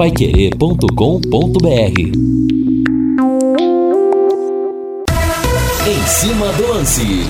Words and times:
paiquerê.com.br 0.00 2.00
Em 5.86 6.06
cima 6.06 6.50
do 6.54 6.68
lance. 6.68 7.26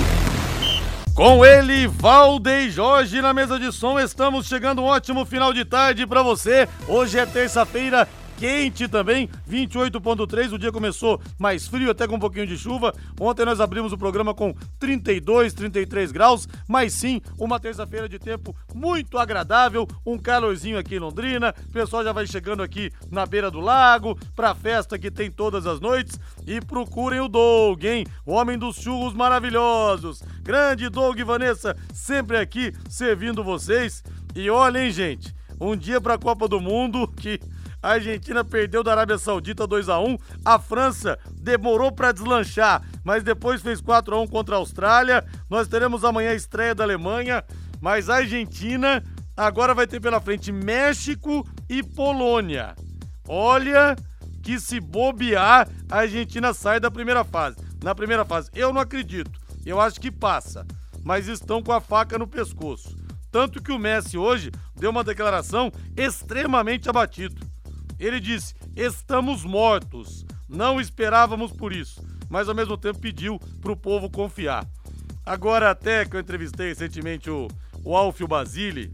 Com 1.13 1.45
ele, 1.45 1.85
Valdeir 1.87 2.71
Jorge 2.71 3.21
na 3.21 3.33
mesa 3.33 3.59
de 3.59 3.73
som. 3.73 3.99
Estamos 3.99 4.47
chegando 4.47 4.81
um 4.81 4.85
ótimo 4.85 5.25
final 5.25 5.51
de 5.51 5.65
tarde 5.65 6.07
para 6.07 6.23
você. 6.23 6.65
Hoje 6.87 7.19
é 7.19 7.25
terça-feira, 7.25 8.07
quente 8.41 8.87
também, 8.87 9.29
28.3. 9.47 10.53
O 10.53 10.57
dia 10.57 10.71
começou 10.71 11.21
mais 11.37 11.67
frio, 11.67 11.91
até 11.91 12.07
com 12.07 12.15
um 12.15 12.19
pouquinho 12.19 12.47
de 12.47 12.57
chuva. 12.57 12.91
Ontem 13.19 13.45
nós 13.45 13.59
abrimos 13.59 13.93
o 13.93 13.97
programa 13.99 14.33
com 14.33 14.51
32, 14.79 15.53
33 15.53 16.11
graus, 16.11 16.49
mas 16.67 16.91
sim, 16.91 17.21
uma 17.37 17.59
terça-feira 17.59 18.09
de 18.09 18.17
tempo 18.17 18.55
muito 18.73 19.19
agradável, 19.19 19.87
um 20.03 20.17
calorzinho 20.17 20.79
aqui 20.79 20.95
em 20.95 20.99
Londrina. 20.99 21.53
O 21.69 21.71
pessoal 21.71 22.03
já 22.03 22.11
vai 22.11 22.25
chegando 22.25 22.63
aqui 22.63 22.91
na 23.11 23.27
beira 23.27 23.51
do 23.51 23.59
lago, 23.59 24.17
pra 24.35 24.55
festa 24.55 24.97
que 24.97 25.11
tem 25.11 25.29
todas 25.29 25.67
as 25.67 25.79
noites. 25.79 26.19
E 26.47 26.59
procurem 26.59 27.19
o 27.19 27.27
Doug, 27.27 27.83
hein? 27.85 28.07
O 28.25 28.31
homem 28.31 28.57
dos 28.57 28.77
churros 28.77 29.13
maravilhosos. 29.13 30.23
Grande 30.41 30.89
Doug 30.89 31.19
e 31.19 31.23
Vanessa, 31.23 31.77
sempre 31.93 32.37
aqui 32.37 32.73
servindo 32.89 33.43
vocês. 33.43 34.03
E 34.33 34.49
olhem, 34.49 34.89
gente, 34.89 35.31
um 35.59 35.75
dia 35.75 36.01
pra 36.01 36.17
Copa 36.17 36.47
do 36.47 36.59
Mundo 36.59 37.07
que 37.07 37.39
a 37.81 37.91
Argentina 37.93 38.43
perdeu 38.43 38.83
da 38.83 38.91
Arábia 38.91 39.17
Saudita 39.17 39.65
2 39.65 39.89
a 39.89 39.99
1 39.99 40.17
A 40.45 40.59
França 40.59 41.17
demorou 41.33 41.91
para 41.91 42.11
deslanchar, 42.11 42.83
mas 43.03 43.23
depois 43.23 43.61
fez 43.61 43.81
4 43.81 44.15
a 44.15 44.21
1 44.21 44.27
contra 44.27 44.55
a 44.55 44.59
Austrália. 44.59 45.25
Nós 45.49 45.67
teremos 45.67 46.03
amanhã 46.03 46.31
a 46.31 46.35
estreia 46.35 46.75
da 46.75 46.83
Alemanha, 46.83 47.43
mas 47.79 48.09
a 48.09 48.17
Argentina 48.17 49.03
agora 49.35 49.73
vai 49.73 49.87
ter 49.87 49.99
pela 49.99 50.21
frente 50.21 50.51
México 50.51 51.47
e 51.67 51.81
Polônia. 51.81 52.75
Olha 53.27 53.95
que 54.43 54.59
se 54.59 54.79
bobear, 54.79 55.67
a 55.89 55.97
Argentina 55.99 56.53
sai 56.53 56.79
da 56.79 56.91
primeira 56.91 57.23
fase. 57.23 57.57
Na 57.83 57.95
primeira 57.95 58.25
fase, 58.25 58.49
eu 58.53 58.71
não 58.71 58.81
acredito. 58.81 59.39
Eu 59.65 59.79
acho 59.79 59.99
que 59.99 60.11
passa, 60.11 60.65
mas 61.03 61.27
estão 61.27 61.61
com 61.61 61.71
a 61.71 61.81
faca 61.81 62.17
no 62.17 62.27
pescoço. 62.27 62.95
Tanto 63.31 63.61
que 63.61 63.71
o 63.71 63.79
Messi 63.79 64.17
hoje 64.17 64.51
deu 64.75 64.91
uma 64.91 65.03
declaração 65.03 65.71
extremamente 65.95 66.89
abatido. 66.89 67.50
Ele 68.01 68.19
disse: 68.19 68.55
Estamos 68.75 69.45
mortos. 69.45 70.25
Não 70.49 70.81
esperávamos 70.81 71.53
por 71.53 71.71
isso, 71.71 72.03
mas 72.29 72.49
ao 72.49 72.55
mesmo 72.55 72.75
tempo 72.75 72.99
pediu 72.99 73.39
para 73.61 73.71
o 73.71 73.77
povo 73.77 74.09
confiar. 74.09 74.67
Agora, 75.23 75.69
até 75.69 76.03
que 76.03 76.15
eu 76.15 76.19
entrevistei 76.19 76.69
recentemente 76.69 77.29
o, 77.29 77.47
o 77.85 77.95
Alfio 77.95 78.27
Basile, 78.27 78.91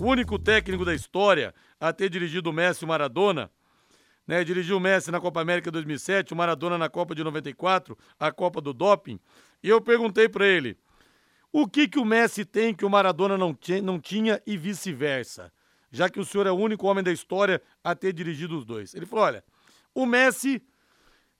o 0.00 0.04
único 0.04 0.38
técnico 0.38 0.84
da 0.84 0.92
história 0.92 1.54
a 1.80 1.92
ter 1.92 2.10
dirigido 2.10 2.50
o 2.50 2.52
Messi 2.52 2.82
e 2.82 2.84
o 2.84 2.88
Maradona, 2.88 3.48
né? 4.26 4.42
Dirigiu 4.42 4.76
o 4.76 4.80
Messi 4.80 5.12
na 5.12 5.20
Copa 5.20 5.40
América 5.40 5.70
2007, 5.70 6.34
o 6.34 6.36
Maradona 6.36 6.76
na 6.76 6.88
Copa 6.88 7.14
de 7.14 7.22
94, 7.22 7.96
a 8.18 8.32
Copa 8.32 8.60
do 8.60 8.74
Doping. 8.74 9.20
E 9.62 9.68
eu 9.68 9.80
perguntei 9.80 10.28
para 10.28 10.46
ele: 10.46 10.76
o 11.52 11.68
que 11.68 11.86
que 11.86 11.98
o 11.98 12.04
Messi 12.04 12.44
tem 12.44 12.74
que 12.74 12.84
o 12.84 12.90
Maradona 12.90 13.38
não, 13.38 13.56
não 13.84 14.00
tinha 14.00 14.42
e 14.44 14.56
vice-versa? 14.56 15.52
Já 15.90 16.08
que 16.08 16.20
o 16.20 16.24
senhor 16.24 16.46
é 16.46 16.50
o 16.50 16.56
único 16.56 16.86
homem 16.86 17.02
da 17.02 17.12
história 17.12 17.62
a 17.82 17.94
ter 17.94 18.12
dirigido 18.12 18.56
os 18.56 18.64
dois. 18.64 18.94
Ele 18.94 19.06
falou: 19.06 19.24
olha, 19.24 19.44
o 19.94 20.06
Messi 20.06 20.62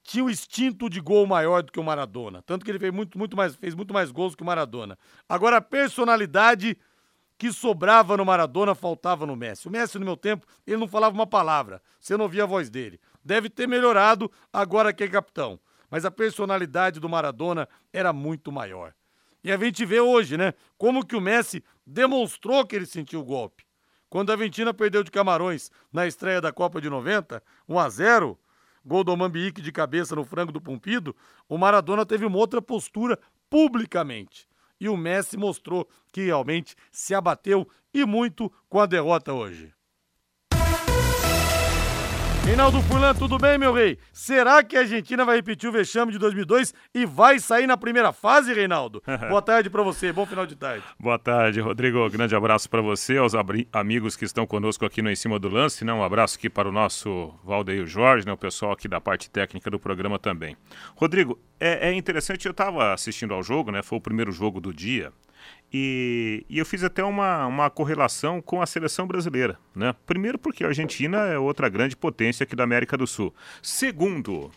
tinha 0.03 0.25
um 0.25 0.31
instinto 0.31 0.89
de 0.89 1.01
gol 1.01 1.27
maior 1.27 1.63
do 1.63 1.71
que 1.71 1.79
o 1.79 1.85
Maradona, 1.85 2.43
tanto 2.43 2.65
que 2.65 2.71
ele 2.71 2.79
fez 2.79 2.93
muito, 2.93 3.19
muito 3.19 3.37
mais, 3.37 3.55
fez 3.55 3.75
muito 3.75 3.93
mais 3.93 4.11
gols 4.11 4.35
que 4.35 4.43
o 4.43 4.47
Maradona. 4.47 4.99
Agora, 5.29 5.59
a 5.59 5.61
personalidade 5.61 6.77
que 7.37 7.53
sobrava 7.53 8.17
no 8.17 8.25
Maradona 8.25 8.75
faltava 8.75 9.25
no 9.25 9.37
Messi. 9.37 9.69
O 9.69 9.71
Messi, 9.71 9.99
no 9.99 10.05
meu 10.05 10.17
tempo, 10.17 10.45
ele 10.67 10.77
não 10.77 10.89
falava 10.89 11.15
uma 11.15 11.27
palavra, 11.27 11.81
você 12.01 12.17
não 12.17 12.25
ouvia 12.25 12.43
a 12.43 12.47
voz 12.47 12.69
dele. 12.69 12.99
Deve 13.25 13.49
ter 13.49 13.69
melhorado 13.69 14.31
agora 14.53 14.93
que 14.93 15.05
é 15.05 15.09
capitão, 15.09 15.61
mas 15.89 16.05
a 16.05 16.11
personalidade 16.11 16.99
do 16.99 17.09
Maradona 17.09 17.69
era 17.93 18.13
muito 18.13 18.51
maior. 18.51 18.93
E 19.45 19.53
a 19.53 19.57
gente 19.57 19.85
vê 19.87 20.01
hoje, 20.01 20.37
né, 20.37 20.53
como 20.77 21.07
que 21.07 21.15
o 21.15 21.21
Messi 21.21 21.63
demonstrou 21.87 22.67
que 22.67 22.75
ele 22.75 22.87
sentiu 22.87 23.21
o 23.21 23.25
golpe. 23.25 23.68
Quando 24.11 24.31
a 24.31 24.35
Argentina 24.35 24.73
perdeu 24.73 25.03
de 25.03 25.11
Camarões 25.11 25.71
na 25.93 26.07
estreia 26.07 26.41
da 26.41 26.53
Copa 26.53 26.81
de 26.81 26.89
90, 26.89 27.43
1 27.69 27.79
a 27.79 27.89
0, 27.91 28.39
gol 28.85 29.05
do 29.05 29.17
Mambique 29.17 29.61
de 29.61 29.71
cabeça 29.71 30.17
no 30.17 30.25
frango 30.25 30.51
do 30.51 30.61
Pumpido, 30.61 31.15
o 31.49 31.59
Maradona 31.59 32.07
teve 32.07 32.25
uma 32.25 32.39
outra 32.39 32.63
postura 32.63 33.19
publicamente. 33.51 34.49
E 34.81 34.89
o 34.89 34.97
Messi 34.97 35.37
mostrou 35.37 35.89
que 36.13 36.23
realmente 36.23 36.75
se 36.91 37.15
abateu 37.15 37.69
e 37.93 38.07
muito 38.07 38.51
com 38.69 38.81
a 38.81 38.87
derrota 38.87 39.33
hoje. 39.33 39.75
Reinaldo 42.49 42.81
Fulan, 42.81 43.15
tudo 43.15 43.37
bem, 43.37 43.59
meu 43.59 43.75
rei? 43.75 43.99
Será 44.11 44.65
que 44.65 44.75
a 44.75 44.81
Argentina 44.81 45.23
vai 45.23 45.37
repetir 45.37 45.69
o 45.69 45.73
vexame 45.73 46.13
de 46.13 46.19
2002 46.19 46.73
e 46.95 47.05
vai 47.05 47.39
sair 47.39 47.67
na 47.67 47.77
primeira 47.77 48.11
fase, 48.11 48.55
Reinaldo? 48.55 49.03
Boa 49.29 49.43
tarde 49.43 49.69
para 49.69 49.83
você, 49.83 50.11
bom 50.15 50.25
final 50.25 50.47
de 50.47 50.57
tarde. 50.57 50.83
Boa 50.99 51.19
tarde, 51.19 51.61
Rodrigo. 51.61 52.09
Grande 52.09 52.35
abraço 52.35 52.71
para 52.71 52.81
você, 52.81 53.19
aos 53.19 53.35
amigos 53.71 54.17
que 54.17 54.25
estão 54.25 54.47
conosco 54.47 54.87
aqui 54.87 55.03
no 55.03 55.11
Em 55.11 55.15
Cima 55.15 55.39
do 55.39 55.51
Lance. 55.51 55.85
Né? 55.85 55.93
Um 55.93 56.03
abraço 56.03 56.39
aqui 56.39 56.49
para 56.49 56.67
o 56.67 56.73
nosso 56.73 57.35
Valdeir 57.45 57.87
Jorge, 57.87 58.25
né? 58.25 58.33
o 58.33 58.39
pessoal 58.39 58.73
aqui 58.73 58.89
da 58.89 58.99
parte 58.99 59.29
técnica 59.29 59.71
do 59.71 59.79
programa 59.79 60.19
também. 60.19 60.57
Rodrigo, 60.97 61.39
é, 61.61 61.91
é 61.91 61.93
interessante, 61.93 62.47
eu 62.47 62.53
estava 62.53 62.95
assistindo 62.95 63.35
ao 63.35 63.43
jogo, 63.43 63.71
né? 63.71 63.83
Foi 63.83 63.99
o 63.99 64.01
primeiro 64.01 64.33
jogo 64.33 64.59
do 64.59 64.73
dia. 64.73 65.13
E, 65.73 66.47
e, 66.49 66.59
eu 66.59 66.65
fiz 66.65 66.83
até 66.83 67.05
uma, 67.05 67.47
uma 67.47 67.69
correlação 67.69 68.41
com 68.41 68.63
a 68.63 68.67
seleção 68.67 69.07
brasileira. 69.07 69.59
Né? 69.75 69.95
Primeiro, 70.07 70.39
porque 70.39 70.65
a 70.65 70.69
Argentina 70.69 71.19
é 71.27 71.39
outra 71.39 71.69
grande 71.69 71.95
potência 71.95 72.45
aqui 72.45 72.57
da 72.57 72.65
América 72.65 72.97
do 72.97 73.07
Sul. 73.07 73.35
Segundo, 73.63 74.51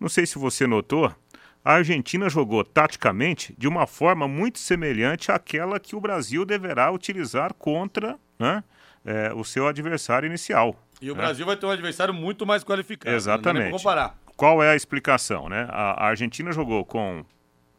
não 0.00 0.08
sei 0.08 0.24
se 0.24 0.38
você 0.38 0.66
notou, 0.66 1.14
a 1.62 1.74
Argentina 1.74 2.30
jogou 2.30 2.64
taticamente 2.64 3.54
de 3.58 3.68
uma 3.68 3.86
forma 3.86 4.26
muito 4.26 4.58
semelhante 4.58 5.30
àquela 5.30 5.78
que 5.78 5.94
o 5.94 6.00
Brasil 6.00 6.46
deverá 6.46 6.90
utilizar 6.90 7.52
contra 7.52 8.18
né, 8.38 8.64
é, 9.04 9.32
o 9.34 9.44
seu 9.44 9.66
adversário 9.66 10.26
inicial. 10.26 10.74
E 11.00 11.10
o 11.10 11.14
né? 11.14 11.20
Brasil 11.20 11.44
vai 11.44 11.56
ter 11.56 11.66
um 11.66 11.70
adversário 11.70 12.14
muito 12.14 12.46
mais 12.46 12.64
qualificado. 12.64 13.14
Exatamente. 13.14 13.70
Não 13.70 13.78
comparar. 13.78 14.18
Qual 14.34 14.62
é 14.62 14.70
a 14.70 14.76
explicação? 14.76 15.48
Né? 15.48 15.68
A, 15.70 16.04
a 16.04 16.08
Argentina 16.08 16.52
jogou 16.52 16.84
com 16.84 17.24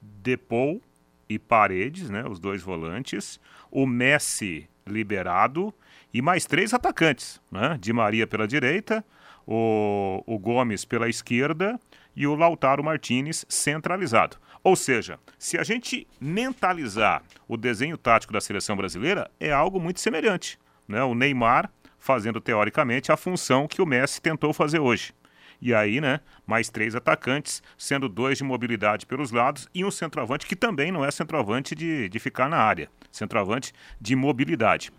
Depou, 0.02 0.81
e 1.29 1.38
Paredes, 1.38 2.09
né, 2.09 2.25
os 2.28 2.40
dois 2.40 2.62
volantes, 2.62 3.40
o 3.69 3.85
Messi 3.85 4.67
liberado 4.85 5.73
e 6.12 6.22
mais 6.22 6.45
três 6.45 6.73
atacantes, 6.73 7.40
né, 7.51 7.78
Di 7.79 7.94
Maria 7.94 8.25
pela 8.25 8.47
direita, 8.47 9.06
o, 9.45 10.23
o 10.25 10.40
Gomes 10.40 10.84
pela 10.84 11.07
esquerda 11.07 11.79
e 12.16 12.25
o 12.25 12.35
Lautaro 12.35 12.84
Martinez 12.84 13.45
centralizado. 13.47 14.38
Ou 14.63 14.75
seja, 14.75 15.19
se 15.38 15.57
a 15.57 15.63
gente 15.63 16.07
mentalizar 16.19 17.23
o 17.47 17.56
desenho 17.56 17.97
tático 17.97 18.34
da 18.34 18.41
seleção 18.41 18.75
brasileira, 18.75 19.29
é 19.40 19.51
algo 19.51 19.79
muito 19.79 20.00
semelhante. 20.00 20.59
Né? 20.88 21.01
O 21.03 21.16
Neymar 21.16 21.72
fazendo 21.97 22.41
teoricamente 22.41 23.11
a 23.11 23.17
função 23.17 23.67
que 23.67 23.81
o 23.81 23.85
Messi 23.85 24.22
tentou 24.22 24.53
fazer 24.53 24.79
hoje. 24.79 25.13
E 25.62 25.74
aí, 25.74 26.00
né, 26.00 26.22
mais 26.47 26.70
três 26.70 26.96
atacantes, 26.96 27.62
sendo 27.78 28.08
dois 28.08 28.38
de 28.38 28.44
mobilidade 28.44 29.06
pelos 29.06 29.31
lados 29.31 29.68
e 29.74 29.84
um 29.84 29.92
centroavante 29.92 30.46
que 30.46 30.56
também 30.56 30.92
não 30.92 31.03
é 31.03 31.12
centroavante 31.12 31.75
de, 31.75 32.08
de 32.08 32.20
ficar 32.20 32.50
na 32.50 32.58
área, 32.58 32.90
centroavante 33.12 33.74
de 34.00 34.16
mobilidade. 34.16 34.92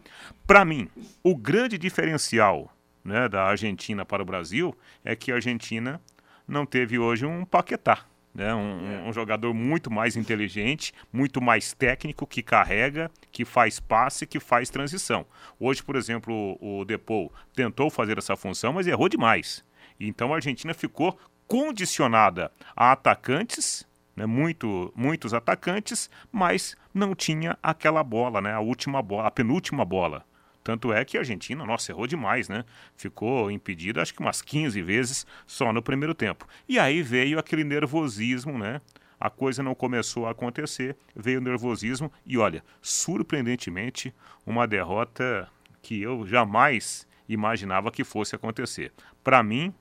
Para 0.47 0.65
mim, 0.65 0.89
o 1.23 1.35
grande 1.35 1.79
diferencial 1.79 2.75
né, 3.05 3.29
da 3.29 3.45
Argentina 3.45 4.05
para 4.05 4.23
o 4.23 4.27
Brasil 4.27 4.77
é 5.05 5.17
que 5.17 5.33
a 5.33 5.37
Argentina 5.37 6.01
não 6.47 6.67
teve 6.67 6.99
hoje 6.99 7.25
um 7.25 7.45
Paquetá. 7.45 8.05
Né, 8.33 8.55
um, 8.55 9.09
um, 9.09 9.13
jogador 9.13 9.53
muito 9.53 9.91
mais 9.91 10.15
inteligente, 10.15 10.95
muito 11.13 11.41
mais 11.41 11.73
técnico, 11.73 12.25
que 12.29 12.45
carrega, 12.45 13.11
que 13.33 13.45
faz 13.45 13.81
passe, 13.81 14.25
que 14.25 14.39
faz 14.39 14.71
transição. 14.71 15.27
Hoje, 15.59 15.83
por 15.83 15.97
exemplo, 15.97 16.57
o, 16.61 16.79
o 16.79 16.85
Depou 16.85 17.33
tentou 17.57 17.91
fazer 17.91 18.19
essa 18.19 18.37
função, 18.37 18.73
mas 18.73 18.87
errou 18.87 19.09
demais. 19.09 19.65
Então 20.01 20.33
a 20.33 20.37
Argentina 20.37 20.73
ficou 20.73 21.19
condicionada 21.47 22.51
a 22.75 22.93
atacantes, 22.93 23.87
né, 24.17 24.25
muito, 24.25 24.93
muitos 24.97 25.35
atacantes, 25.35 26.09
mas 26.33 26.77
não 26.95 27.15
tinha 27.15 27.59
aquela 27.63 28.03
bola, 28.03 28.41
né, 28.41 28.53
a 28.53 28.61
última 28.61 29.03
bola, 29.03 29.29
a 29.29 29.31
penúltima 29.31 29.85
bola. 29.85 30.25
Tanto 30.63 30.93
é 30.93 31.05
que 31.05 31.17
a 31.17 31.21
Argentina, 31.21 31.65
nossa, 31.65 31.91
errou 31.91 32.07
demais, 32.07 32.49
né? 32.49 32.65
Ficou 32.95 33.51
impedida 33.51 34.03
acho 34.03 34.13
que 34.13 34.21
umas 34.21 34.43
15 34.43 34.83
vezes 34.83 35.27
só 35.47 35.73
no 35.73 35.83
primeiro 35.83 36.15
tempo. 36.15 36.47
E 36.69 36.79
aí 36.79 37.03
veio 37.03 37.39
aquele 37.39 37.65
nervosismo, 37.65 38.59
né? 38.59 38.81
A 39.19 39.29
coisa 39.29 39.63
não 39.63 39.75
começou 39.75 40.27
a 40.27 40.31
acontecer, 40.31 40.97
veio 41.17 41.41
o 41.41 41.43
nervosismo 41.43 42.13
e 42.27 42.39
olha, 42.39 42.63
surpreendentemente, 42.81 44.15
uma 44.47 44.67
derrota 44.67 45.49
que 45.83 46.01
eu 46.01 46.27
jamais 46.27 47.07
imaginava 47.33 47.91
que 47.91 48.05
fosse 48.05 48.35
acontecer. 48.35 48.93
Para 49.23 49.43
mim, 49.43 49.73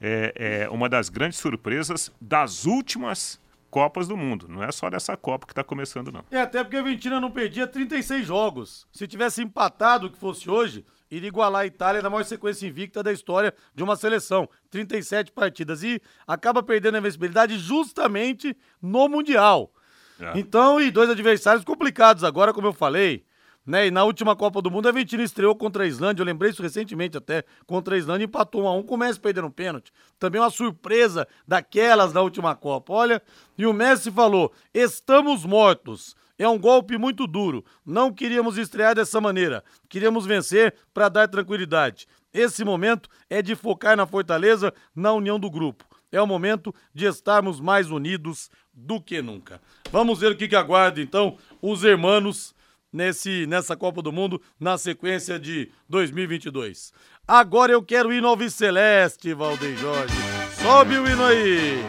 é, 0.00 0.32
é, 0.64 0.70
uma 0.70 0.88
das 0.88 1.08
grandes 1.08 1.38
surpresas 1.38 2.12
das 2.20 2.64
últimas 2.66 3.40
Copas 3.70 4.08
do 4.08 4.16
Mundo. 4.16 4.46
Não 4.48 4.62
é 4.62 4.72
só 4.72 4.90
dessa 4.90 5.16
Copa 5.16 5.46
que 5.46 5.52
está 5.52 5.62
começando, 5.62 6.10
não. 6.10 6.24
É, 6.30 6.40
até 6.40 6.62
porque 6.62 6.76
a 6.76 6.80
Argentina 6.80 7.20
não 7.20 7.30
perdia 7.30 7.66
36 7.66 8.26
jogos. 8.26 8.86
Se 8.92 9.06
tivesse 9.06 9.42
empatado 9.42 10.08
o 10.08 10.10
que 10.10 10.18
fosse 10.18 10.50
hoje, 10.50 10.84
ir 11.10 11.22
igualar 11.22 11.62
a 11.62 11.66
Itália 11.66 12.02
na 12.02 12.10
maior 12.10 12.24
sequência 12.24 12.66
invicta 12.66 13.02
da 13.02 13.12
história 13.12 13.54
de 13.74 13.82
uma 13.82 13.94
seleção. 13.94 14.48
37 14.70 15.30
partidas. 15.30 15.84
E 15.84 16.02
acaba 16.26 16.62
perdendo 16.62 16.96
a 16.96 16.98
invencibilidade 16.98 17.58
justamente 17.58 18.56
no 18.82 19.08
Mundial. 19.08 19.72
É. 20.18 20.38
Então, 20.38 20.80
e 20.80 20.90
dois 20.90 21.08
adversários 21.08 21.64
complicados 21.64 22.24
agora, 22.24 22.52
como 22.52 22.66
eu 22.66 22.72
falei. 22.72 23.24
Né? 23.66 23.88
E 23.88 23.90
na 23.90 24.04
última 24.04 24.34
Copa 24.34 24.62
do 24.62 24.70
Mundo, 24.70 24.86
a 24.86 24.90
Argentina 24.90 25.22
estreou 25.22 25.54
contra 25.54 25.84
a 25.84 25.86
Islândia. 25.86 26.22
Eu 26.22 26.26
lembrei 26.26 26.50
isso 26.50 26.62
recentemente 26.62 27.16
até. 27.16 27.44
Contra 27.66 27.94
a 27.94 27.98
Islândia, 27.98 28.24
empatou 28.24 28.64
1 28.64 28.68
a 28.68 28.74
1 28.74 28.82
começa 28.82 29.20
perdendo 29.20 29.48
um 29.48 29.50
pênalti. 29.50 29.92
Também 30.18 30.40
uma 30.40 30.50
surpresa 30.50 31.26
daquelas 31.46 32.12
da 32.12 32.22
última 32.22 32.54
Copa. 32.54 32.92
Olha, 32.92 33.22
e 33.56 33.66
o 33.66 33.72
Messi 33.72 34.10
falou: 34.10 34.52
estamos 34.72 35.44
mortos. 35.44 36.16
É 36.38 36.48
um 36.48 36.58
golpe 36.58 36.96
muito 36.96 37.26
duro. 37.26 37.62
Não 37.84 38.10
queríamos 38.10 38.56
estrear 38.56 38.94
dessa 38.94 39.20
maneira. 39.20 39.62
Queríamos 39.90 40.24
vencer 40.24 40.74
para 40.94 41.10
dar 41.10 41.28
tranquilidade. 41.28 42.08
Esse 42.32 42.64
momento 42.64 43.10
é 43.28 43.42
de 43.42 43.54
focar 43.54 43.94
na 43.94 44.06
fortaleza, 44.06 44.72
na 44.96 45.12
união 45.12 45.38
do 45.38 45.50
grupo. 45.50 45.84
É 46.10 46.20
o 46.20 46.26
momento 46.26 46.74
de 46.94 47.04
estarmos 47.04 47.60
mais 47.60 47.90
unidos 47.90 48.50
do 48.72 49.00
que 49.00 49.20
nunca. 49.20 49.60
Vamos 49.92 50.18
ver 50.18 50.32
o 50.32 50.36
que, 50.36 50.48
que 50.48 50.56
aguarda 50.56 51.00
então 51.00 51.36
os 51.60 51.84
hermanos 51.84 52.54
nesse 52.92 53.46
nessa 53.46 53.76
Copa 53.76 54.02
do 54.02 54.12
Mundo 54.12 54.40
na 54.58 54.76
sequência 54.78 55.38
de 55.38 55.70
2022. 55.88 56.92
Agora 57.26 57.72
eu 57.72 57.82
quero 57.82 58.12
ir 58.12 58.20
no 58.20 58.50
Celeste, 58.50 59.32
Valdeir 59.34 59.76
Jorge. 59.76 60.14
Sobe 60.60 60.98
o 60.98 61.08
hino 61.08 61.24
aí! 61.24 61.80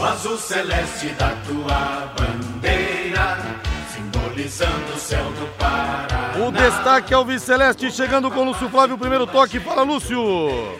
O 0.00 0.04
azul 0.04 0.38
celeste 0.38 1.08
da 1.10 1.30
tua 1.46 2.14
bandeira, 2.16 3.36
simbolizando 3.94 4.94
o 4.94 4.98
céu 4.98 5.24
do 5.32 5.46
Paraná. 5.58 6.19
O 6.40 6.50
destaque 6.50 7.12
é 7.12 7.18
o 7.18 7.38
Celeste 7.38 7.90
chegando 7.92 8.30
com 8.30 8.40
o 8.40 8.44
Lúcio 8.44 8.66
Flávio, 8.70 8.96
primeiro 8.96 9.26
toque. 9.26 9.60
Fala, 9.60 9.82
Lúcio. 9.82 10.18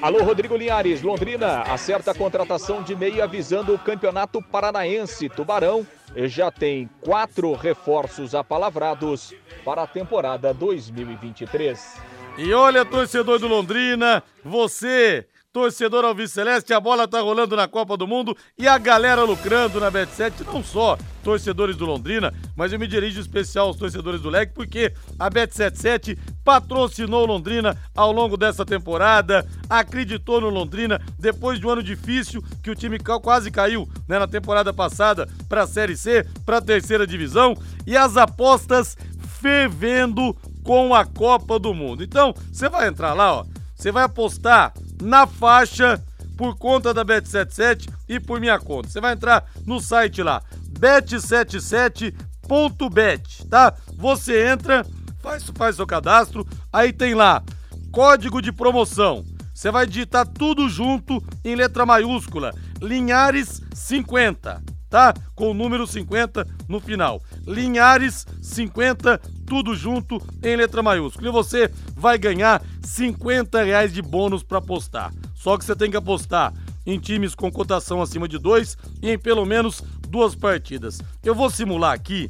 Alô, 0.00 0.22
Rodrigo 0.22 0.56
Linhares. 0.56 1.02
Londrina 1.02 1.60
acerta 1.60 2.12
a 2.12 2.14
contratação 2.14 2.82
de 2.82 2.96
meia 2.96 3.26
visando 3.26 3.74
o 3.74 3.78
Campeonato 3.78 4.40
Paranaense. 4.40 5.28
Tubarão 5.28 5.86
já 6.16 6.50
tem 6.50 6.88
quatro 7.02 7.52
reforços 7.52 8.34
apalavrados 8.34 9.34
para 9.62 9.82
a 9.82 9.86
temporada 9.86 10.54
2023. 10.54 12.00
E 12.38 12.54
olha, 12.54 12.82
torcedor 12.82 13.38
do 13.38 13.46
Londrina, 13.46 14.22
você 14.42 15.26
torcedor 15.52 16.04
Alves 16.04 16.30
Celeste, 16.30 16.72
a 16.72 16.78
bola 16.78 17.08
tá 17.08 17.20
rolando 17.20 17.56
na 17.56 17.66
Copa 17.66 17.96
do 17.96 18.06
Mundo 18.06 18.36
e 18.56 18.68
a 18.68 18.78
galera 18.78 19.24
lucrando 19.24 19.80
na 19.80 19.90
Bet7, 19.90 20.46
não 20.46 20.62
só 20.62 20.96
torcedores 21.24 21.76
do 21.76 21.84
Londrina, 21.84 22.32
mas 22.56 22.72
eu 22.72 22.78
me 22.78 22.86
dirijo 22.86 23.20
especial 23.20 23.66
aos 23.66 23.76
torcedores 23.76 24.20
do 24.20 24.30
Leque, 24.30 24.54
porque 24.54 24.92
a 25.18 25.28
Bet77 25.28 26.16
patrocinou 26.44 27.26
Londrina 27.26 27.76
ao 27.96 28.12
longo 28.12 28.36
dessa 28.36 28.64
temporada, 28.64 29.44
acreditou 29.68 30.40
no 30.40 30.50
Londrina 30.50 31.00
depois 31.18 31.58
de 31.58 31.66
um 31.66 31.70
ano 31.70 31.82
difícil 31.82 32.44
que 32.62 32.70
o 32.70 32.76
time 32.76 32.98
quase 33.00 33.50
caiu 33.50 33.88
né, 34.08 34.20
na 34.20 34.28
temporada 34.28 34.72
passada 34.72 35.28
para 35.48 35.64
a 35.64 35.66
Série 35.66 35.96
C, 35.96 36.24
para 36.46 36.58
a 36.58 36.62
terceira 36.62 37.04
divisão, 37.04 37.56
e 37.84 37.96
as 37.96 38.16
apostas 38.16 38.96
fervendo 39.40 40.32
com 40.62 40.94
a 40.94 41.04
Copa 41.04 41.58
do 41.58 41.74
Mundo. 41.74 42.04
Então, 42.04 42.32
você 42.52 42.68
vai 42.68 42.86
entrar 42.86 43.14
lá, 43.14 43.34
ó, 43.34 43.44
você 43.80 43.90
vai 43.90 44.04
apostar 44.04 44.72
na 45.00 45.26
faixa 45.26 45.98
por 46.36 46.54
conta 46.56 46.92
da 46.92 47.02
Bet77 47.02 47.88
e 48.06 48.20
por 48.20 48.38
minha 48.38 48.58
conta. 48.58 48.90
Você 48.90 49.00
vai 49.00 49.14
entrar 49.14 49.46
no 49.64 49.80
site 49.80 50.22
lá, 50.22 50.42
bet77.bet, 50.78 53.48
tá? 53.48 53.74
Você 53.96 54.48
entra, 54.48 54.84
faz, 55.22 55.50
faz 55.54 55.76
seu 55.76 55.86
cadastro, 55.86 56.46
aí 56.70 56.92
tem 56.92 57.14
lá 57.14 57.42
código 57.90 58.42
de 58.42 58.52
promoção. 58.52 59.24
Você 59.54 59.70
vai 59.70 59.86
digitar 59.86 60.26
tudo 60.26 60.68
junto 60.68 61.24
em 61.42 61.54
letra 61.54 61.86
maiúscula, 61.86 62.52
Linhares 62.82 63.62
50, 63.74 64.62
tá? 64.90 65.14
Com 65.34 65.52
o 65.52 65.54
número 65.54 65.86
50 65.86 66.46
no 66.68 66.80
final. 66.80 67.22
Linhares 67.46 68.26
50, 68.42 69.18
tudo 69.46 69.74
junto 69.74 70.20
em 70.42 70.56
letra 70.56 70.82
maiúscula. 70.82 71.28
E 71.28 71.32
você 71.32 71.70
vai 71.96 72.18
ganhar 72.18 72.60
50 72.82 73.62
reais 73.62 73.92
de 73.92 74.02
bônus 74.02 74.42
para 74.42 74.58
apostar. 74.58 75.14
Só 75.34 75.56
que 75.56 75.64
você 75.64 75.74
tem 75.74 75.90
que 75.90 75.96
apostar 75.96 76.52
em 76.84 76.98
times 76.98 77.34
com 77.34 77.50
cotação 77.50 78.02
acima 78.02 78.26
de 78.26 78.38
2 78.38 78.76
e 79.00 79.10
em 79.12 79.18
pelo 79.18 79.46
menos 79.46 79.82
duas 80.08 80.34
partidas. 80.34 81.00
Eu 81.22 81.34
vou 81.34 81.48
simular 81.48 81.92
aqui, 81.92 82.28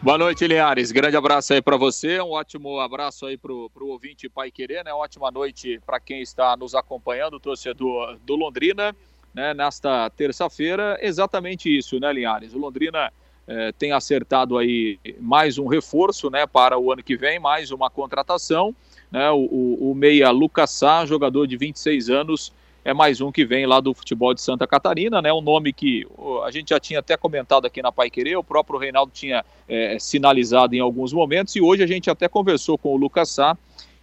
Boa 0.00 0.16
noite, 0.16 0.46
Linhares. 0.46 0.92
Grande 0.92 1.16
abraço 1.16 1.52
aí 1.52 1.60
para 1.60 1.76
você. 1.76 2.20
Um 2.20 2.30
ótimo 2.30 2.78
abraço 2.78 3.26
aí 3.26 3.36
pro, 3.36 3.68
pro 3.70 3.88
ouvinte 3.88 4.28
Pai 4.28 4.52
Querer, 4.52 4.84
né? 4.84 4.92
Ótima 4.92 5.32
noite 5.32 5.80
para 5.84 5.98
quem 5.98 6.22
está 6.22 6.56
nos 6.56 6.76
acompanhando, 6.76 7.40
torcedor 7.40 8.18
do 8.24 8.36
Londrina, 8.36 8.94
né? 9.34 9.52
Nesta 9.52 10.08
terça-feira, 10.10 10.96
exatamente 11.00 11.76
isso, 11.76 11.98
né, 11.98 12.12
Linhares? 12.12 12.54
O 12.54 12.58
Londrina 12.58 13.12
eh, 13.46 13.72
tem 13.78 13.92
acertado 13.92 14.56
aí 14.56 14.98
mais 15.20 15.58
um 15.58 15.66
reforço, 15.66 16.30
né, 16.30 16.46
para 16.46 16.78
o 16.78 16.92
ano 16.92 17.02
que 17.02 17.16
vem, 17.16 17.38
mais 17.38 17.70
uma 17.70 17.90
contratação, 17.90 18.74
né? 19.10 19.30
O, 19.30 19.48
o, 19.50 19.90
o 19.90 19.94
meia 19.94 20.30
Lucas 20.30 20.70
Sá, 20.70 21.04
jogador 21.04 21.46
de 21.46 21.56
26 21.56 22.08
anos, 22.08 22.52
é 22.84 22.92
mais 22.92 23.20
um 23.20 23.30
que 23.30 23.44
vem 23.44 23.64
lá 23.66 23.80
do 23.80 23.94
futebol 23.94 24.34
de 24.34 24.40
Santa 24.40 24.66
Catarina, 24.66 25.22
né? 25.22 25.32
Um 25.32 25.40
nome 25.40 25.72
que 25.72 26.06
a 26.44 26.50
gente 26.50 26.70
já 26.70 26.80
tinha 26.80 26.98
até 26.98 27.16
comentado 27.16 27.66
aqui 27.66 27.80
na 27.80 27.92
Pai 27.92 28.10
Querer, 28.10 28.36
o 28.36 28.42
próprio 28.42 28.78
Reinaldo 28.78 29.12
tinha 29.12 29.44
é, 29.68 29.98
sinalizado 29.98 30.74
em 30.74 30.80
alguns 30.80 31.12
momentos, 31.12 31.54
e 31.54 31.60
hoje 31.60 31.82
a 31.82 31.86
gente 31.86 32.10
até 32.10 32.28
conversou 32.28 32.76
com 32.76 32.94
o 32.94 32.96
Lucas 32.96 33.28
Sá 33.28 33.56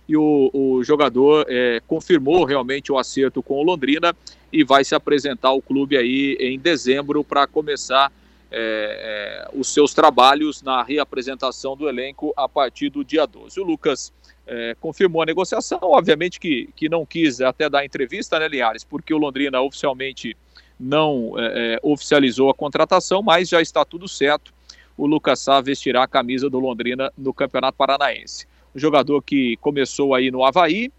e 0.07 0.15
o, 0.17 0.49
o 0.53 0.83
jogador 0.83 1.45
é, 1.47 1.81
confirmou 1.87 2.43
realmente 2.45 2.91
o 2.91 2.97
acerto 2.97 3.43
com 3.43 3.59
o 3.59 3.63
Londrina 3.63 4.15
e 4.51 4.63
vai 4.63 4.83
se 4.83 4.95
apresentar 4.95 5.49
ao 5.49 5.61
clube 5.61 5.95
aí 5.95 6.35
em 6.39 6.57
dezembro 6.57 7.23
para 7.23 7.45
começar 7.45 8.11
é, 8.51 9.47
é, 9.51 9.57
os 9.57 9.71
seus 9.73 9.93
trabalhos 9.93 10.61
na 10.61 10.83
reapresentação 10.83 11.75
do 11.75 11.87
elenco 11.87 12.33
a 12.35 12.47
partir 12.49 12.89
do 12.89 13.03
dia 13.03 13.25
12. 13.25 13.59
O 13.59 13.63
Lucas 13.63 14.11
é, 14.47 14.75
confirmou 14.79 15.21
a 15.21 15.25
negociação, 15.25 15.79
obviamente 15.83 16.39
que, 16.39 16.69
que 16.75 16.89
não 16.89 17.05
quis 17.05 17.39
até 17.41 17.69
dar 17.69 17.85
entrevista, 17.85 18.39
né, 18.39 18.47
Linhares, 18.47 18.83
porque 18.83 19.13
o 19.13 19.17
Londrina 19.17 19.61
oficialmente 19.61 20.35
não 20.79 21.33
é, 21.37 21.75
é, 21.75 21.79
oficializou 21.83 22.49
a 22.49 22.53
contratação, 22.53 23.21
mas 23.21 23.49
já 23.49 23.61
está 23.61 23.85
tudo 23.85 24.07
certo. 24.07 24.53
o 24.97 25.05
Lucas 25.05 25.39
Sá 25.39 25.61
vestirá 25.61 26.03
a 26.03 26.07
camisa 26.07 26.49
do 26.49 26.59
Londrina 26.59 27.11
no 27.17 27.33
Campeonato 27.33 27.77
Paranaense. 27.77 28.47
Um 28.75 28.79
jogador 28.79 29.21
que 29.21 29.57
começou 29.57 30.15
aí 30.15 30.31
no 30.31 30.43
Havaí, 30.43 30.91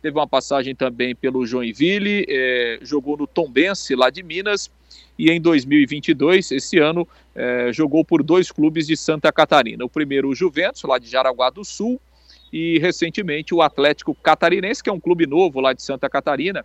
teve 0.00 0.18
uma 0.18 0.26
passagem 0.26 0.74
também 0.74 1.14
pelo 1.14 1.46
Joinville, 1.46 2.24
é, 2.28 2.78
jogou 2.82 3.16
no 3.16 3.26
Tombense 3.26 3.94
lá 3.94 4.10
de 4.10 4.22
Minas 4.22 4.70
e 5.18 5.30
em 5.30 5.40
2022, 5.40 6.52
esse 6.52 6.78
ano, 6.78 7.06
é, 7.34 7.72
jogou 7.72 8.04
por 8.04 8.22
dois 8.22 8.52
clubes 8.52 8.86
de 8.86 8.96
Santa 8.96 9.32
Catarina. 9.32 9.84
O 9.84 9.88
primeiro, 9.88 10.28
o 10.28 10.34
Juventus, 10.34 10.84
lá 10.84 10.98
de 10.98 11.08
Jaraguá 11.08 11.50
do 11.50 11.64
Sul, 11.64 12.00
e 12.52 12.78
recentemente 12.78 13.54
o 13.54 13.60
Atlético 13.60 14.14
Catarinense, 14.14 14.82
que 14.82 14.88
é 14.88 14.92
um 14.92 15.00
clube 15.00 15.26
novo 15.26 15.60
lá 15.60 15.72
de 15.72 15.82
Santa 15.82 16.08
Catarina, 16.08 16.64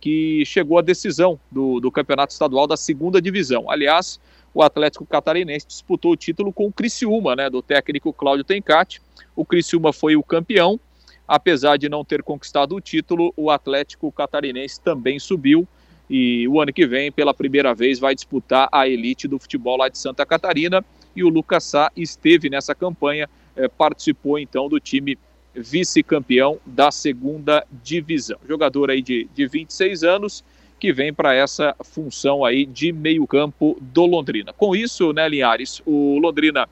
que 0.00 0.44
chegou 0.44 0.78
à 0.78 0.82
decisão 0.82 1.40
do, 1.50 1.80
do 1.80 1.90
campeonato 1.90 2.32
estadual 2.32 2.66
da 2.66 2.76
segunda 2.76 3.22
divisão. 3.22 3.70
Aliás, 3.70 4.20
o 4.52 4.62
Atlético 4.62 5.06
Catarinense 5.06 5.66
disputou 5.66 6.12
o 6.12 6.16
título 6.16 6.52
com 6.52 6.66
o 6.66 6.72
Criciúma, 6.72 7.34
né, 7.34 7.48
do 7.48 7.62
técnico 7.62 8.12
Cláudio 8.12 8.44
Tencati. 8.44 9.00
O 9.34 9.44
Criciúma 9.44 9.92
foi 9.92 10.14
o 10.14 10.22
campeão. 10.22 10.78
Apesar 11.26 11.76
de 11.76 11.88
não 11.88 12.04
ter 12.04 12.22
conquistado 12.22 12.74
o 12.74 12.80
título, 12.80 13.32
o 13.36 13.50
Atlético 13.50 14.12
Catarinense 14.12 14.80
também 14.80 15.18
subiu 15.18 15.66
e 16.08 16.46
o 16.48 16.60
ano 16.60 16.72
que 16.72 16.86
vem, 16.86 17.10
pela 17.10 17.32
primeira 17.32 17.74
vez, 17.74 17.98
vai 17.98 18.14
disputar 18.14 18.68
a 18.70 18.86
elite 18.86 19.26
do 19.26 19.38
futebol 19.38 19.76
lá 19.76 19.88
de 19.88 19.98
Santa 19.98 20.26
Catarina. 20.26 20.84
E 21.16 21.24
o 21.24 21.28
Lucas 21.28 21.64
Sá 21.64 21.90
esteve 21.96 22.50
nessa 22.50 22.74
campanha, 22.74 23.28
eh, 23.56 23.68
participou 23.68 24.38
então 24.38 24.68
do 24.68 24.78
time 24.78 25.16
vice-campeão 25.54 26.58
da 26.66 26.90
segunda 26.90 27.64
divisão. 27.82 28.38
Jogador 28.46 28.90
aí 28.90 29.00
de, 29.00 29.28
de 29.34 29.46
26 29.46 30.02
anos 30.02 30.44
que 30.78 30.92
vem 30.92 31.12
para 31.12 31.34
essa 31.34 31.74
função 31.82 32.44
aí 32.44 32.66
de 32.66 32.92
meio-campo 32.92 33.78
do 33.80 34.04
Londrina. 34.04 34.52
Com 34.52 34.74
isso, 34.74 35.12
né, 35.12 35.28
Linhares, 35.28 35.80
o 35.86 36.18
Londrina 36.18 36.68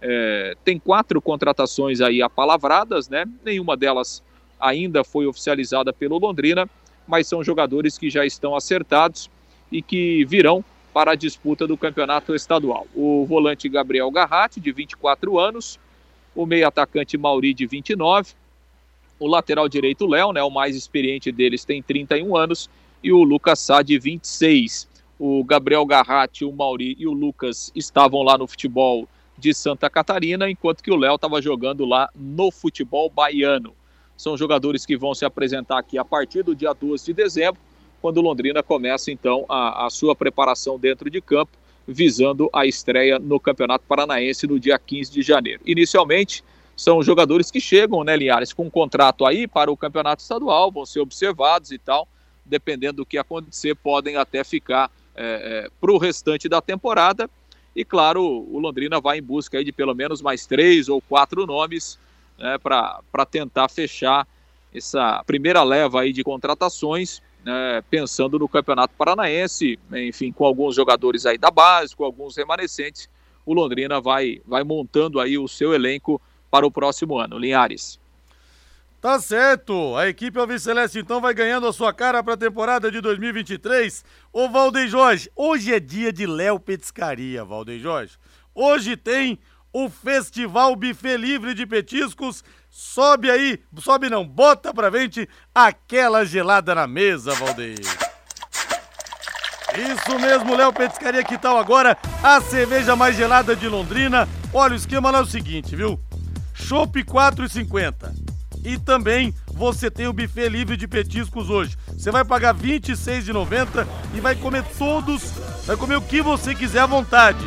é, 0.00 0.56
tem 0.64 0.78
quatro 0.78 1.20
contratações 1.20 2.00
aí 2.00 2.22
apalavradas, 2.22 3.08
né? 3.08 3.24
Nenhuma 3.44 3.76
delas 3.76 4.22
ainda 4.60 5.04
foi 5.04 5.26
oficializada 5.26 5.92
pelo 5.92 6.18
Londrina, 6.18 6.68
mas 7.06 7.26
são 7.26 7.42
jogadores 7.42 7.98
que 7.98 8.10
já 8.10 8.24
estão 8.24 8.54
acertados 8.54 9.30
e 9.70 9.82
que 9.82 10.24
virão 10.24 10.64
para 10.92 11.12
a 11.12 11.14
disputa 11.14 11.66
do 11.66 11.76
campeonato 11.76 12.34
estadual. 12.34 12.86
O 12.94 13.26
volante 13.26 13.68
Gabriel 13.68 14.10
Garratti, 14.10 14.60
de 14.60 14.72
24 14.72 15.38
anos, 15.38 15.78
o 16.34 16.46
meio 16.46 16.66
atacante 16.66 17.18
Mauri, 17.18 17.52
de 17.52 17.66
29, 17.66 18.32
o 19.18 19.26
lateral 19.26 19.68
direito 19.68 20.06
Léo, 20.06 20.32
né, 20.32 20.42
o 20.42 20.50
mais 20.50 20.76
experiente 20.76 21.32
deles, 21.32 21.64
tem 21.64 21.82
31 21.82 22.36
anos, 22.36 22.70
e 23.02 23.12
o 23.12 23.22
Lucas 23.22 23.58
Sá, 23.60 23.82
de 23.82 23.98
26. 23.98 24.88
O 25.18 25.42
Gabriel 25.44 25.84
Garratti, 25.86 26.44
o 26.44 26.52
Mauri 26.52 26.96
e 26.98 27.06
o 27.06 27.12
Lucas 27.12 27.70
estavam 27.74 28.22
lá 28.22 28.36
no 28.36 28.46
futebol 28.46 29.08
de 29.38 29.52
Santa 29.54 29.88
Catarina, 29.90 30.50
enquanto 30.50 30.82
que 30.82 30.90
o 30.90 30.96
Léo 30.96 31.16
estava 31.16 31.40
jogando 31.42 31.84
lá 31.84 32.08
no 32.14 32.50
futebol 32.50 33.10
baiano. 33.10 33.74
São 34.16 34.36
jogadores 34.36 34.86
que 34.86 34.96
vão 34.96 35.14
se 35.14 35.24
apresentar 35.24 35.78
aqui 35.78 35.98
a 35.98 36.04
partir 36.04 36.42
do 36.42 36.54
dia 36.54 36.72
12 36.72 37.04
de 37.06 37.12
dezembro, 37.12 37.60
quando 38.00 38.20
Londrina 38.20 38.62
começa 38.62 39.10
então 39.10 39.44
a, 39.48 39.86
a 39.86 39.90
sua 39.90 40.14
preparação 40.14 40.78
dentro 40.78 41.10
de 41.10 41.20
campo 41.20 41.52
visando 41.86 42.50
a 42.52 42.66
estreia 42.66 43.18
no 43.18 43.38
Campeonato 43.38 43.84
Paranaense 43.86 44.46
no 44.46 44.58
dia 44.58 44.78
15 44.78 45.12
de 45.12 45.22
janeiro. 45.22 45.62
Inicialmente, 45.64 46.42
são 46.76 47.02
jogadores 47.02 47.50
que 47.50 47.60
chegam, 47.60 48.02
né, 48.04 48.16
Linhares, 48.16 48.52
com 48.52 48.64
um 48.64 48.70
contrato 48.70 49.24
aí 49.24 49.46
para 49.46 49.70
o 49.70 49.76
Campeonato 49.76 50.22
Estadual, 50.22 50.70
vão 50.70 50.84
ser 50.84 51.00
observados 51.00 51.70
e 51.70 51.78
tal, 51.78 52.08
dependendo 52.44 52.98
do 52.98 53.06
que 53.06 53.16
acontecer, 53.16 53.74
podem 53.74 54.16
até 54.16 54.44
ficar 54.44 54.90
é, 55.14 55.64
é, 55.64 55.70
para 55.80 55.92
o 55.92 55.98
restante 55.98 56.48
da 56.48 56.60
temporada. 56.60 57.30
E 57.76 57.84
claro, 57.84 58.22
o 58.24 58.58
Londrina 58.58 58.98
vai 58.98 59.18
em 59.18 59.22
busca 59.22 59.58
aí 59.58 59.64
de 59.64 59.70
pelo 59.70 59.94
menos 59.94 60.22
mais 60.22 60.46
três 60.46 60.88
ou 60.88 61.02
quatro 61.02 61.46
nomes 61.46 61.98
né, 62.38 62.56
para 62.56 63.26
tentar 63.30 63.68
fechar 63.68 64.26
essa 64.74 65.22
primeira 65.26 65.62
leva 65.62 66.00
aí 66.00 66.12
de 66.12 66.24
contratações 66.24 67.20
né, 67.44 67.82
pensando 67.88 68.38
no 68.38 68.48
Campeonato 68.48 68.94
Paranaense, 68.96 69.78
enfim, 69.92 70.32
com 70.32 70.44
alguns 70.44 70.74
jogadores 70.74 71.26
aí 71.26 71.38
da 71.38 71.50
base, 71.50 71.94
com 71.94 72.04
alguns 72.04 72.36
remanescentes, 72.36 73.08
o 73.44 73.54
Londrina 73.54 74.00
vai, 74.00 74.40
vai 74.44 74.64
montando 74.64 75.20
aí 75.20 75.38
o 75.38 75.46
seu 75.46 75.72
elenco 75.72 76.20
para 76.50 76.66
o 76.66 76.70
próximo 76.70 77.18
ano. 77.18 77.38
Linhares. 77.38 78.00
Tá 79.00 79.20
certo. 79.20 79.96
A 79.96 80.08
equipe 80.08 80.38
Alviceleste 80.38 80.98
então 80.98 81.20
vai 81.20 81.34
ganhando 81.34 81.66
a 81.66 81.72
sua 81.72 81.92
cara 81.92 82.22
para 82.22 82.34
a 82.34 82.38
temporada 82.38 82.90
de 82.90 83.00
2023. 83.00 84.04
Ô 84.32 84.48
Valdeir 84.48 84.88
Jorge, 84.88 85.30
hoje 85.36 85.72
é 85.72 85.80
dia 85.80 86.12
de 86.12 86.26
Léo 86.26 86.58
Petiscaria, 86.58 87.44
Valdeir 87.44 87.80
Jorge. 87.80 88.16
Hoje 88.54 88.96
tem 88.96 89.38
o 89.72 89.90
Festival 89.90 90.74
Buffet 90.74 91.16
Livre 91.16 91.52
de 91.54 91.66
Petiscos 91.66 92.42
Sobe 92.78 93.30
aí, 93.30 93.58
sobe 93.78 94.10
não, 94.10 94.22
bota 94.22 94.72
pra 94.74 94.90
frente 94.90 95.26
aquela 95.54 96.26
gelada 96.26 96.74
na 96.74 96.86
mesa, 96.86 97.32
Valdeir. 97.32 97.80
Isso 99.74 100.18
mesmo, 100.18 100.54
Léo 100.54 100.74
Petiscaria, 100.74 101.24
que 101.24 101.38
tal 101.38 101.56
agora? 101.58 101.96
A 102.22 102.38
cerveja 102.42 102.94
mais 102.94 103.16
gelada 103.16 103.56
de 103.56 103.66
Londrina. 103.66 104.28
Olha, 104.52 104.74
o 104.74 104.76
esquema 104.76 105.10
lá 105.10 105.20
é 105.20 105.22
o 105.22 105.26
seguinte, 105.26 105.74
viu? 105.74 105.98
Chopp 106.54 107.02
4,50. 107.02 108.25
E 108.66 108.76
também 108.76 109.32
você 109.46 109.88
tem 109.88 110.08
o 110.08 110.12
buffet 110.12 110.48
livre 110.48 110.76
de 110.76 110.88
petiscos 110.88 111.48
hoje. 111.48 111.76
Você 111.96 112.10
vai 112.10 112.24
pagar 112.24 112.52
R$ 112.52 112.80
26,90 112.80 113.86
e 114.12 114.20
vai 114.20 114.34
comer 114.34 114.64
todos, 114.76 115.22
vai 115.64 115.76
comer 115.76 115.94
o 115.94 116.02
que 116.02 116.20
você 116.20 116.52
quiser 116.52 116.80
à 116.80 116.86
vontade. 116.86 117.46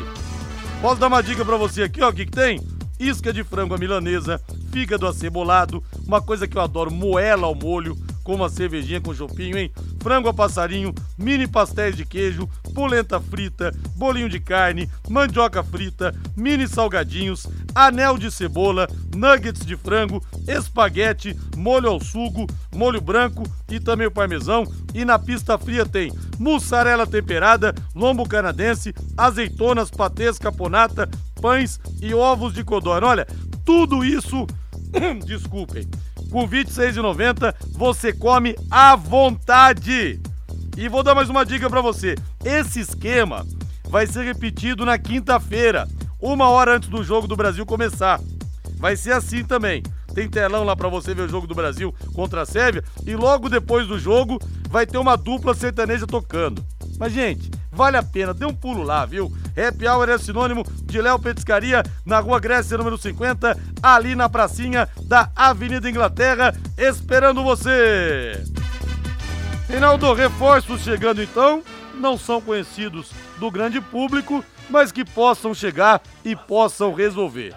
Posso 0.82 0.96
dar 0.96 1.08
uma 1.08 1.22
dica 1.22 1.44
para 1.44 1.58
você 1.58 1.84
aqui, 1.84 2.02
ó, 2.02 2.08
o 2.08 2.14
que, 2.14 2.26
que 2.26 2.32
tem? 2.32 2.62
Isca 2.98 3.34
de 3.34 3.44
frango 3.44 3.76
à 3.76 3.78
milanesa, 3.78 4.42
fígado 4.72 5.06
acebolado, 5.06 5.84
uma 6.08 6.22
coisa 6.22 6.48
que 6.48 6.58
eu 6.58 6.62
adoro, 6.62 6.90
moela 6.90 7.48
ao 7.48 7.56
molho, 7.56 7.98
com 8.30 8.36
uma 8.36 8.48
cervejinha 8.48 9.02
com 9.02 9.12
chopinho, 9.12 9.58
hein? 9.58 9.72
Frango 10.04 10.30
a 10.30 10.34
passarinho, 10.34 10.94
mini 11.18 11.48
pastéis 11.48 11.98
de 11.98 12.06
queijo, 12.06 12.48
polenta 12.76 13.20
frita, 13.20 13.74
bolinho 13.96 14.30
de 14.30 14.40
carne, 14.40 14.88
mandioca 15.10 15.64
frita, 15.64 16.14
mini 16.38 16.68
salgadinhos, 16.68 17.48
anel 17.74 18.20
de 18.20 18.30
cebola, 18.30 18.88
nuggets 19.16 19.66
de 19.66 19.76
frango, 19.76 20.24
espaguete, 20.48 21.36
molho 21.58 21.90
ao 21.90 22.00
sugo, 22.00 22.46
molho 22.72 23.02
branco 23.02 23.42
e 23.68 23.80
também 23.80 24.06
o 24.06 24.12
parmesão. 24.12 24.64
E 24.94 25.04
na 25.04 25.18
pista 25.18 25.58
fria 25.58 25.84
tem 25.84 26.14
mussarela 26.38 27.08
temperada, 27.08 27.74
lombo 27.96 28.30
canadense, 28.30 28.94
azeitonas, 29.18 29.90
patês, 29.90 30.38
caponata, 30.38 31.10
pães 31.42 31.80
e 32.00 32.14
ovos 32.14 32.54
de 32.54 32.64
codorna. 32.64 33.08
Olha, 33.08 33.28
tudo 33.66 34.06
isso, 34.06 34.46
desculpem, 35.26 35.88
com 36.30 36.46
R$ 36.46 36.64
26,90 36.64 37.54
você 37.72 38.14
come 38.14 38.56
à 38.70 38.96
vontade. 38.96 40.20
E 40.78 40.88
vou 40.88 41.04
dar 41.04 41.16
mais 41.16 41.30
uma 41.30 41.46
dica 41.46 41.70
para 41.70 41.82
você. 41.82 42.16
Esse 42.44 42.80
esquema 42.80 43.46
vai 43.90 44.08
ser 44.08 44.24
repetido 44.24 44.86
na 44.86 44.98
quinta-feira, 44.98 45.88
uma 46.22 46.48
hora 46.48 46.76
antes 46.76 46.90
do 46.90 47.04
jogo 47.04 47.28
do 47.28 47.36
Brasil 47.36 47.66
começar. 47.66 48.20
Vai 48.78 48.96
ser 48.96 49.12
assim 49.12 49.44
também. 49.44 49.84
Tem 50.14 50.30
telão 50.30 50.64
lá 50.64 50.76
para 50.76 50.88
você 50.88 51.14
ver 51.14 51.24
o 51.24 51.30
jogo 51.30 51.48
do 51.48 51.56
Brasil 51.56 51.94
contra 52.14 52.42
a 52.42 52.46
Sérvia 52.46 52.84
e 53.06 53.16
logo 53.16 53.50
depois 53.50 53.88
do 53.88 54.00
jogo 54.00 54.40
vai 54.70 54.86
ter 54.86 54.98
uma 54.98 55.16
dupla 55.16 55.54
sertaneja 55.54 56.08
tocando. 56.08 56.64
Mas 56.98 57.14
gente, 57.14 57.50
vale 57.80 57.96
a 57.96 58.04
pena, 58.04 58.34
dê 58.34 58.46
um 58.46 58.54
pulo 58.54 58.84
lá, 58.84 59.06
viu? 59.06 59.32
Happy 59.56 59.88
Hour 59.88 60.10
é 60.10 60.18
sinônimo 60.18 60.66
de 60.84 61.02
Léo 61.02 61.18
Petiscaria, 61.18 61.82
na 62.06 62.20
Rua 62.20 62.38
Grécia, 62.38 62.78
número 62.78 62.98
50, 62.98 63.58
ali 63.82 64.16
na 64.16 64.28
pracinha 64.28 64.90
da 65.04 65.32
Avenida 65.34 65.90
Inglaterra, 65.90 66.54
esperando 66.78 67.42
você! 67.42 68.44
Reinaldo, 69.70 70.14
reforços 70.14 70.82
chegando 70.82 71.24
então, 71.24 71.64
não 71.94 72.18
são 72.18 72.42
conhecidos 72.42 73.12
do 73.38 73.50
grande 73.50 73.80
público, 73.80 74.44
mas 74.70 74.92
que 74.92 75.06
possam 75.06 75.54
chegar 75.54 76.02
e 76.26 76.36
possam 76.36 76.94
resolver. 76.94 77.56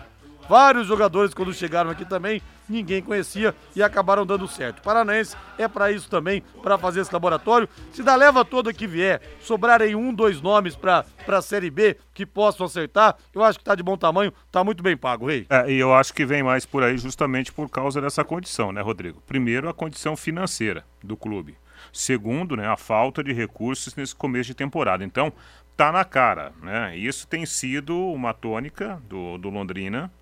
Vários 0.52 0.86
jogadores, 0.86 1.32
quando 1.32 1.54
chegaram 1.54 1.88
aqui 1.88 2.04
também, 2.04 2.42
ninguém 2.68 3.00
conhecia 3.00 3.54
e 3.74 3.82
acabaram 3.82 4.26
dando 4.26 4.46
certo. 4.46 4.82
Paranaense 4.82 5.34
é 5.56 5.66
para 5.66 5.90
isso 5.90 6.10
também, 6.10 6.42
para 6.62 6.76
fazer 6.76 7.00
esse 7.00 7.10
laboratório. 7.10 7.66
Se 7.90 8.02
da 8.02 8.14
leva 8.14 8.44
toda 8.44 8.70
que 8.70 8.86
vier, 8.86 9.22
sobrarem 9.40 9.94
um, 9.94 10.12
dois 10.12 10.42
nomes 10.42 10.76
para 10.76 11.06
a 11.26 11.40
Série 11.40 11.70
B 11.70 11.96
que 12.12 12.26
possam 12.26 12.66
acertar, 12.66 13.16
eu 13.32 13.42
acho 13.42 13.58
que 13.58 13.64
tá 13.64 13.74
de 13.74 13.82
bom 13.82 13.96
tamanho, 13.96 14.30
tá 14.50 14.62
muito 14.62 14.82
bem 14.82 14.94
pago, 14.94 15.26
Rei. 15.26 15.46
É, 15.48 15.72
e 15.72 15.78
eu 15.78 15.94
acho 15.94 16.12
que 16.12 16.26
vem 16.26 16.42
mais 16.42 16.66
por 16.66 16.82
aí 16.82 16.98
justamente 16.98 17.50
por 17.50 17.70
causa 17.70 17.98
dessa 18.02 18.22
condição, 18.22 18.72
né, 18.72 18.82
Rodrigo? 18.82 19.22
Primeiro, 19.26 19.70
a 19.70 19.72
condição 19.72 20.14
financeira 20.18 20.84
do 21.02 21.16
clube. 21.16 21.56
Segundo, 21.94 22.58
né, 22.58 22.68
a 22.68 22.76
falta 22.76 23.24
de 23.24 23.32
recursos 23.32 23.96
nesse 23.96 24.14
começo 24.14 24.48
de 24.48 24.54
temporada. 24.54 25.02
Então, 25.02 25.32
tá 25.78 25.90
na 25.90 26.04
cara, 26.04 26.52
né? 26.62 26.94
Isso 26.94 27.26
tem 27.26 27.46
sido 27.46 27.96
uma 27.96 28.34
tônica 28.34 29.00
do, 29.08 29.38
do 29.38 29.48
Londrina 29.48 30.12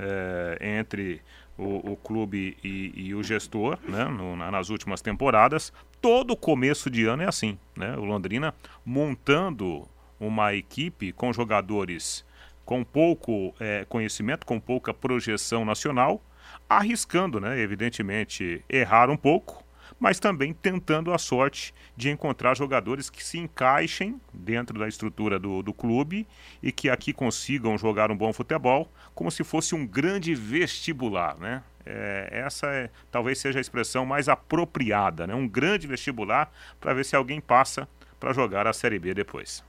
é, 0.00 0.78
entre 0.78 1.20
o, 1.58 1.92
o 1.92 1.96
clube 1.96 2.56
e, 2.64 2.92
e, 2.94 3.14
o 3.14 3.22
gestor 3.22 3.78
né, 3.86 4.04
no, 4.04 4.34
nas 4.34 4.70
últimas 4.70 5.00
temporadas. 5.02 5.72
Todo 6.00 6.34
começo 6.36 6.88
de 6.88 7.04
ano 7.04 7.22
é 7.22 7.26
assim. 7.26 7.58
Né? 7.76 7.94
O 7.96 8.04
Londrina 8.04 8.54
montando 8.84 9.86
uma 10.18 10.54
equipe 10.54 11.12
com 11.12 11.32
jogadores 11.32 12.24
com 12.64 12.84
pouco 12.84 13.52
é, 13.58 13.84
conhecimento, 13.88 14.46
com 14.46 14.60
pouca 14.60 14.94
projeção 14.94 15.64
nacional, 15.64 16.22
arriscando, 16.68 17.40
né, 17.40 17.58
evidentemente, 17.58 18.64
errar 18.68 19.10
um 19.10 19.16
pouco, 19.16 19.64
mas 20.00 20.18
também 20.18 20.54
tentando 20.54 21.12
a 21.12 21.18
sorte 21.18 21.74
de 21.94 22.08
encontrar 22.08 22.56
jogadores 22.56 23.10
que 23.10 23.22
se 23.22 23.38
encaixem 23.38 24.18
dentro 24.32 24.78
da 24.78 24.88
estrutura 24.88 25.38
do, 25.38 25.62
do 25.62 25.74
clube 25.74 26.26
e 26.62 26.72
que 26.72 26.88
aqui 26.88 27.12
consigam 27.12 27.76
jogar 27.76 28.10
um 28.10 28.16
bom 28.16 28.32
futebol, 28.32 28.90
como 29.14 29.30
se 29.30 29.44
fosse 29.44 29.74
um 29.74 29.86
grande 29.86 30.34
vestibular, 30.34 31.36
né? 31.36 31.62
É, 31.84 32.42
essa 32.46 32.66
é, 32.66 32.90
talvez 33.10 33.38
seja 33.38 33.58
a 33.58 33.60
expressão 33.60 34.06
mais 34.06 34.28
apropriada, 34.28 35.26
né? 35.26 35.34
Um 35.34 35.46
grande 35.46 35.86
vestibular 35.86 36.50
para 36.80 36.94
ver 36.94 37.04
se 37.04 37.14
alguém 37.14 37.40
passa 37.40 37.86
para 38.18 38.32
jogar 38.32 38.66
a 38.66 38.72
Série 38.72 38.98
B 38.98 39.12
depois. 39.12 39.62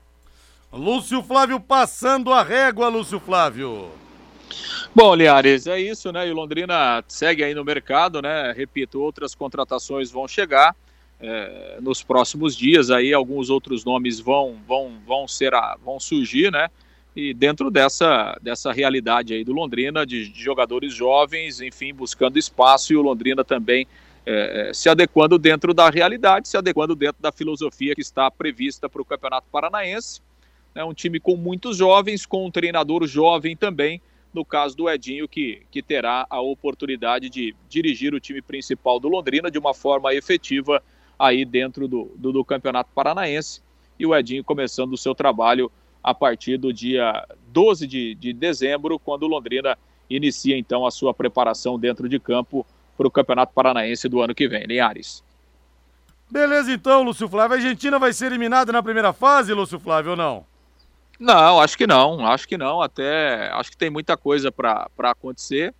Lúcio 0.72 1.22
Flávio 1.22 1.60
passando 1.60 2.32
a 2.32 2.42
régua, 2.42 2.88
Lúcio 2.88 3.20
Flávio. 3.20 3.90
Bom, 4.94 5.14
Liares, 5.14 5.66
é 5.66 5.80
isso, 5.80 6.12
né? 6.12 6.28
E 6.28 6.30
o 6.30 6.34
Londrina 6.34 7.02
segue 7.08 7.42
aí 7.42 7.54
no 7.54 7.64
mercado, 7.64 8.20
né? 8.20 8.52
Repito, 8.52 9.00
outras 9.00 9.34
contratações 9.34 10.10
vão 10.10 10.28
chegar 10.28 10.76
é, 11.20 11.78
nos 11.80 12.02
próximos 12.02 12.56
dias. 12.56 12.90
Aí 12.90 13.14
alguns 13.14 13.48
outros 13.48 13.84
nomes 13.84 14.20
vão 14.20 14.58
vão 14.66 14.92
vão 15.06 15.26
ser 15.26 15.52
vão 15.82 15.98
surgir, 15.98 16.50
né? 16.50 16.68
E 17.14 17.32
dentro 17.32 17.70
dessa 17.70 18.38
dessa 18.42 18.72
realidade 18.72 19.32
aí 19.32 19.44
do 19.44 19.52
Londrina 19.52 20.04
de, 20.04 20.28
de 20.28 20.42
jogadores 20.42 20.92
jovens, 20.92 21.60
enfim, 21.60 21.94
buscando 21.94 22.38
espaço 22.38 22.92
e 22.92 22.96
o 22.96 23.02
Londrina 23.02 23.44
também 23.44 23.86
é, 24.26 24.68
é 24.68 24.74
se 24.74 24.88
adequando 24.88 25.38
dentro 25.38 25.72
da 25.72 25.88
realidade, 25.88 26.48
se 26.48 26.56
adequando 26.56 26.94
dentro 26.94 27.22
da 27.22 27.32
filosofia 27.32 27.94
que 27.94 28.00
está 28.00 28.30
prevista 28.30 28.88
para 28.88 29.00
o 29.00 29.04
Campeonato 29.04 29.46
Paranaense. 29.50 30.20
É 30.74 30.82
um 30.82 30.94
time 30.94 31.20
com 31.20 31.36
muitos 31.36 31.76
jovens, 31.76 32.24
com 32.24 32.46
um 32.46 32.50
treinador 32.50 33.06
jovem 33.06 33.54
também 33.54 34.00
no 34.32 34.44
caso 34.44 34.76
do 34.76 34.88
Edinho, 34.88 35.28
que, 35.28 35.62
que 35.70 35.82
terá 35.82 36.26
a 36.28 36.40
oportunidade 36.40 37.28
de 37.28 37.54
dirigir 37.68 38.14
o 38.14 38.20
time 38.20 38.40
principal 38.40 38.98
do 38.98 39.08
Londrina 39.08 39.50
de 39.50 39.58
uma 39.58 39.74
forma 39.74 40.14
efetiva 40.14 40.82
aí 41.18 41.44
dentro 41.44 41.86
do, 41.86 42.10
do, 42.16 42.32
do 42.32 42.44
Campeonato 42.44 42.90
Paranaense. 42.94 43.60
E 43.98 44.06
o 44.06 44.14
Edinho 44.14 44.42
começando 44.42 44.92
o 44.94 44.98
seu 44.98 45.14
trabalho 45.14 45.70
a 46.02 46.14
partir 46.14 46.56
do 46.56 46.72
dia 46.72 47.26
12 47.48 47.86
de, 47.86 48.14
de 48.14 48.32
dezembro, 48.32 48.98
quando 48.98 49.24
o 49.24 49.28
Londrina 49.28 49.78
inicia 50.08 50.58
então 50.58 50.84
a 50.84 50.90
sua 50.90 51.14
preparação 51.14 51.78
dentro 51.78 52.08
de 52.08 52.18
campo 52.18 52.66
para 52.96 53.06
o 53.06 53.10
Campeonato 53.10 53.52
Paranaense 53.54 54.08
do 54.08 54.20
ano 54.20 54.34
que 54.34 54.48
vem. 54.48 54.64
Linhares. 54.64 55.22
Beleza 56.30 56.72
então, 56.72 57.02
Lúcio 57.02 57.28
Flávio. 57.28 57.56
A 57.56 57.58
Argentina 57.58 57.98
vai 57.98 58.12
ser 58.12 58.26
eliminada 58.26 58.72
na 58.72 58.82
primeira 58.82 59.12
fase, 59.12 59.52
Lúcio 59.52 59.78
Flávio, 59.78 60.12
ou 60.12 60.16
não? 60.16 60.51
Não, 61.22 61.60
acho 61.60 61.78
que 61.78 61.86
não, 61.86 62.26
acho 62.26 62.48
que 62.48 62.58
não. 62.58 62.82
Até 62.82 63.48
acho 63.52 63.70
que 63.70 63.76
tem 63.76 63.88
muita 63.88 64.16
coisa 64.16 64.50
para 64.50 64.90
acontecer. 64.98 65.72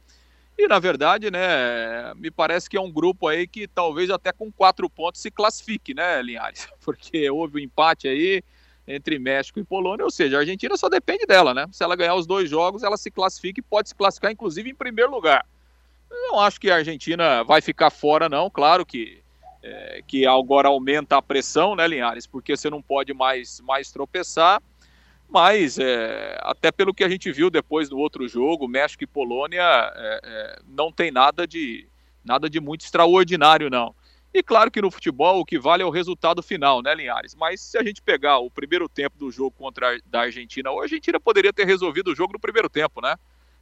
E 0.57 0.69
na 0.69 0.79
verdade, 0.79 1.33
né, 1.33 2.15
me 2.15 2.31
parece 2.31 2.71
que 2.71 2.77
é 2.77 2.81
um 2.81 2.93
grupo 2.93 3.27
aí 3.27 3.49
que 3.49 3.67
talvez 3.67 4.09
até 4.09 4.31
com 4.31 4.53
quatro 4.53 4.89
pontos 4.89 5.21
se 5.21 5.33
classifique, 5.33 5.95
né, 5.95 6.23
Linhares? 6.23 6.69
Porque 6.85 7.29
houve 7.29 7.59
um 7.59 7.61
empate 7.61 8.07
aí 8.07 8.41
entre 8.87 9.19
México 9.19 9.59
e 9.59 9.65
Polônia, 9.65 10.05
ou 10.05 10.13
seja, 10.13 10.37
a 10.37 10.41
Argentina 10.41 10.77
só 10.77 10.89
depende 10.89 11.27
dela, 11.27 11.53
né? 11.53 11.67
Se 11.73 11.83
ela 11.83 11.97
ganhar 11.97 12.15
os 12.15 12.27
dois 12.27 12.49
jogos, 12.49 12.85
ela 12.85 12.97
se 12.97 13.11
classifica 13.11 13.59
e 13.59 13.65
pode 13.65 13.89
se 13.89 13.97
classificar, 13.97 14.31
inclusive, 14.31 14.71
em 14.71 14.75
primeiro 14.77 15.11
lugar. 15.11 15.45
Eu 16.09 16.23
não 16.29 16.39
acho 16.39 16.61
que 16.61 16.71
a 16.71 16.77
Argentina 16.77 17.43
vai 17.43 17.61
ficar 17.61 17.91
fora, 17.91 18.29
não. 18.29 18.49
Claro 18.49 18.87
que, 18.87 19.21
é, 19.61 20.03
que 20.07 20.25
agora 20.25 20.69
aumenta 20.69 21.17
a 21.17 21.23
pressão, 21.23 21.75
né, 21.75 21.89
Linhares? 21.89 22.29
Porque 22.29 22.57
você 22.57 22.71
não 22.71 22.81
pode 22.81 23.13
mais, 23.13 23.61
mais 23.63 23.91
tropeçar 23.91 24.63
mas 25.33 25.79
é, 25.79 26.39
até 26.43 26.71
pelo 26.71 26.93
que 26.93 27.03
a 27.03 27.09
gente 27.09 27.33
viu 27.33 27.49
depois 27.49 27.89
do 27.89 27.97
outro 27.99 28.29
jogo, 28.29 28.69
México 28.69 29.03
e 29.03 29.07
Polônia 29.07 29.63
é, 29.63 30.21
é, 30.23 30.59
não 30.69 30.93
tem 30.93 31.11
nada 31.11 31.47
de 31.47 31.89
nada 32.23 32.51
de 32.51 32.61
muito 32.61 32.83
extraordinário 32.83 33.71
não. 33.71 33.95
E 34.35 34.43
claro 34.43 34.71
que 34.71 34.81
no 34.81 34.91
futebol 34.91 35.41
o 35.41 35.45
que 35.45 35.59
vale 35.59 35.83
é 35.83 35.87
o 35.87 35.91
resultado 35.91 36.43
final, 36.43 36.83
né, 36.83 36.95
Linhares? 36.95 37.35
Mas 37.35 37.63
se 37.63 37.79
a 37.79 37.83
gente 37.83 38.03
pegar 38.03 38.39
o 38.39 38.51
primeiro 38.51 38.89
tempo 38.89 39.19
do 39.19 39.31
jogo 39.31 39.53
contra 39.53 39.97
a 39.97 39.99
da 40.05 40.21
Argentina, 40.21 40.71
a 40.71 40.83
Argentina 40.83 41.19
poderia 41.19 41.53
ter 41.53 41.67
resolvido 41.67 42.13
o 42.13 42.15
jogo 42.15 42.35
no 42.35 42.39
primeiro 42.39 42.69
tempo, 42.69 43.01
né? 43.01 43.17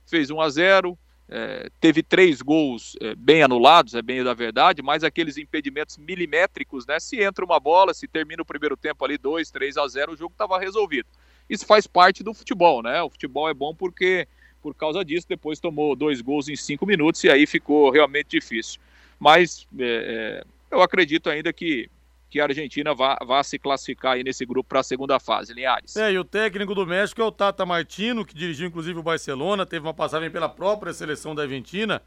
Fez 0.05 0.29
1 0.29 0.41
a 0.41 0.49
0, 0.49 0.99
é, 1.29 1.71
teve 1.81 2.03
três 2.03 2.43
gols 2.43 2.97
é, 3.01 3.15
bem 3.15 3.43
anulados, 3.43 3.95
é 3.95 4.03
bem 4.03 4.23
da 4.25 4.35
verdade, 4.35 4.83
mas 4.83 5.05
aqueles 5.05 5.39
impedimentos 5.39 5.97
milimétricos, 5.97 6.85
né? 6.85 6.99
Se 6.99 7.23
entra 7.23 7.45
uma 7.45 7.61
bola, 7.61 7.95
se 7.95 8.09
termina 8.09 8.43
o 8.43 8.47
primeiro 8.47 8.77
tempo 8.77 9.05
ali 9.05 9.17
2, 9.17 9.51
3 9.51 9.77
a 9.77 9.87
0, 9.87 10.13
o 10.13 10.17
jogo 10.17 10.33
estava 10.33 10.59
resolvido 10.59 11.09
isso 11.51 11.67
faz 11.67 11.85
parte 11.85 12.23
do 12.23 12.33
futebol, 12.33 12.81
né? 12.81 13.03
O 13.03 13.11
futebol 13.11 13.49
é 13.49 13.53
bom 13.53 13.75
porque, 13.75 14.29
por 14.63 14.73
causa 14.73 15.05
disso, 15.05 15.27
depois 15.29 15.59
tomou 15.59 15.97
dois 15.97 16.21
gols 16.21 16.49
em 16.49 16.55
cinco 16.55 16.87
minutos 16.87 17.25
e 17.25 17.29
aí 17.29 17.45
ficou 17.45 17.91
realmente 17.91 18.29
difícil. 18.29 18.81
Mas 19.19 19.67
é, 19.77 20.43
é, 20.43 20.45
eu 20.71 20.81
acredito 20.81 21.29
ainda 21.29 21.53
que, 21.53 21.91
que 22.31 22.39
a 22.39 22.45
Argentina 22.45 22.95
vá, 22.95 23.19
vá 23.27 23.43
se 23.43 23.59
classificar 23.59 24.13
aí 24.13 24.23
nesse 24.23 24.47
grupo 24.47 24.69
para 24.69 24.79
a 24.79 24.85
segunda 24.85 25.19
fase, 25.19 25.53
Linhares. 25.53 25.97
É, 25.97 26.13
e 26.13 26.19
o 26.19 26.25
técnico 26.25 26.73
do 26.73 26.87
México 26.87 27.21
é 27.21 27.25
o 27.25 27.33
Tata 27.33 27.67
Martino, 27.67 28.25
que 28.25 28.35
dirigiu 28.35 28.69
inclusive 28.69 29.01
o 29.01 29.03
Barcelona, 29.03 29.67
teve 29.67 29.85
uma 29.85 29.93
passagem 29.93 30.31
pela 30.31 30.49
própria 30.49 30.93
seleção 30.93 31.35
da 31.35 31.43
Argentina. 31.43 32.01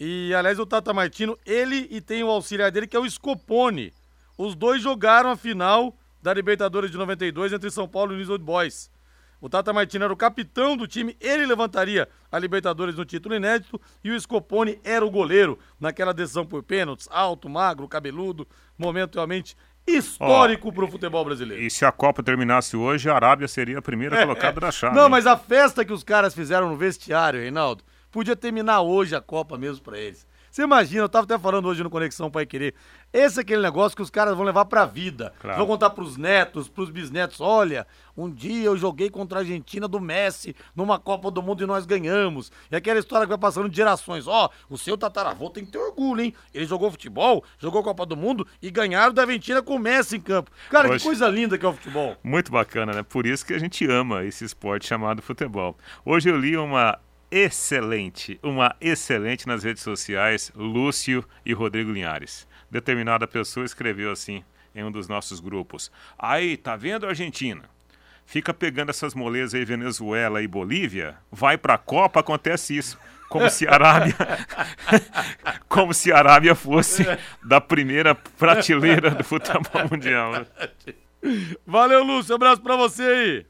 E, 0.00 0.34
aliás, 0.34 0.58
o 0.58 0.66
Tata 0.66 0.92
Martino, 0.92 1.38
ele 1.46 1.86
e 1.88 2.00
tem 2.00 2.24
o 2.24 2.28
auxiliar 2.30 2.72
dele, 2.72 2.88
que 2.88 2.96
é 2.96 2.98
o 2.98 3.08
Scopone. 3.08 3.92
Os 4.36 4.56
dois 4.56 4.82
jogaram 4.82 5.30
a 5.30 5.36
final 5.36 5.96
da 6.22 6.32
Libertadores 6.32 6.90
de 6.90 6.96
92 6.96 7.52
entre 7.52 7.70
São 7.70 7.88
Paulo 7.88 8.14
e 8.14 8.16
News 8.16 8.28
Old 8.28 8.44
Boys. 8.44 8.90
O 9.40 9.48
Tata 9.48 9.72
Martino 9.72 10.04
era 10.04 10.12
o 10.12 10.16
capitão 10.16 10.76
do 10.76 10.86
time, 10.86 11.16
ele 11.20 11.44
levantaria 11.44 12.08
a 12.30 12.38
Libertadores 12.38 12.94
no 12.94 13.04
título 13.04 13.34
inédito 13.34 13.80
e 14.04 14.12
o 14.12 14.20
Scopone 14.20 14.78
era 14.84 15.04
o 15.04 15.10
goleiro 15.10 15.58
naquela 15.80 16.14
decisão 16.14 16.46
por 16.46 16.62
pênaltis, 16.62 17.08
alto, 17.10 17.48
magro, 17.48 17.88
cabeludo, 17.88 18.46
momento 18.78 19.16
realmente 19.16 19.56
histórico 19.84 20.68
oh, 20.68 20.72
para 20.72 20.84
o 20.84 20.88
futebol 20.88 21.24
brasileiro. 21.24 21.60
E 21.60 21.68
se 21.68 21.84
a 21.84 21.90
Copa 21.90 22.22
terminasse 22.22 22.76
hoje, 22.76 23.10
a 23.10 23.16
Arábia 23.16 23.48
seria 23.48 23.80
a 23.80 23.82
primeira 23.82 24.16
é, 24.16 24.22
colocada 24.22 24.60
é. 24.60 24.64
na 24.64 24.70
chave. 24.70 24.94
Não, 24.94 25.08
mas 25.08 25.26
a 25.26 25.36
festa 25.36 25.84
que 25.84 25.92
os 25.92 26.04
caras 26.04 26.32
fizeram 26.32 26.68
no 26.68 26.76
vestiário, 26.76 27.40
Reinaldo, 27.40 27.82
podia 28.12 28.36
terminar 28.36 28.82
hoje 28.82 29.16
a 29.16 29.20
Copa 29.20 29.58
mesmo 29.58 29.82
para 29.82 29.98
eles. 29.98 30.24
Você 30.52 30.64
imagina, 30.64 31.04
eu 31.04 31.08
tava 31.08 31.24
até 31.24 31.38
falando 31.38 31.66
hoje 31.66 31.82
no 31.82 31.88
Conexão 31.88 32.30
Pai 32.30 32.44
Querer. 32.44 32.74
Esse 33.10 33.38
é 33.38 33.40
aquele 33.40 33.62
negócio 33.62 33.96
que 33.96 34.02
os 34.02 34.10
caras 34.10 34.36
vão 34.36 34.44
levar 34.44 34.66
pra 34.66 34.84
vida. 34.84 35.32
Claro. 35.40 35.56
Vão 35.56 35.66
contar 35.66 35.88
pros 35.88 36.18
netos, 36.18 36.68
pros 36.68 36.90
bisnetos. 36.90 37.40
Olha, 37.40 37.86
um 38.14 38.30
dia 38.30 38.66
eu 38.66 38.76
joguei 38.76 39.08
contra 39.08 39.38
a 39.38 39.40
Argentina 39.40 39.88
do 39.88 39.98
Messi 39.98 40.54
numa 40.76 40.98
Copa 40.98 41.30
do 41.30 41.40
Mundo 41.42 41.62
e 41.62 41.66
nós 41.66 41.86
ganhamos. 41.86 42.52
E 42.70 42.76
aquela 42.76 42.98
história 43.00 43.24
que 43.24 43.30
vai 43.30 43.38
passando 43.38 43.66
de 43.66 43.74
gerações. 43.74 44.26
Ó, 44.26 44.50
oh, 44.68 44.74
o 44.74 44.76
seu 44.76 44.98
tataravô 44.98 45.48
tem 45.48 45.64
que 45.64 45.72
ter 45.72 45.78
orgulho, 45.78 46.20
hein? 46.20 46.34
Ele 46.52 46.66
jogou 46.66 46.90
futebol, 46.90 47.42
jogou 47.58 47.82
Copa 47.82 48.04
do 48.04 48.14
Mundo 48.14 48.46
e 48.60 48.70
ganharam 48.70 49.14
da 49.14 49.22
Argentina 49.22 49.62
com 49.62 49.76
o 49.76 49.78
Messi 49.78 50.16
em 50.16 50.20
campo. 50.20 50.50
Cara, 50.68 50.90
Hoje, 50.90 50.98
que 50.98 51.04
coisa 51.04 51.28
linda 51.28 51.56
que 51.56 51.64
é 51.64 51.68
o 51.70 51.72
futebol. 51.72 52.14
Muito 52.22 52.52
bacana, 52.52 52.92
né? 52.92 53.02
Por 53.02 53.24
isso 53.24 53.46
que 53.46 53.54
a 53.54 53.58
gente 53.58 53.86
ama 53.90 54.22
esse 54.22 54.44
esporte 54.44 54.86
chamado 54.86 55.22
futebol. 55.22 55.78
Hoje 56.04 56.28
eu 56.28 56.36
li 56.36 56.58
uma 56.58 56.98
excelente, 57.32 58.38
uma 58.42 58.76
excelente 58.78 59.48
nas 59.48 59.64
redes 59.64 59.82
sociais, 59.82 60.52
Lúcio 60.54 61.24
e 61.44 61.54
Rodrigo 61.54 61.90
Linhares. 61.90 62.46
Determinada 62.70 63.26
pessoa 63.26 63.64
escreveu 63.64 64.12
assim 64.12 64.44
em 64.74 64.84
um 64.84 64.90
dos 64.90 65.08
nossos 65.08 65.40
grupos: 65.40 65.90
Aí, 66.18 66.58
tá 66.58 66.76
vendo 66.76 67.06
Argentina? 67.06 67.62
Fica 68.26 68.54
pegando 68.54 68.90
essas 68.90 69.14
molezas 69.14 69.54
aí, 69.54 69.64
Venezuela 69.64 70.42
e 70.42 70.46
Bolívia, 70.46 71.16
vai 71.30 71.58
pra 71.58 71.76
Copa, 71.76 72.20
acontece 72.20 72.76
isso. 72.76 72.98
Como 73.28 73.48
se 73.48 73.66
a 73.66 73.72
Arábia. 73.72 74.14
como 75.66 75.94
se 75.94 76.12
a 76.12 76.18
Arábia 76.18 76.54
fosse 76.54 77.02
da 77.42 77.62
primeira 77.62 78.14
prateleira 78.14 79.10
do 79.10 79.24
futebol 79.24 79.88
mundial. 79.90 80.32
Né? 80.32 80.46
Valeu, 81.66 82.04
Lúcio. 82.04 82.34
Abraço 82.34 82.60
pra 82.60 82.76
você 82.76 83.02
aí. 83.02 83.46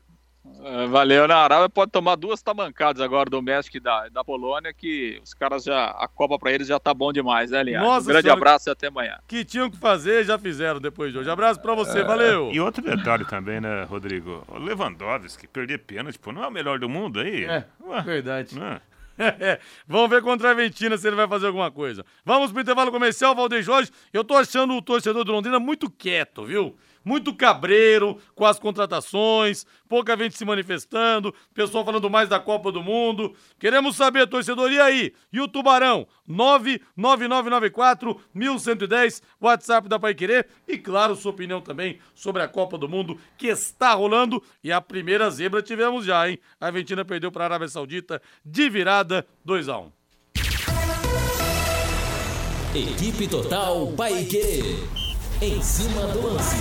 É, 0.64 0.87
valeu, 0.87 1.28
na 1.28 1.37
Arábia 1.37 1.68
pode 1.68 1.92
tomar 1.92 2.16
duas 2.16 2.42
tamancadas 2.42 3.00
agora 3.00 3.31
do 3.31 3.40
México 3.40 3.76
e 3.76 3.81
da, 3.81 4.09
da 4.09 4.24
Polônia, 4.24 4.72
que 4.72 5.20
os 5.22 5.33
caras 5.35 5.62
já, 5.62 5.87
a 5.87 6.09
Copa 6.09 6.38
para 6.38 6.52
eles 6.52 6.66
já 6.66 6.81
tá 6.81 6.92
bom 6.92 7.12
demais, 7.12 7.50
né, 7.52 7.62
Linhares? 7.62 7.88
Nossa 7.88 8.05
um 8.05 8.09
grande 8.09 8.22
senhora, 8.22 8.40
abraço 8.40 8.68
e 8.68 8.72
até 8.72 8.88
amanhã. 8.88 9.18
Que 9.28 9.44
tinham 9.44 9.70
que 9.70 9.76
fazer, 9.76 10.24
já 10.24 10.37
fizeram 10.38 10.81
depois 10.81 11.12
de 11.12 11.18
hoje. 11.18 11.31
Abraço 11.31 11.61
para 11.61 11.74
você, 11.74 12.00
é, 12.00 12.05
valeu! 12.05 12.50
E 12.52 12.61
outro 12.61 12.83
detalhe 12.83 13.24
também, 13.24 13.61
né, 13.61 13.85
Rodrigo? 13.85 14.44
O 14.48 14.59
Lewandowski, 14.59 15.46
perder 15.46 15.78
pênalti, 15.78 16.18
pô, 16.18 16.33
não 16.33 16.42
é 16.42 16.48
o 16.48 16.52
melhor 16.52 16.78
do 16.78 16.88
mundo 16.88 17.20
aí? 17.20 17.44
É, 17.44 17.64
Ué, 17.81 18.02
verdade. 18.02 18.59
Não 18.59 18.81
é? 19.18 19.61
Vamos 19.87 20.11
ver 20.11 20.22
contra 20.22 20.48
a 20.48 20.50
Argentina 20.52 20.96
se 20.96 21.07
ele 21.07 21.16
vai 21.16 21.28
fazer 21.28 21.46
alguma 21.46 21.70
coisa. 21.70 22.05
Vamos 22.24 22.50
pro 22.50 22.61
intervalo 22.61 22.90
comercial, 22.90 23.35
Valdeir 23.35 23.62
Jorge. 23.62 23.90
Eu 24.12 24.24
tô 24.24 24.35
achando 24.35 24.74
o 24.74 24.83
torcedor 24.83 25.24
do 25.24 25.33
Londrina 25.33 25.61
muito 25.61 25.90
quieto, 25.90 26.44
viu? 26.44 26.76
Muito 27.05 27.35
cabreiro 27.35 28.19
com 28.35 28.45
as 28.45 28.59
contratações, 28.59 29.67
pouca 29.88 30.17
gente 30.17 30.37
se 30.37 30.45
manifestando, 30.45 31.35
pessoal 31.55 31.85
falando 31.85 32.09
mais 32.09 32.29
da 32.29 32.41
Copa 32.41 32.73
do 32.73 32.83
Mundo. 32.83 33.35
Queremos 33.59 33.97
saber, 33.97 34.27
torcedor, 34.27 34.71
e 34.73 34.81
aí? 34.81 35.12
E 35.33 35.41
o 35.41 35.49
Tubarão? 35.49 36.07
99994 36.27 38.21
1110, 38.35 39.23
WhatsApp 39.41 39.88
da 39.88 39.99
Pai 39.99 40.15
Querer. 40.15 40.47
E 40.67 40.79
claro, 40.79 41.17
sua 41.17 41.33
opinião 41.33 41.61
também 41.61 41.99
sobre 42.15 42.43
a 42.43 42.49
Copa 42.49 42.79
do 42.79 42.88
Mundo 42.88 43.19
que 43.37 43.49
está 43.49 43.93
rolando. 43.93 44.43
E 44.62 44.73
a 44.73 44.81
primeira 44.81 45.31
zebra 45.31 45.62
tivemos 45.62 46.05
já, 46.05 46.29
hein? 46.29 46.38
A 46.61 46.67
Argentina 46.67 47.05
perdeu 47.05 47.31
para 47.31 47.45
a 47.45 47.47
Arábia 47.47 47.69
Saudita 47.69 48.23
de 48.45 48.69
virada 48.71 49.27
2 49.45 49.69
a 49.69 49.79
1 49.79 49.93
Equipe 52.75 53.29
Total 53.29 53.87
Paique. 53.93 55.02
Em 55.44 55.61
cima 55.61 56.07
do 56.07 56.24
lance. 56.24 56.55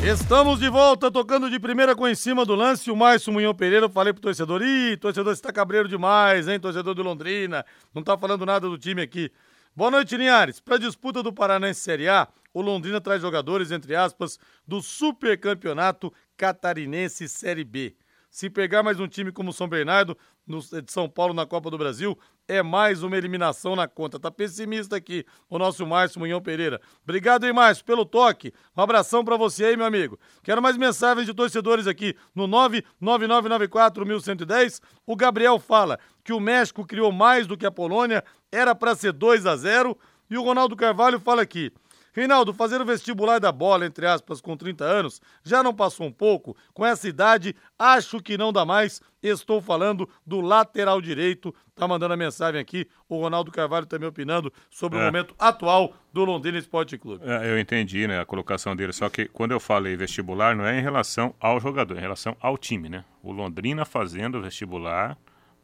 Estamos 0.00 0.60
de 0.60 0.68
volta, 0.68 1.10
tocando 1.10 1.50
de 1.50 1.58
primeira 1.58 1.96
com 1.96 2.06
em 2.06 2.14
cima 2.14 2.44
do 2.44 2.54
lance. 2.54 2.88
O 2.88 2.94
Márcio 2.94 3.32
Munhão 3.32 3.52
Pereira, 3.52 3.86
eu 3.86 3.90
falei 3.90 4.12
pro 4.12 4.22
torcedor: 4.22 4.62
ih, 4.62 4.96
torcedor, 4.96 5.34
você 5.34 5.42
tá 5.42 5.52
cabreiro 5.52 5.88
demais, 5.88 6.46
hein, 6.46 6.60
torcedor 6.60 6.94
do 6.94 7.02
Londrina. 7.02 7.66
Não 7.92 8.00
tá 8.00 8.16
falando 8.16 8.46
nada 8.46 8.68
do 8.68 8.78
time 8.78 9.02
aqui. 9.02 9.28
Boa 9.74 9.90
noite, 9.90 10.16
Linhares. 10.16 10.60
Pra 10.60 10.78
disputa 10.78 11.20
do 11.20 11.32
Paranense 11.32 11.80
Série 11.80 12.08
A, 12.08 12.28
o 12.54 12.62
Londrina 12.62 13.00
traz 13.00 13.20
jogadores, 13.20 13.72
entre 13.72 13.96
aspas, 13.96 14.38
do 14.64 14.80
supercampeonato 14.80 16.12
catarinense 16.36 17.28
Série 17.28 17.64
B. 17.64 17.96
Se 18.30 18.50
pegar 18.50 18.82
mais 18.82 19.00
um 19.00 19.08
time 19.08 19.32
como 19.32 19.52
São 19.52 19.66
Bernardo, 19.66 20.16
no, 20.46 20.60
de 20.60 20.92
São 20.92 21.08
Paulo 21.08 21.32
na 21.32 21.46
Copa 21.46 21.70
do 21.70 21.78
Brasil, 21.78 22.18
é 22.46 22.62
mais 22.62 23.02
uma 23.02 23.16
eliminação 23.16 23.74
na 23.74 23.88
conta. 23.88 24.18
Tá 24.18 24.30
pessimista 24.30 24.96
aqui 24.96 25.24
o 25.48 25.58
nosso 25.58 25.86
Márcio 25.86 26.20
Munhão 26.20 26.40
Pereira. 26.40 26.80
Obrigado, 27.02 27.44
hein, 27.44 27.52
Márcio, 27.52 27.84
pelo 27.84 28.04
toque. 28.04 28.52
Um 28.76 28.82
abração 28.82 29.24
para 29.24 29.36
você 29.36 29.66
aí, 29.66 29.76
meu 29.76 29.86
amigo. 29.86 30.18
Quero 30.42 30.62
mais 30.62 30.76
mensagens 30.76 31.26
de 31.26 31.34
torcedores 31.34 31.86
aqui 31.86 32.14
no 32.34 32.46
999941110. 32.48 34.80
O 35.06 35.16
Gabriel 35.16 35.58
fala 35.58 35.98
que 36.22 36.32
o 36.32 36.40
México 36.40 36.86
criou 36.86 37.10
mais 37.10 37.46
do 37.46 37.56
que 37.56 37.66
a 37.66 37.70
Polônia, 37.70 38.22
era 38.52 38.74
para 38.74 38.94
ser 38.94 39.12
2 39.12 39.46
a 39.46 39.56
0 39.56 39.96
E 40.30 40.36
o 40.36 40.42
Ronaldo 40.42 40.76
Carvalho 40.76 41.18
fala 41.18 41.42
aqui: 41.42 41.72
Reinaldo, 42.12 42.52
fazer 42.52 42.80
o 42.80 42.84
vestibular 42.84 43.38
da 43.38 43.52
bola, 43.52 43.86
entre 43.86 44.06
aspas, 44.06 44.40
com 44.40 44.56
30 44.56 44.84
anos, 44.84 45.20
já 45.42 45.62
não 45.62 45.74
passou 45.74 46.06
um 46.06 46.12
pouco? 46.12 46.56
Com 46.74 46.84
essa 46.84 47.08
idade, 47.08 47.54
acho 47.78 48.20
que 48.20 48.36
não 48.36 48.52
dá 48.52 48.64
mais. 48.64 49.00
Estou 49.22 49.60
falando 49.60 50.08
do 50.26 50.40
lateral 50.40 51.00
direito. 51.00 51.54
Tá 51.74 51.86
mandando 51.86 52.14
a 52.14 52.16
mensagem 52.16 52.60
aqui. 52.60 52.88
O 53.08 53.20
Ronaldo 53.20 53.50
Carvalho 53.50 53.86
também 53.86 54.08
opinando 54.08 54.52
sobre 54.70 54.98
é. 54.98 55.02
o 55.02 55.04
momento 55.04 55.34
atual 55.38 55.94
do 56.12 56.24
Londrina 56.24 56.58
Esporte 56.58 56.96
Clube. 56.98 57.24
É, 57.24 57.50
eu 57.50 57.58
entendi, 57.58 58.06
né, 58.06 58.20
a 58.20 58.24
colocação 58.24 58.74
dele. 58.74 58.92
Só 58.92 59.08
que 59.08 59.26
quando 59.26 59.52
eu 59.52 59.60
falei 59.60 59.96
vestibular, 59.96 60.56
não 60.56 60.64
é 60.64 60.78
em 60.78 60.82
relação 60.82 61.34
ao 61.40 61.60
jogador, 61.60 61.94
é 61.94 61.98
em 61.98 62.02
relação 62.02 62.36
ao 62.40 62.56
time, 62.56 62.88
né? 62.88 63.04
O 63.22 63.32
Londrina 63.32 63.84
fazendo 63.84 64.40
vestibular, 64.40 65.16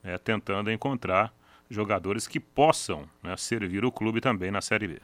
é, 0.02 0.18
tentando 0.18 0.70
encontrar 0.70 1.32
jogadores 1.70 2.26
que 2.26 2.38
possam 2.38 3.08
né, 3.22 3.36
servir 3.36 3.84
o 3.84 3.92
clube 3.92 4.20
também 4.20 4.50
na 4.50 4.60
Série 4.60 4.88
B. 4.88 5.00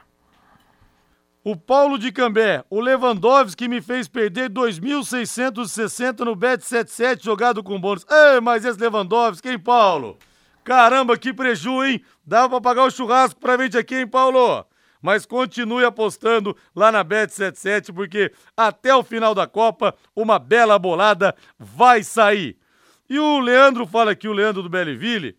O 1.42 1.56
Paulo 1.56 1.98
de 1.98 2.12
Cambé, 2.12 2.62
o 2.68 2.80
Lewandowski 2.80 3.66
me 3.66 3.80
fez 3.80 4.06
perder 4.06 4.50
2.660 4.50 6.20
no 6.20 6.36
Bet 6.36 6.62
77 6.62 7.24
jogado 7.24 7.62
com 7.62 7.80
bônus. 7.80 8.04
Ei, 8.10 8.40
mas 8.40 8.62
esse 8.62 8.78
Lewandowski, 8.78 9.48
hein, 9.48 9.58
Paulo? 9.58 10.18
Caramba, 10.62 11.16
que 11.16 11.32
preju, 11.32 11.82
hein? 11.82 12.04
Dava 12.26 12.50
pra 12.50 12.60
pagar 12.60 12.84
o 12.84 12.90
churrasco 12.90 13.40
pra 13.40 13.56
gente 13.56 13.78
aqui, 13.78 13.94
hein, 13.94 14.06
Paulo? 14.06 14.66
Mas 15.00 15.24
continue 15.24 15.82
apostando 15.82 16.54
lá 16.76 16.92
na 16.92 17.02
Bet 17.02 17.32
77 17.32 17.90
porque 17.90 18.30
até 18.54 18.94
o 18.94 19.02
final 19.02 19.34
da 19.34 19.46
Copa 19.46 19.94
uma 20.14 20.38
bela 20.38 20.78
bolada 20.78 21.34
vai 21.58 22.02
sair. 22.02 22.58
E 23.08 23.18
o 23.18 23.40
Leandro 23.40 23.86
fala 23.86 24.10
aqui, 24.10 24.28
o 24.28 24.34
Leandro 24.34 24.62
do 24.62 24.68
Belleville, 24.68 25.38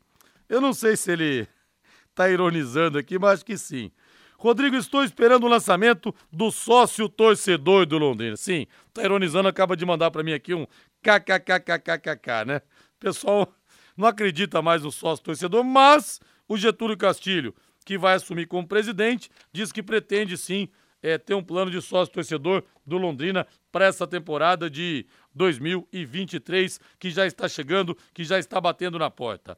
eu 0.50 0.60
não 0.60 0.74
sei 0.74 0.98
se 0.98 1.12
ele 1.12 1.48
tá 2.16 2.28
ironizando 2.28 2.98
aqui, 2.98 3.20
mas 3.20 3.34
acho 3.34 3.46
que 3.46 3.56
sim. 3.56 3.92
Rodrigo, 4.41 4.75
estou 4.75 5.04
esperando 5.04 5.43
o 5.43 5.47
lançamento 5.47 6.15
do 6.32 6.49
sócio 6.49 7.08
torcedor 7.08 7.86
do 7.86 7.99
Londrina. 7.99 8.36
Sim, 8.36 8.65
tá 8.91 9.04
ironizando, 9.04 9.47
acaba 9.47 9.77
de 9.77 9.86
mandar 9.86 10.10
para 10.10 10.23
mim 10.23 10.34
aqui 10.34 10.56
um 10.56 10.65
kkkkkkk, 11.04 12.45
né? 12.47 12.62
Pessoal 12.99 13.54
não 13.95 14.08
acredita 14.08 14.60
mais 14.60 14.82
no 14.82 14.91
sócio 14.91 15.23
torcedor, 15.23 15.63
mas 15.63 16.19
o 16.47 16.58
Getúlio 16.58 16.97
Castilho, 16.97 17.54
que 17.86 17.99
vai 17.99 18.15
assumir 18.15 18.47
como 18.47 18.67
presidente, 18.67 19.30
diz 19.54 19.71
que 19.71 19.84
pretende 19.84 20.36
sim 20.36 20.69
é, 21.04 21.19
ter 21.19 21.36
um 21.36 21.43
plano 21.43 21.69
de 21.69 21.80
sócio 21.80 22.12
torcedor 22.12 22.63
do 22.84 22.97
Londrina 22.97 23.45
para 23.71 23.86
essa 23.86 24.08
temporada 24.08 24.71
de 24.71 25.06
2023, 25.36 26.80
que 26.97 27.12
já 27.12 27.27
está 27.27 27.47
chegando, 27.47 27.95
que 28.12 28.23
já 28.23 28.39
está 28.39 28.60
batendo 28.60 28.97
na 28.97 29.12
porta. 29.12 29.56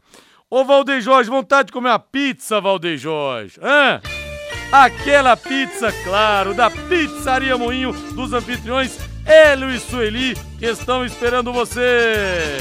Ô 0.50 0.66
Valdeir 0.66 1.00
Jorge, 1.00 1.30
vontade 1.30 1.68
de 1.68 1.72
comer 1.72 1.90
uma 1.90 2.00
pizza, 2.00 2.60
Valdeir 2.60 2.98
Jorge? 2.98 3.58
Hã? 3.62 4.02
Aquela 4.74 5.38
pizza, 5.38 5.92
claro, 6.04 6.56
da 6.56 6.68
Pizzaria 6.68 7.56
Moinho 7.56 7.94
dos 8.14 8.34
anfitriões 8.34 8.98
Hélio 9.24 9.70
e 9.70 9.80
Sueli, 9.80 10.36
que 10.58 10.66
estão 10.66 11.06
esperando 11.06 11.54
você. 11.54 12.58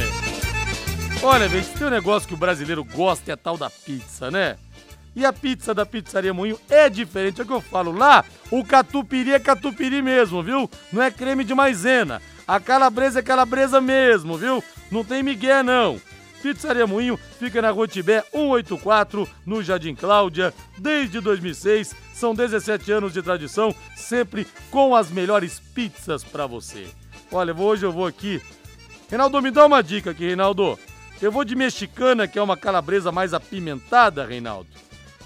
Olha, 1.22 1.48
gente, 1.48 1.70
tem 1.70 1.86
um 1.86 1.90
negócio 1.90 2.28
que 2.28 2.34
o 2.34 2.36
brasileiro 2.36 2.84
gosta 2.84 3.30
é 3.30 3.34
a 3.34 3.36
tal 3.36 3.56
da 3.56 3.70
pizza, 3.70 4.30
né? 4.30 4.56
E 5.16 5.24
a 5.24 5.32
pizza 5.32 5.72
da 5.72 5.86
Pizzaria 5.86 6.34
Moinho 6.34 6.60
é 6.68 6.90
diferente, 6.90 7.40
é 7.40 7.44
o 7.44 7.46
que 7.46 7.52
eu 7.52 7.62
falo 7.62 7.92
lá, 7.92 8.24
o 8.50 8.62
catupiry 8.62 9.32
é 9.32 9.38
catupiry 9.38 10.02
mesmo, 10.02 10.42
viu? 10.42 10.70
Não 10.92 11.02
é 11.02 11.10
creme 11.10 11.44
de 11.44 11.54
maisena. 11.54 12.20
A 12.46 12.60
calabresa 12.60 13.20
é 13.20 13.22
calabresa 13.22 13.80
mesmo, 13.80 14.36
viu? 14.36 14.62
Não 14.90 15.02
tem 15.02 15.22
migué 15.22 15.62
não. 15.62 15.98
Pizzaria 16.42 16.88
Moinho 16.88 17.16
fica 17.38 17.62
na 17.62 17.70
Rua 17.70 17.86
Tibé 17.86 18.24
184, 18.32 19.28
no 19.46 19.62
Jardim 19.62 19.94
Cláudia, 19.94 20.52
desde 20.76 21.20
2006. 21.20 21.94
São 22.12 22.34
17 22.34 22.90
anos 22.90 23.12
de 23.12 23.22
tradição, 23.22 23.72
sempre 23.94 24.46
com 24.68 24.96
as 24.96 25.08
melhores 25.08 25.60
pizzas 25.60 26.24
para 26.24 26.46
você. 26.46 26.88
Olha, 27.30 27.54
hoje 27.54 27.86
eu 27.86 27.92
vou 27.92 28.06
aqui. 28.06 28.42
Reinaldo, 29.08 29.40
me 29.40 29.52
dá 29.52 29.64
uma 29.64 29.82
dica 29.82 30.10
aqui, 30.10 30.26
Reinaldo. 30.26 30.76
Eu 31.20 31.30
vou 31.30 31.44
de 31.44 31.54
mexicana, 31.54 32.26
que 32.26 32.38
é 32.38 32.42
uma 32.42 32.56
calabresa 32.56 33.12
mais 33.12 33.32
apimentada, 33.32 34.26
Reinaldo. 34.26 34.68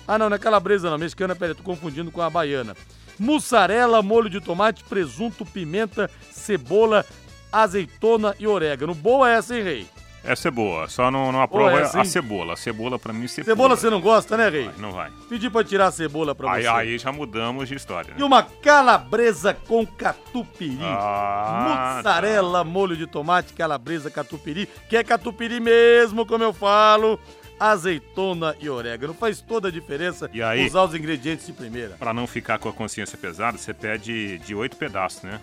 Ah, 0.07 0.19
não, 0.19 0.29
não 0.29 0.37
é 0.37 0.39
calabresa 0.39 0.91
não. 0.91 0.99
Mexicana, 0.99 1.35
peraí, 1.35 1.55
tô 1.55 1.63
confundindo 1.63 2.11
com 2.11 2.21
a 2.21 2.29
baiana. 2.29 2.77
Mussarela, 3.19 4.03
molho 4.03 4.29
de 4.29 4.41
tomate, 4.41 4.85
presunto, 4.85 5.47
pimenta, 5.47 6.11
cebola, 6.31 7.07
azeitona 7.51 8.37
e 8.39 8.47
orégano. 8.47 8.95
Boa 8.95 9.31
essa, 9.31 9.57
hein, 9.57 9.63
Rei? 9.63 9.96
Essa 10.27 10.49
é 10.49 10.51
boa, 10.51 10.89
só 10.89 11.11
não, 11.11 11.31
não 11.31 11.41
aprova 11.41 11.81
a 11.81 12.05
cebola. 12.05 12.55
A 12.55 12.57
cebola 12.57 12.99
pra 12.99 13.13
mim 13.13 13.29
cebola. 13.29 13.55
Cebola 13.55 13.77
você 13.77 13.91
não 13.91 14.01
gosta, 14.01 14.37
né, 14.37 14.49
Rei? 14.49 14.71
Não 14.79 14.93
vai. 14.93 15.11
Pedi 15.29 15.49
pra 15.49 15.63
tirar 15.63 15.87
a 15.87 15.93
cebola 15.93 16.35
pra 16.35 16.53
aí, 16.53 16.63
você. 16.63 16.69
Aí 16.69 16.99
já 16.99 17.13
mudamos 17.13 17.69
de 17.69 17.75
história. 17.75 18.11
Né? 18.11 18.17
E 18.19 18.23
uma 18.23 18.43
calabresa 18.43 19.55
com 19.55 19.87
catupiry. 19.87 20.79
Ah, 20.83 21.97
Mussarela, 21.97 22.59
tá. 22.59 22.65
molho 22.65 22.97
de 22.97 23.07
tomate, 23.07 23.53
calabresa, 23.53 24.11
catupiry. 24.11 24.69
Que 24.89 24.97
é 24.97 25.05
catupiry 25.05 25.61
mesmo, 25.61 26.27
como 26.27 26.45
eu 26.45 26.53
falo 26.53 27.19
azeitona 27.59 28.55
e 28.61 28.69
orégano. 28.69 29.15
Faz 29.15 29.41
toda 29.41 29.69
a 29.69 29.71
diferença 29.71 30.31
e 30.33 30.43
aí, 30.43 30.67
usar 30.67 30.85
os 30.85 30.95
ingredientes 30.95 31.47
de 31.47 31.53
primeira. 31.53 31.97
Para 31.99 32.13
não 32.13 32.27
ficar 32.27 32.59
com 32.59 32.69
a 32.69 32.73
consciência 32.73 33.17
pesada, 33.17 33.57
você 33.57 33.73
pede 33.73 34.39
de 34.39 34.55
oito 34.55 34.77
pedaços, 34.77 35.23
né? 35.23 35.41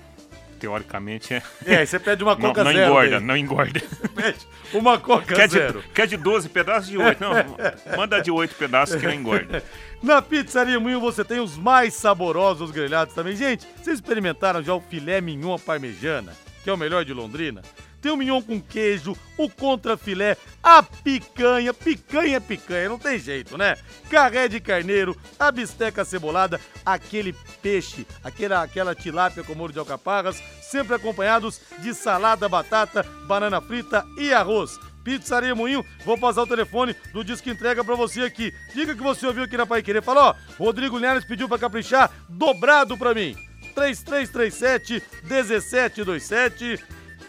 Teoricamente 0.64 1.34
é. 1.34 1.44
É, 1.66 1.86
você 1.86 2.00
pede 2.00 2.24
uma 2.24 2.38
coca 2.38 2.64
não, 2.64 2.72
não 2.72 2.80
zero. 2.80 2.92
Engorda, 2.92 3.20
não 3.20 3.36
engorda, 3.36 3.80
Você 3.82 4.08
pede 4.08 4.48
uma 4.74 4.98
coca 4.98 5.36
quer 5.36 5.50
zero. 5.50 5.82
De, 5.82 5.88
quer 5.90 6.08
de 6.08 6.16
12 6.16 6.48
pedaços 6.48 6.90
de 6.90 6.98
8. 6.98 7.20
Não, 7.20 7.34
manda 7.98 8.22
de 8.22 8.32
8 8.32 8.56
pedaços 8.56 8.96
que 8.96 9.06
não 9.06 9.14
engorda. 9.14 9.62
Na 10.02 10.22
Pizzaria 10.22 10.80
Moinho 10.80 11.02
você 11.02 11.26
tem 11.26 11.42
os 11.42 11.58
mais 11.58 11.94
saborosos 11.96 12.72
grelhados 12.72 13.14
também. 13.14 13.36
Gente, 13.36 13.68
vocês 13.76 13.96
experimentaram 13.96 14.64
já 14.64 14.74
o 14.74 14.80
filé 14.80 15.20
mignon 15.20 15.60
parmejana, 15.60 16.34
que 16.64 16.70
é 16.70 16.74
o 16.74 16.78
melhor 16.78 17.04
de 17.04 17.14
Londrina? 17.14 17.62
O 18.12 18.18
mignon 18.18 18.42
com 18.42 18.62
queijo, 18.62 19.16
o 19.38 19.50
contrafilé, 19.50 20.38
a 20.62 20.82
picanha, 20.84 21.74
picanha 21.74 22.38
é 22.38 22.40
picanha, 22.40 22.90
não 22.90 23.00
tem 23.00 23.20
jeito, 23.20 23.58
né? 23.58 23.76
Carré 24.10 24.48
de 24.48 24.60
carneiro, 24.60 25.18
a 25.40 25.52
bisteca 25.52 26.06
cebolada, 26.06 26.60
aquele 26.86 27.34
peixe, 27.62 28.06
aquela, 28.24 28.64
aquela 28.64 28.96
tilápia 28.96 29.44
com 29.44 29.56
molho 29.56 29.74
de 29.74 29.80
alcaparras, 29.80 30.42
sempre 30.62 30.96
acompanhados 30.96 31.62
de 31.80 31.94
salada, 31.94 32.50
batata, 32.50 33.04
banana 33.28 33.62
frita 33.62 34.06
e 34.18 34.34
arroz. 34.34 34.80
Pizzaria 35.04 35.54
Moinho, 35.54 35.86
vou 36.06 36.18
passar 36.18 36.44
o 36.44 36.48
telefone 36.48 36.96
do 37.12 37.24
Disque 37.24 37.50
Entrega 37.50 37.84
pra 37.84 37.96
você 37.96 38.22
aqui. 38.22 38.54
Diga 38.74 38.96
que 38.96 39.04
você 39.04 39.28
ouviu 39.28 39.44
aqui 39.44 39.58
na 39.58 39.66
Pai 39.66 39.84
Querer. 39.84 40.02
Falou, 40.02 40.34
Rodrigo 40.58 40.98
Linhares 40.98 41.26
pediu 41.26 41.50
pra 41.50 41.60
caprichar, 41.60 42.10
dobrado 42.30 42.98
pra 42.98 43.14
mim. 43.14 43.36
3337 43.76 45.04
1727 45.24 46.80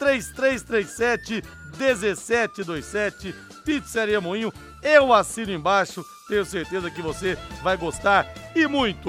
3337 0.05 1.43
1727 1.79 3.35
Pizzaria 3.65 4.21
Moinho. 4.21 4.53
Eu 4.83 5.15
assino 5.15 5.51
embaixo, 5.51 6.05
tenho 6.29 6.45
certeza 6.45 6.91
que 6.91 7.01
você 7.01 7.39
vai 7.63 7.75
gostar 7.79 8.27
e 8.55 8.67
muito. 8.67 9.09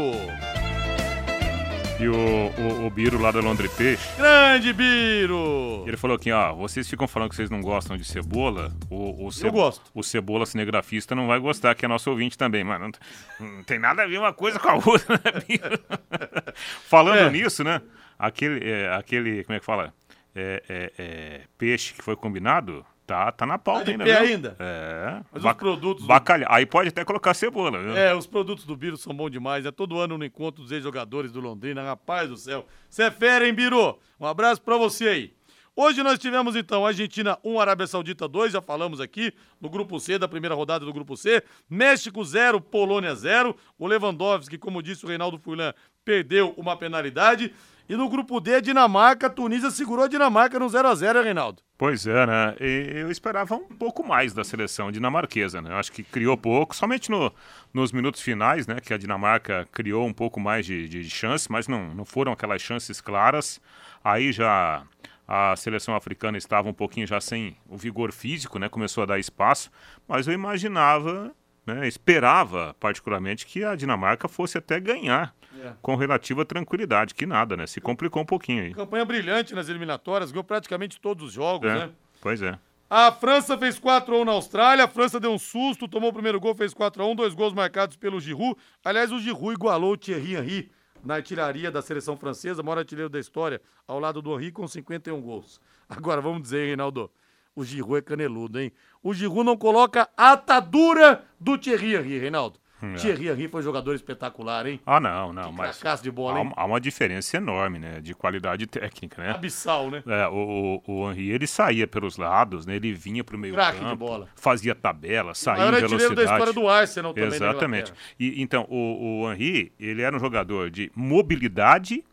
E 2.00 2.08
o, 2.08 2.14
o, 2.14 2.86
o 2.88 2.90
Biro 2.90 3.22
lá 3.22 3.32
da 3.32 3.40
Londre 3.42 3.68
Peixe, 3.70 4.06
Grande 4.18 4.72
Biro! 4.74 5.84
ele 5.88 5.96
falou 5.98 6.16
aqui, 6.18 6.30
ó, 6.32 6.54
vocês 6.54 6.90
ficam 6.90 7.08
falando 7.08 7.30
que 7.30 7.36
vocês 7.38 7.50
não 7.50 7.62
gostam 7.62 7.96
de 7.98 8.04
cebola, 8.04 8.74
o, 8.90 9.26
o, 9.28 9.32
ce- 9.32 9.46
Eu 9.46 9.52
gosto. 9.52 9.82
o 9.94 10.04
cebola 10.04 10.46
cinegrafista 10.46 11.16
não 11.16 11.28
vai 11.28 11.40
gostar, 11.40 11.74
que 11.76 11.86
é 11.86 11.88
nosso 11.88 12.10
ouvinte 12.10 12.38
também, 12.38 12.64
mas 12.66 12.80
não, 12.82 12.92
não 13.40 13.64
tem 13.64 13.80
nada 13.80 14.04
a 14.04 14.08
ver 14.08 14.18
uma 14.20 14.34
coisa 14.34 14.60
com 14.60 14.70
a 14.70 14.76
outra, 14.76 15.22
né, 15.24 15.42
Biro? 15.48 15.80
Falando 16.90 17.18
É. 17.20 17.30
nisso, 17.30 17.64
né, 17.64 17.82
aquele, 18.20 18.70
é, 18.70 18.94
aquele, 18.94 19.44
como 19.46 19.56
é 19.56 19.60
que 19.62 19.66
fala, 19.66 19.94
É, 20.36 20.63
é, 20.67 20.91
é, 20.98 21.41
peixe 21.58 21.93
que 21.93 22.02
foi 22.02 22.15
combinado, 22.15 22.86
tá, 23.08 23.32
tá 23.32 23.45
na 23.45 23.58
pauta 23.58 23.86
Tá 23.86 23.91
ainda, 23.91 24.04
viu? 24.04 24.17
ainda? 24.17 24.56
É. 24.60 25.21
Mas 25.32 25.38
os 25.38 25.43
Bac- 25.43 25.58
produtos 25.60 26.04
do- 26.04 26.08
Bacalhau, 26.08 26.50
aí 26.52 26.65
pode 26.65 26.89
até 26.89 27.06
colocar 27.06 27.34
cebola, 27.34 27.82
viu? 27.82 27.95
É, 27.95 28.13
os 28.13 28.28
produtos 28.28 28.65
do 28.65 28.76
Biro 28.76 28.98
são 28.98 29.13
bons 29.15 29.30
demais. 29.32 29.65
É 29.65 29.71
todo 29.71 29.98
ano 29.98 30.17
no 30.17 30.26
encontro 30.26 30.62
dos 30.62 30.71
ex-jogadores 30.74 31.32
do 31.32 31.39
Londrina. 31.39 31.82
Rapaz 31.84 32.28
do 32.30 32.36
céu. 32.36 32.65
Você 32.89 33.04
é 33.04 33.12
fera, 33.12 33.48
hein, 33.48 33.54
Biro? 33.54 33.98
Um 34.19 34.26
abraço 34.26 34.62
pra 34.62 34.76
você 34.76 35.08
aí. 35.08 35.34
Hoje 35.78 36.02
nós 36.04 36.17
tivemos 36.19 36.56
então 36.56 36.86
Argentina 36.86 37.38
1, 37.43 37.60
Arábia 37.60 37.86
Saudita 37.86 38.30
2, 38.30 38.54
já 38.54 38.62
falamos 38.62 39.02
aqui 39.02 39.34
no 39.60 39.69
grupo 39.69 40.00
C, 40.00 40.17
da 40.17 40.26
primeira 40.26 40.56
rodada 40.56 40.86
do 40.86 40.93
grupo 40.93 41.17
C. 41.17 41.43
México 41.69 42.24
0, 42.24 42.62
Polônia 42.62 43.13
0. 43.13 43.54
O 43.78 43.86
Lewandowski, 43.86 44.58
como 44.58 44.82
disse 44.82 45.04
o 45.04 45.08
Reinaldo 45.10 45.38
Furlan, 45.38 45.74
perdeu 46.06 46.54
uma 46.56 46.78
penalidade. 46.78 47.54
E 47.88 47.95
no 47.95 48.10
grupo 48.10 48.39
D, 48.39 48.62
Dinamarca, 48.62 49.30
Tunísia 49.30 49.69
segurou 49.69 50.06
a 50.06 50.08
Dinamarca 50.08 50.58
no 50.58 50.67
0 50.67 50.88
a 50.88 50.95
0 50.95 51.19
hein, 51.19 51.26
Reinaldo? 51.26 51.62
Pois 51.78 52.08
é, 52.08 52.26
né? 52.26 52.56
Eu 52.60 53.12
esperava 53.12 53.56
um 53.56 53.76
pouco 53.76 54.04
mais 54.04 54.34
da 54.34 54.43
seleção 54.43 54.91
dinamarquesa, 54.91 55.62
né? 55.62 55.69
Eu 55.69 55.76
acho 55.76 55.91
que 55.91 56.04
criou 56.04 56.36
pouco, 56.36 56.76
somente 56.76 57.12
no, 57.12 57.32
nos 57.71 57.91
minutos 57.91 58.21
finais, 58.21 58.65
né? 58.65 58.80
Que 58.80 58.93
a 58.93 58.98
Dinamarca 58.98 59.67
criou 59.71 60.08
um 60.08 60.13
pouco 60.13 60.39
mais 60.39 60.65
de, 60.65 60.89
de 60.89 61.08
chance, 61.10 61.52
mas 61.52 61.67
não, 61.67 61.93
não 61.93 62.06
foram 62.06 62.32
aquelas 62.32 62.62
chances 62.62 63.00
claras. 63.00 63.62
Aí 64.04 64.32
já 64.32 64.84
a 65.28 65.56
seleção 65.56 65.95
africana 65.95 66.38
estava 66.38 66.67
um 66.67 66.74
pouquinho 66.74 67.06
já 67.06 67.21
sem 67.21 67.56
o 67.67 67.78
vigor 67.78 68.12
físico, 68.12 68.58
né? 68.58 68.67
Começou 68.67 69.04
a 69.04 69.06
dar 69.06 69.19
espaço, 69.19 69.69
mas 70.08 70.28
eu 70.28 70.34
imaginava, 70.34 71.32
né? 71.67 71.88
Esperava 71.88 72.76
particularmente 72.80 73.45
que 73.45 73.63
a 73.63 73.76
Dinamarca 73.76 74.28
fosse 74.28 74.58
até 74.58 74.80
ganhar 74.80 75.36
É. 75.65 75.73
com 75.82 75.95
relativa 75.95 76.45
tranquilidade, 76.45 77.15
que 77.15 77.25
nada, 77.25 77.58
né? 77.58 77.65
Se 77.65 77.82
complicou 77.82 78.21
um 78.21 78.25
pouquinho 78.25 78.63
aí. 78.63 78.73
Campanha 78.73 79.06
brilhante 79.06 79.56
nas 79.56 79.67
eliminatórias, 79.69 80.32
ganhou 80.32 80.43
praticamente 80.43 80.99
todos 80.99 81.25
os 81.28 81.34
jogos, 81.34 81.69
É, 81.69 81.73
né? 81.73 81.89
Pois 82.21 82.41
é. 82.41 82.58
A 82.89 83.12
França 83.12 83.58
fez 83.58 83.80
4x1 83.80 84.23
na 84.23 84.32
Austrália, 84.34 84.86
a 84.86 84.88
França 84.88 85.19
deu 85.19 85.32
um 85.32 85.39
susto, 85.39 85.88
tomou 85.88 86.12
o 86.12 86.13
primeiro 86.13 86.39
gol, 86.39 86.54
fez 86.54 86.73
4x1, 86.73 87.15
dois 87.15 87.34
gols 87.34 87.54
marcados 87.54 87.97
pelo 87.97 88.19
Giroud. 88.21 88.56
Aliás, 88.84 89.12
o 89.12 89.19
Giroud 89.19 89.54
igualou 89.54 89.93
o 89.93 89.97
Thierry 89.97 90.36
Henry 90.36 90.71
na 91.04 91.15
artilharia 91.15 91.71
da 91.71 91.82
seleção 91.82 92.15
francesa, 92.15 92.62
maior 92.62 92.80
artilheiro 92.80 93.10
da 93.10 93.19
história, 93.19 93.60
ao 93.88 93.99
lado 93.99 94.21
do 94.21 94.34
Henry 94.36 94.51
com 94.51 94.67
51 94.67 95.19
gols. 95.21 95.60
Agora, 95.89 96.21
vamos 96.21 96.43
dizer, 96.43 96.60
hein, 96.62 96.67
Reinaldo, 96.67 97.12
o 97.56 97.63
Giroud 97.63 97.97
é 97.97 98.01
caneludo, 98.01 98.60
hein? 98.60 98.71
O 99.01 99.13
Giroud 99.13 99.43
não 99.43 99.58
coloca 99.58 100.08
a 100.15 100.34
atadura 100.34 101.23
do 101.39 101.58
Thierry 101.58 101.95
Henry, 101.95 102.19
Reinaldo. 102.19 102.60
Thierry 102.98 103.30
Henry 103.30 103.48
foi 103.48 103.62
jogador 103.62 103.96
espetacular, 103.96 104.66
hein? 104.68 104.80
Ah, 104.86 105.00
não, 105.00 105.32
não, 105.32 105.52
mas 105.52 105.78
cracaço 105.78 106.04
de 106.04 106.12
bola, 106.12 106.40
há, 106.40 106.42
hein? 106.42 106.52
há 106.56 106.66
uma 106.66 106.80
diferença 106.80 107.38
enorme, 107.38 107.80
né, 107.80 108.02
de 108.02 108.14
qualidade 108.14 108.68
técnica, 108.68 109.22
né? 109.22 109.32
Abissal, 109.32 109.90
né? 109.90 110.04
É, 110.06 110.28
o, 110.28 110.82
o, 110.86 110.92
o 110.94 111.12
Henry, 111.12 111.32
ele 111.32 111.48
saía 111.48 111.88
pelos 111.88 112.18
lados, 112.18 112.66
né, 112.66 112.76
ele 112.76 112.94
vinha 112.94 113.24
pro 113.24 113.38
meio 113.38 113.54
Craque 113.54 113.80
campo, 113.80 113.92
de 113.92 113.96
bola. 113.96 114.28
fazia 114.36 114.76
tabela, 114.76 115.34
saía 115.34 115.68
em 115.68 115.72
velocidade. 115.72 116.16
da 116.16 116.24
história 116.24 116.54
do 116.54 116.68
Arsenal 116.68 117.14
também, 117.14 117.30
da 117.30 117.36
Exatamente. 117.36 117.94
E, 118.20 118.42
então, 118.42 118.68
o, 118.70 119.22
o 119.22 119.32
Henry, 119.32 119.72
ele 119.80 120.02
era 120.02 120.16
um 120.16 120.20
jogador 120.20 120.70
de 120.70 120.92
mobilidade, 120.96 122.04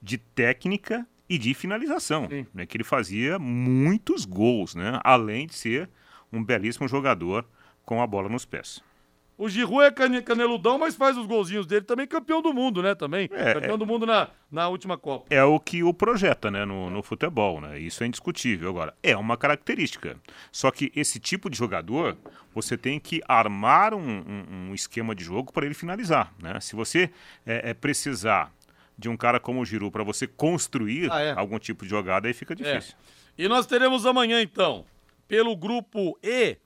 de 0.00 0.16
técnica 0.16 1.06
e 1.28 1.36
de 1.36 1.52
finalização, 1.54 2.28
Sim. 2.28 2.46
né, 2.54 2.64
que 2.64 2.76
ele 2.76 2.84
fazia 2.84 3.38
muitos 3.38 4.24
gols, 4.24 4.74
né, 4.74 5.00
além 5.02 5.46
de 5.46 5.54
ser 5.54 5.90
um 6.32 6.42
belíssimo 6.42 6.86
jogador 6.86 7.44
com 7.84 8.00
a 8.00 8.06
bola 8.06 8.28
nos 8.28 8.44
pés. 8.44 8.82
O 9.38 9.48
Giroud 9.48 9.84
é 9.84 9.90
cane- 9.92 10.20
caneludão, 10.20 10.76
mas 10.78 10.96
faz 10.96 11.16
os 11.16 11.24
golzinhos 11.24 11.64
dele 11.64 11.84
também, 11.84 12.08
campeão 12.08 12.42
do 12.42 12.52
mundo, 12.52 12.82
né? 12.82 12.92
Também. 12.96 13.28
É, 13.32 13.54
campeão 13.54 13.78
do 13.78 13.86
mundo 13.86 14.04
na, 14.04 14.28
na 14.50 14.66
última 14.68 14.98
Copa. 14.98 15.26
é 15.30 15.44
o 15.44 15.60
que 15.60 15.80
o 15.84 15.94
projeta 15.94 16.50
né, 16.50 16.64
no, 16.64 16.90
no 16.90 17.02
futebol, 17.04 17.60
né? 17.60 17.78
Isso 17.78 18.02
é 18.02 18.06
indiscutível. 18.08 18.68
Agora, 18.68 18.92
é 19.00 19.16
uma 19.16 19.36
característica. 19.36 20.16
Só 20.50 20.72
que 20.72 20.90
esse 20.96 21.20
tipo 21.20 21.48
de 21.48 21.56
jogador, 21.56 22.16
você 22.52 22.76
tem 22.76 22.98
que 22.98 23.22
armar 23.28 23.94
um, 23.94 24.00
um- 24.00 24.70
um 24.70 24.74
esquema 24.74 25.14
de 25.14 25.22
jogo 25.22 25.52
para 25.52 25.64
ele 25.64 25.74
finalizar. 25.74 26.34
Né? 26.42 26.58
Se 26.58 26.74
você 26.74 27.08
é, 27.46 27.70
é, 27.70 27.74
precisar 27.74 28.52
de 28.98 29.08
um 29.08 29.16
cara 29.16 29.38
como 29.38 29.60
o 29.60 29.64
Giroud 29.64 29.92
para 29.92 30.02
você 30.02 30.26
construir 30.26 31.12
Ah, 31.12 31.20
é. 31.20 31.32
algum 31.36 31.60
tipo 31.60 31.84
de 31.84 31.90
jogada, 31.90 32.26
aí 32.26 32.34
fica 32.34 32.56
difícil. 32.56 32.96
E 33.38 33.46
nós 33.46 33.66
teremos 33.66 34.04
amanhã, 34.04 34.42
então, 34.42 34.84
pelo 35.28 35.56
grupo 35.56 36.18
E, 36.20 36.56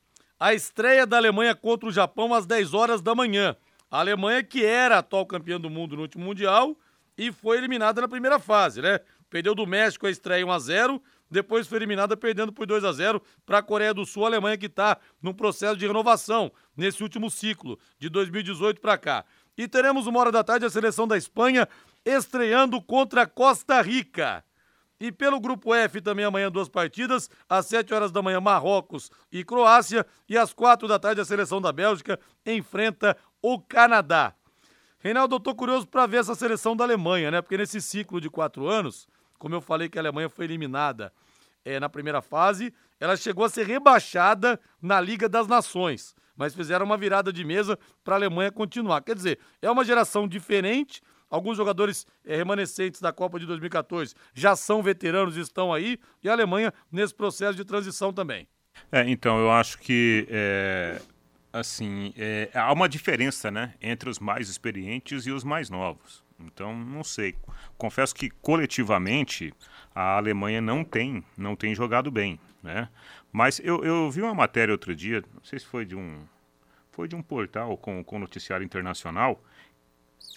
a 0.42 0.52
estreia 0.52 1.06
da 1.06 1.18
Alemanha 1.18 1.54
contra 1.54 1.88
o 1.88 1.92
Japão 1.92 2.34
às 2.34 2.44
10 2.44 2.74
horas 2.74 3.00
da 3.00 3.14
manhã. 3.14 3.54
A 3.88 4.00
Alemanha, 4.00 4.42
que 4.42 4.64
era 4.64 4.98
atual 4.98 5.24
campeã 5.24 5.60
do 5.60 5.70
mundo 5.70 5.94
no 5.94 6.02
último 6.02 6.24
Mundial 6.24 6.76
e 7.16 7.30
foi 7.30 7.58
eliminada 7.58 8.00
na 8.00 8.08
primeira 8.08 8.40
fase, 8.40 8.82
né? 8.82 8.98
Perdeu 9.30 9.54
do 9.54 9.64
México 9.64 10.04
a 10.04 10.10
estreia 10.10 10.44
1x0, 10.44 11.00
depois 11.30 11.68
foi 11.68 11.78
eliminada 11.78 12.16
perdendo 12.16 12.52
por 12.52 12.66
2x0 12.66 13.22
para 13.46 13.58
a 13.58 13.62
Coreia 13.62 13.94
do 13.94 14.04
Sul, 14.04 14.24
a 14.24 14.26
Alemanha 14.26 14.58
que 14.58 14.66
está 14.66 14.98
num 15.22 15.32
processo 15.32 15.76
de 15.76 15.86
renovação 15.86 16.50
nesse 16.76 17.04
último 17.04 17.30
ciclo, 17.30 17.78
de 18.00 18.08
2018 18.08 18.80
para 18.80 18.98
cá. 18.98 19.24
E 19.56 19.68
teremos 19.68 20.08
uma 20.08 20.18
hora 20.18 20.32
da 20.32 20.42
tarde 20.42 20.66
a 20.66 20.70
seleção 20.70 21.06
da 21.06 21.16
Espanha 21.16 21.68
estreando 22.04 22.82
contra 22.82 23.22
a 23.22 23.26
Costa 23.28 23.80
Rica. 23.80 24.44
E 25.02 25.10
pelo 25.10 25.40
grupo 25.40 25.74
F 25.74 26.00
também 26.00 26.24
amanhã 26.24 26.48
duas 26.48 26.68
partidas, 26.68 27.28
às 27.48 27.66
7 27.66 27.92
horas 27.92 28.12
da 28.12 28.22
manhã 28.22 28.40
Marrocos 28.40 29.10
e 29.32 29.42
Croácia 29.42 30.06
e 30.28 30.38
às 30.38 30.52
4 30.52 30.86
da 30.86 30.96
tarde 30.96 31.20
a 31.20 31.24
seleção 31.24 31.60
da 31.60 31.72
Bélgica 31.72 32.20
enfrenta 32.46 33.16
o 33.42 33.58
Canadá. 33.58 34.32
Reinaldo, 35.00 35.34
eu 35.34 35.40
tô 35.40 35.56
curioso 35.56 35.88
para 35.88 36.06
ver 36.06 36.18
essa 36.18 36.36
seleção 36.36 36.76
da 36.76 36.84
Alemanha, 36.84 37.32
né? 37.32 37.42
Porque 37.42 37.56
nesse 37.56 37.80
ciclo 37.80 38.20
de 38.20 38.30
quatro 38.30 38.68
anos, 38.68 39.08
como 39.40 39.56
eu 39.56 39.60
falei 39.60 39.88
que 39.88 39.98
a 39.98 40.00
Alemanha 40.02 40.28
foi 40.28 40.44
eliminada 40.44 41.12
eh, 41.64 41.80
na 41.80 41.88
primeira 41.88 42.22
fase, 42.22 42.72
ela 43.00 43.16
chegou 43.16 43.44
a 43.44 43.48
ser 43.48 43.66
rebaixada 43.66 44.60
na 44.80 45.00
Liga 45.00 45.28
das 45.28 45.48
Nações, 45.48 46.14
mas 46.36 46.54
fizeram 46.54 46.86
uma 46.86 46.96
virada 46.96 47.32
de 47.32 47.44
mesa 47.44 47.76
para 48.04 48.14
a 48.14 48.18
Alemanha 48.18 48.52
continuar. 48.52 49.00
Quer 49.00 49.16
dizer, 49.16 49.40
é 49.60 49.68
uma 49.68 49.84
geração 49.84 50.28
diferente. 50.28 51.02
Alguns 51.32 51.56
jogadores 51.56 52.06
eh, 52.26 52.36
remanescentes 52.36 53.00
da 53.00 53.10
Copa 53.10 53.40
de 53.40 53.46
2014 53.46 54.14
já 54.34 54.54
são 54.54 54.82
veteranos 54.82 55.34
e 55.34 55.40
estão 55.40 55.72
aí, 55.72 55.98
e 56.22 56.28
a 56.28 56.32
Alemanha 56.32 56.74
nesse 56.92 57.14
processo 57.14 57.56
de 57.56 57.64
transição 57.64 58.12
também. 58.12 58.46
É, 58.92 59.08
então, 59.08 59.38
eu 59.38 59.50
acho 59.50 59.78
que, 59.78 60.26
é, 60.28 61.00
assim, 61.50 62.12
é, 62.18 62.50
há 62.52 62.70
uma 62.70 62.86
diferença, 62.86 63.50
né, 63.50 63.72
entre 63.80 64.10
os 64.10 64.18
mais 64.18 64.50
experientes 64.50 65.24
e 65.24 65.30
os 65.30 65.42
mais 65.42 65.70
novos. 65.70 66.22
Então, 66.38 66.76
não 66.76 67.02
sei. 67.02 67.34
Confesso 67.78 68.14
que, 68.14 68.28
coletivamente, 68.28 69.54
a 69.94 70.18
Alemanha 70.18 70.60
não 70.60 70.84
tem, 70.84 71.24
não 71.34 71.56
tem 71.56 71.74
jogado 71.74 72.10
bem, 72.10 72.38
né? 72.62 72.90
Mas 73.32 73.58
eu, 73.64 73.82
eu 73.82 74.10
vi 74.10 74.20
uma 74.20 74.34
matéria 74.34 74.72
outro 74.72 74.94
dia, 74.94 75.24
não 75.32 75.42
sei 75.42 75.58
se 75.58 75.64
foi 75.64 75.86
de 75.86 75.96
um, 75.96 76.26
foi 76.90 77.08
de 77.08 77.16
um 77.16 77.22
portal 77.22 77.76
com, 77.78 78.04
com 78.04 78.18
noticiário 78.18 78.64
internacional, 78.64 79.42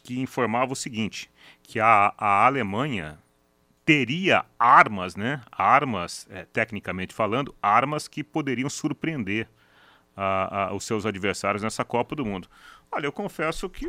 que 0.05 0.19
informava 0.19 0.71
o 0.71 0.75
seguinte, 0.75 1.29
que 1.63 1.79
a, 1.79 2.13
a 2.15 2.45
Alemanha 2.45 3.17
teria 3.83 4.45
armas, 4.59 5.15
né? 5.15 5.41
Armas, 5.51 6.27
é, 6.29 6.45
tecnicamente 6.45 7.13
falando, 7.13 7.53
armas 7.61 8.07
que 8.07 8.23
poderiam 8.23 8.69
surpreender 8.69 9.47
a- 10.15 10.65
a- 10.67 10.73
os 10.75 10.85
seus 10.85 11.05
adversários 11.05 11.63
nessa 11.63 11.83
Copa 11.83 12.15
do 12.15 12.23
Mundo. 12.25 12.47
Olha, 12.91 13.07
eu 13.07 13.11
confesso 13.11 13.67
que 13.67 13.87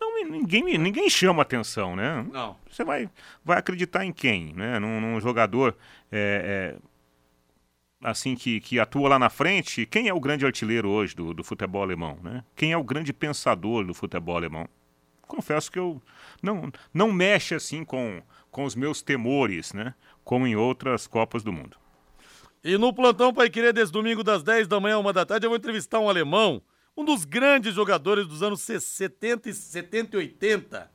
não 0.00 0.24
ninguém, 0.24 0.76
ninguém 0.76 1.08
chama 1.08 1.42
atenção, 1.42 1.94
né? 1.94 2.26
Não. 2.32 2.56
Você 2.68 2.84
vai, 2.84 3.08
vai 3.44 3.58
acreditar 3.58 4.04
em 4.04 4.12
quem, 4.12 4.52
né? 4.54 4.78
Num, 4.80 5.00
num 5.00 5.20
jogador 5.20 5.76
é, 6.10 6.76
é, 8.02 8.08
assim 8.08 8.34
que, 8.34 8.60
que 8.60 8.80
atua 8.80 9.08
lá 9.08 9.18
na 9.18 9.30
frente. 9.30 9.86
Quem 9.86 10.08
é 10.08 10.14
o 10.14 10.20
grande 10.20 10.44
artilheiro 10.44 10.88
hoje 10.88 11.14
do, 11.14 11.32
do 11.32 11.44
futebol 11.44 11.82
alemão, 11.82 12.18
né? 12.22 12.42
Quem 12.56 12.72
é 12.72 12.76
o 12.76 12.82
grande 12.84 13.12
pensador 13.12 13.84
do 13.84 13.94
futebol 13.94 14.36
alemão? 14.36 14.66
Confesso 15.30 15.70
que 15.70 15.78
eu 15.78 16.02
não, 16.42 16.72
não 16.92 17.12
mexe 17.12 17.54
assim 17.54 17.84
com, 17.84 18.20
com 18.50 18.64
os 18.64 18.74
meus 18.74 19.00
temores, 19.00 19.72
né? 19.72 19.94
Como 20.24 20.44
em 20.44 20.56
outras 20.56 21.06
Copas 21.06 21.44
do 21.44 21.52
Mundo. 21.52 21.76
E 22.64 22.76
no 22.76 22.92
plantão 22.92 23.32
Pai 23.32 23.48
Querer, 23.48 23.72
desse 23.72 23.92
domingo, 23.92 24.24
das 24.24 24.42
10 24.42 24.66
da 24.66 24.80
manhã 24.80 24.96
a 24.96 24.98
1 24.98 25.12
da 25.12 25.24
tarde, 25.24 25.46
eu 25.46 25.50
vou 25.50 25.56
entrevistar 25.56 26.00
um 26.00 26.08
alemão, 26.08 26.60
um 26.96 27.04
dos 27.04 27.24
grandes 27.24 27.72
jogadores 27.72 28.26
dos 28.26 28.42
anos 28.42 28.60
70 28.60 29.48
e 29.48 29.54
70 29.54 30.16
e 30.16 30.18
80. 30.18 30.90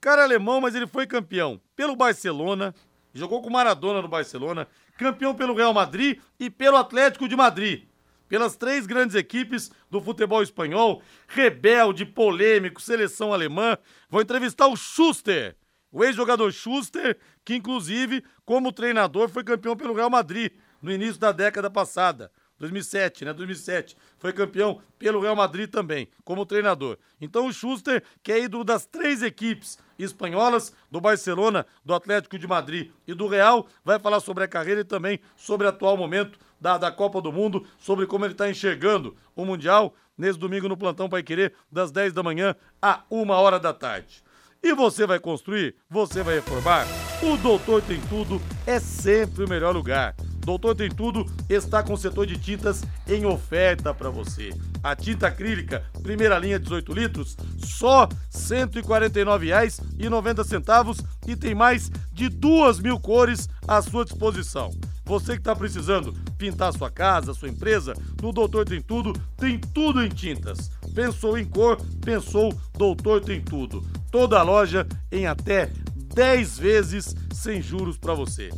Cara 0.00 0.24
alemão, 0.24 0.60
mas 0.60 0.74
ele 0.74 0.88
foi 0.88 1.06
campeão 1.06 1.60
pelo 1.76 1.94
Barcelona, 1.94 2.74
jogou 3.14 3.40
com 3.40 3.50
Maradona 3.50 4.02
no 4.02 4.08
Barcelona, 4.08 4.66
campeão 4.98 5.32
pelo 5.32 5.54
Real 5.54 5.72
Madrid 5.72 6.18
e 6.40 6.50
pelo 6.50 6.76
Atlético 6.76 7.28
de 7.28 7.36
Madrid. 7.36 7.84
Pelas 8.30 8.54
três 8.54 8.86
grandes 8.86 9.16
equipes 9.16 9.72
do 9.90 10.00
futebol 10.00 10.40
espanhol, 10.40 11.02
rebelde, 11.26 12.06
polêmico, 12.06 12.80
seleção 12.80 13.34
alemã. 13.34 13.76
Vou 14.08 14.22
entrevistar 14.22 14.68
o 14.68 14.76
Schuster, 14.76 15.56
o 15.90 16.04
ex-jogador 16.04 16.52
Schuster, 16.52 17.18
que 17.44 17.56
inclusive, 17.56 18.22
como 18.44 18.72
treinador, 18.72 19.28
foi 19.28 19.42
campeão 19.42 19.76
pelo 19.76 19.94
Real 19.94 20.08
Madrid 20.08 20.52
no 20.80 20.92
início 20.92 21.18
da 21.18 21.32
década 21.32 21.68
passada. 21.68 22.30
2007, 22.60 23.24
né? 23.24 23.32
2007. 23.32 23.96
Foi 24.18 24.32
campeão 24.32 24.80
pelo 24.98 25.20
Real 25.20 25.34
Madrid 25.34 25.68
também, 25.68 26.08
como 26.22 26.46
treinador. 26.46 26.98
Então 27.20 27.46
o 27.46 27.52
Schuster, 27.52 28.04
que 28.22 28.30
é 28.30 28.44
ídolo 28.44 28.62
das 28.62 28.86
três 28.86 29.22
equipes 29.22 29.78
espanholas, 29.98 30.72
do 30.90 31.00
Barcelona, 31.00 31.66
do 31.84 31.94
Atlético 31.94 32.38
de 32.38 32.46
Madrid 32.46 32.90
e 33.06 33.14
do 33.14 33.26
Real, 33.26 33.66
vai 33.84 33.98
falar 33.98 34.20
sobre 34.20 34.44
a 34.44 34.48
carreira 34.48 34.82
e 34.82 34.84
também 34.84 35.20
sobre 35.36 35.66
o 35.66 35.70
atual 35.70 35.96
momento 35.96 36.38
da, 36.60 36.76
da 36.78 36.92
Copa 36.92 37.20
do 37.20 37.32
Mundo, 37.32 37.66
sobre 37.78 38.06
como 38.06 38.24
ele 38.24 38.32
está 38.34 38.48
enxergando 38.48 39.16
o 39.34 39.44
Mundial 39.44 39.94
nesse 40.16 40.38
domingo 40.38 40.68
no 40.68 40.76
Plantão 40.76 41.08
Pai 41.08 41.22
Querer, 41.22 41.54
das 41.72 41.90
10 41.90 42.12
da 42.12 42.22
manhã 42.22 42.54
a 42.80 43.02
1 43.10 43.30
hora 43.30 43.58
da 43.58 43.72
tarde. 43.72 44.22
E 44.62 44.74
você 44.74 45.06
vai 45.06 45.18
construir? 45.18 45.74
Você 45.88 46.22
vai 46.22 46.34
reformar? 46.34 46.86
O 47.22 47.38
Doutor 47.38 47.80
Tem 47.80 47.98
Tudo 48.08 48.40
é 48.66 48.78
sempre 48.78 49.44
o 49.44 49.48
melhor 49.48 49.74
lugar. 49.74 50.14
Doutor 50.40 50.74
Tem 50.74 50.90
Tudo 50.90 51.24
está 51.48 51.80
com 51.82 51.92
o 51.92 51.98
setor 51.98 52.26
de 52.26 52.38
tintas 52.38 52.82
em 53.06 53.24
oferta 53.24 53.94
para 53.94 54.10
você. 54.10 54.50
A 54.82 54.96
tinta 54.96 55.28
acrílica, 55.28 55.84
primeira 56.02 56.38
linha 56.38 56.58
18 56.58 56.92
litros, 56.92 57.36
só 57.58 58.04
R$ 58.04 58.10
149,90 58.32 61.04
e 61.28 61.36
tem 61.36 61.54
mais 61.54 61.90
de 62.12 62.28
duas 62.28 62.80
mil 62.80 62.98
cores 62.98 63.48
à 63.66 63.80
sua 63.82 64.04
disposição. 64.04 64.70
Você 65.04 65.32
que 65.32 65.40
está 65.40 65.56
precisando 65.56 66.14
pintar 66.38 66.72
sua 66.72 66.88
casa, 66.90 67.34
sua 67.34 67.48
empresa, 67.48 67.94
no 68.22 68.32
Doutor 68.32 68.64
Tem 68.64 68.80
Tudo, 68.80 69.12
tem 69.36 69.58
tudo 69.58 70.04
em 70.04 70.08
tintas. 70.08 70.70
Pensou 70.94 71.36
em 71.36 71.44
cor, 71.44 71.76
pensou 72.00 72.56
Doutor 72.78 73.20
Tem 73.20 73.40
Tudo. 73.40 73.84
Toda 74.10 74.38
a 74.38 74.42
loja 74.42 74.86
em 75.10 75.26
até 75.26 75.72
10 76.14 76.58
vezes 76.58 77.16
sem 77.32 77.60
juros 77.60 77.98
para 77.98 78.14
você. 78.14 78.50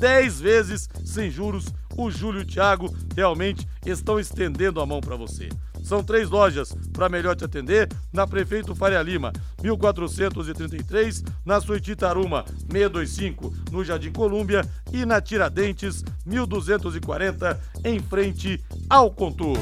10 0.00 0.40
vezes 0.40 0.88
sem 1.04 1.30
juros. 1.30 1.66
O 1.96 2.10
Júlio 2.10 2.40
e 2.40 2.44
o 2.44 2.46
Thiago 2.46 2.92
realmente 3.14 3.68
estão 3.84 4.18
estendendo 4.18 4.80
a 4.80 4.86
mão 4.86 5.00
para 5.00 5.16
você. 5.16 5.50
São 5.82 6.02
três 6.02 6.30
lojas 6.30 6.74
para 6.92 7.08
melhor 7.08 7.36
te 7.36 7.44
atender, 7.44 7.88
na 8.12 8.26
Prefeito 8.26 8.74
Faria 8.74 9.02
Lima, 9.02 9.32
1433, 9.62 11.24
na 11.44 11.60
Suíte 11.60 11.94
Taruma, 11.96 12.44
625, 12.70 13.52
no 13.70 13.84
Jardim 13.84 14.12
Colúmbia 14.12 14.62
e 14.92 15.04
na 15.04 15.20
Tiradentes, 15.20 16.04
1240, 16.24 17.60
em 17.84 17.98
frente 17.98 18.62
ao 18.88 19.10
Contour. 19.10 19.58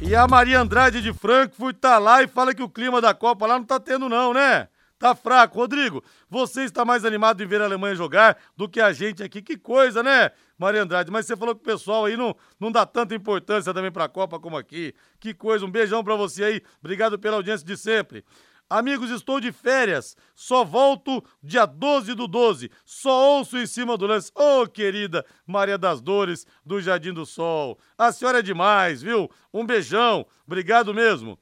E 0.00 0.14
a 0.14 0.26
Maria 0.26 0.60
Andrade 0.60 1.02
de 1.02 1.12
Frankfurt 1.12 1.76
tá 1.76 1.98
lá 1.98 2.22
e 2.22 2.28
fala 2.28 2.54
que 2.54 2.62
o 2.62 2.68
clima 2.68 3.00
da 3.00 3.12
Copa 3.12 3.46
lá 3.46 3.58
não 3.58 3.66
tá 3.66 3.78
tendo 3.78 4.08
não, 4.08 4.32
né? 4.32 4.68
Tá 5.00 5.14
fraco. 5.14 5.56
Rodrigo, 5.56 6.04
você 6.28 6.62
está 6.64 6.84
mais 6.84 7.06
animado 7.06 7.42
em 7.42 7.46
ver 7.46 7.62
a 7.62 7.64
Alemanha 7.64 7.94
jogar 7.94 8.36
do 8.54 8.68
que 8.68 8.78
a 8.78 8.92
gente 8.92 9.22
aqui. 9.22 9.40
Que 9.40 9.56
coisa, 9.56 10.02
né, 10.02 10.30
Maria 10.58 10.82
Andrade? 10.82 11.10
Mas 11.10 11.24
você 11.24 11.34
falou 11.34 11.54
que 11.54 11.62
o 11.62 11.64
pessoal 11.64 12.04
aí 12.04 12.18
não, 12.18 12.36
não 12.60 12.70
dá 12.70 12.84
tanta 12.84 13.14
importância 13.14 13.72
também 13.72 13.90
pra 13.90 14.10
Copa 14.10 14.38
como 14.38 14.58
aqui. 14.58 14.94
Que 15.18 15.32
coisa. 15.32 15.64
Um 15.64 15.70
beijão 15.70 16.04
pra 16.04 16.16
você 16.16 16.44
aí. 16.44 16.62
Obrigado 16.80 17.18
pela 17.18 17.36
audiência 17.36 17.66
de 17.66 17.78
sempre. 17.78 18.22
Amigos, 18.68 19.10
estou 19.10 19.40
de 19.40 19.50
férias. 19.52 20.14
Só 20.34 20.66
volto 20.66 21.24
dia 21.42 21.64
12 21.64 22.14
do 22.14 22.28
12. 22.28 22.70
Só 22.84 23.38
ouço 23.38 23.56
em 23.56 23.66
cima 23.66 23.96
do 23.96 24.06
lance. 24.06 24.30
Ô, 24.34 24.60
oh, 24.60 24.68
querida 24.68 25.24
Maria 25.46 25.78
das 25.78 26.02
Dores, 26.02 26.46
do 26.62 26.78
Jardim 26.78 27.14
do 27.14 27.24
Sol. 27.24 27.78
A 27.96 28.12
senhora 28.12 28.40
é 28.40 28.42
demais, 28.42 29.00
viu? 29.00 29.30
Um 29.50 29.64
beijão. 29.64 30.26
Obrigado 30.46 30.92
mesmo. 30.92 31.38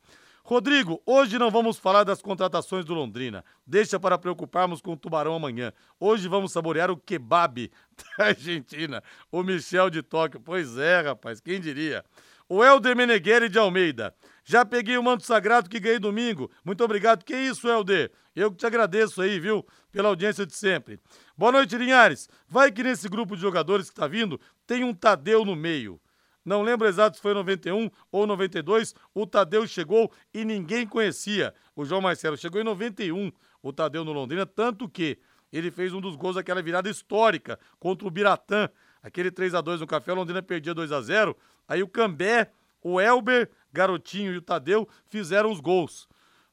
Rodrigo, 0.48 1.02
hoje 1.04 1.38
não 1.38 1.50
vamos 1.50 1.76
falar 1.76 2.04
das 2.04 2.22
contratações 2.22 2.82
do 2.82 2.94
Londrina. 2.94 3.44
Deixa 3.66 4.00
para 4.00 4.16
preocuparmos 4.16 4.80
com 4.80 4.94
o 4.94 4.96
Tubarão 4.96 5.34
amanhã. 5.34 5.74
Hoje 6.00 6.26
vamos 6.26 6.52
saborear 6.52 6.90
o 6.90 6.96
kebab 6.96 7.70
da 8.16 8.28
Argentina. 8.28 9.02
O 9.30 9.42
Michel 9.42 9.90
de 9.90 10.02
Tóquio. 10.02 10.40
Pois 10.40 10.78
é, 10.78 11.02
rapaz, 11.02 11.38
quem 11.38 11.60
diria? 11.60 12.02
O 12.48 12.64
Helder 12.64 12.96
Meneghelli 12.96 13.50
de 13.50 13.58
Almeida. 13.58 14.14
Já 14.42 14.64
peguei 14.64 14.96
o 14.96 15.02
manto 15.02 15.22
sagrado 15.22 15.68
que 15.68 15.78
ganhei 15.78 15.98
domingo. 15.98 16.50
Muito 16.64 16.82
obrigado. 16.82 17.26
Que 17.26 17.36
isso, 17.36 17.68
Helder? 17.68 18.10
Eu 18.34 18.50
que 18.50 18.56
te 18.56 18.64
agradeço 18.64 19.20
aí, 19.20 19.38
viu? 19.38 19.66
Pela 19.92 20.08
audiência 20.08 20.46
de 20.46 20.56
sempre. 20.56 20.98
Boa 21.36 21.52
noite, 21.52 21.76
Linhares. 21.76 22.26
Vai 22.48 22.72
que 22.72 22.82
nesse 22.82 23.06
grupo 23.06 23.36
de 23.36 23.42
jogadores 23.42 23.90
que 23.90 23.92
está 23.92 24.08
vindo 24.08 24.40
tem 24.66 24.82
um 24.82 24.94
Tadeu 24.94 25.44
no 25.44 25.54
meio. 25.54 26.00
Não 26.48 26.62
lembro 26.62 26.88
exato 26.88 27.16
se 27.16 27.22
foi 27.22 27.34
91 27.34 27.90
ou 28.10 28.26
92. 28.26 28.94
O 29.14 29.26
Tadeu 29.26 29.66
chegou 29.66 30.10
e 30.32 30.46
ninguém 30.46 30.86
conhecia. 30.86 31.54
O 31.76 31.84
João 31.84 32.00
Marcelo 32.00 32.38
chegou 32.38 32.58
em 32.58 32.64
91, 32.64 33.30
o 33.62 33.70
Tadeu 33.70 34.02
no 34.02 34.12
Londrina, 34.12 34.46
tanto 34.46 34.88
que 34.88 35.18
ele 35.52 35.70
fez 35.70 35.92
um 35.92 36.00
dos 36.00 36.16
gols 36.16 36.36
daquela 36.36 36.62
virada 36.62 36.88
histórica 36.88 37.58
contra 37.78 38.08
o 38.08 38.10
Biratã. 38.10 38.70
Aquele 39.02 39.30
3 39.30 39.54
a 39.54 39.60
2 39.60 39.82
no 39.82 39.86
Café, 39.86 40.10
o 40.10 40.14
Londrina 40.14 40.42
perdia 40.42 40.72
2 40.72 40.90
a 40.90 41.02
0 41.02 41.36
Aí 41.68 41.82
o 41.82 41.88
Cambé, 41.88 42.50
o 42.82 42.98
Elber, 42.98 43.50
Garotinho 43.70 44.32
e 44.32 44.38
o 44.38 44.42
Tadeu 44.42 44.88
fizeram 45.06 45.50
os 45.50 45.60
gols. 45.60 46.08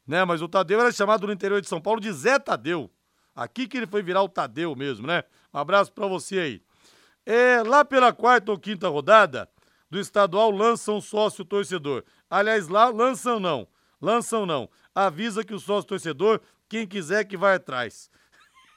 Né? 0.06 0.26
Mas 0.26 0.42
o 0.42 0.50
Tadeu 0.50 0.82
era 0.82 0.92
chamado 0.92 1.26
no 1.26 1.32
interior 1.32 1.62
de 1.62 1.70
São 1.70 1.80
Paulo 1.80 2.02
de 2.02 2.12
Zé 2.12 2.38
Tadeu. 2.38 2.92
Aqui 3.34 3.66
que 3.66 3.78
ele 3.78 3.88
foi 3.88 4.04
virar 4.04 4.24
o 4.24 4.30
Tadeu 4.30 4.76
mesmo, 4.76 5.08
né? 5.08 5.24
Um 5.54 5.58
abraço 5.58 5.94
para 5.94 6.06
você 6.06 6.40
aí. 6.40 6.62
É, 7.26 7.64
lá 7.64 7.86
pela 7.86 8.12
quarta 8.12 8.52
ou 8.52 8.60
quinta 8.60 8.90
rodada, 8.90 9.50
do 9.96 10.02
estadual 10.02 10.52
lançam 10.52 11.00
sócio 11.00 11.46
torcedor. 11.46 12.04
Aliás, 12.30 12.68
lá 12.68 12.90
lançam 12.90 13.40
não. 13.40 13.66
Lançam 14.02 14.46
não. 14.46 14.70
Avisa 14.94 15.42
que 15.42 15.54
o 15.54 15.60
sócio 15.60 15.88
torcedor, 15.88 16.42
quem 16.68 16.86
quiser 16.86 17.24
que 17.24 17.38
vai 17.38 17.56
atrás. 17.56 18.12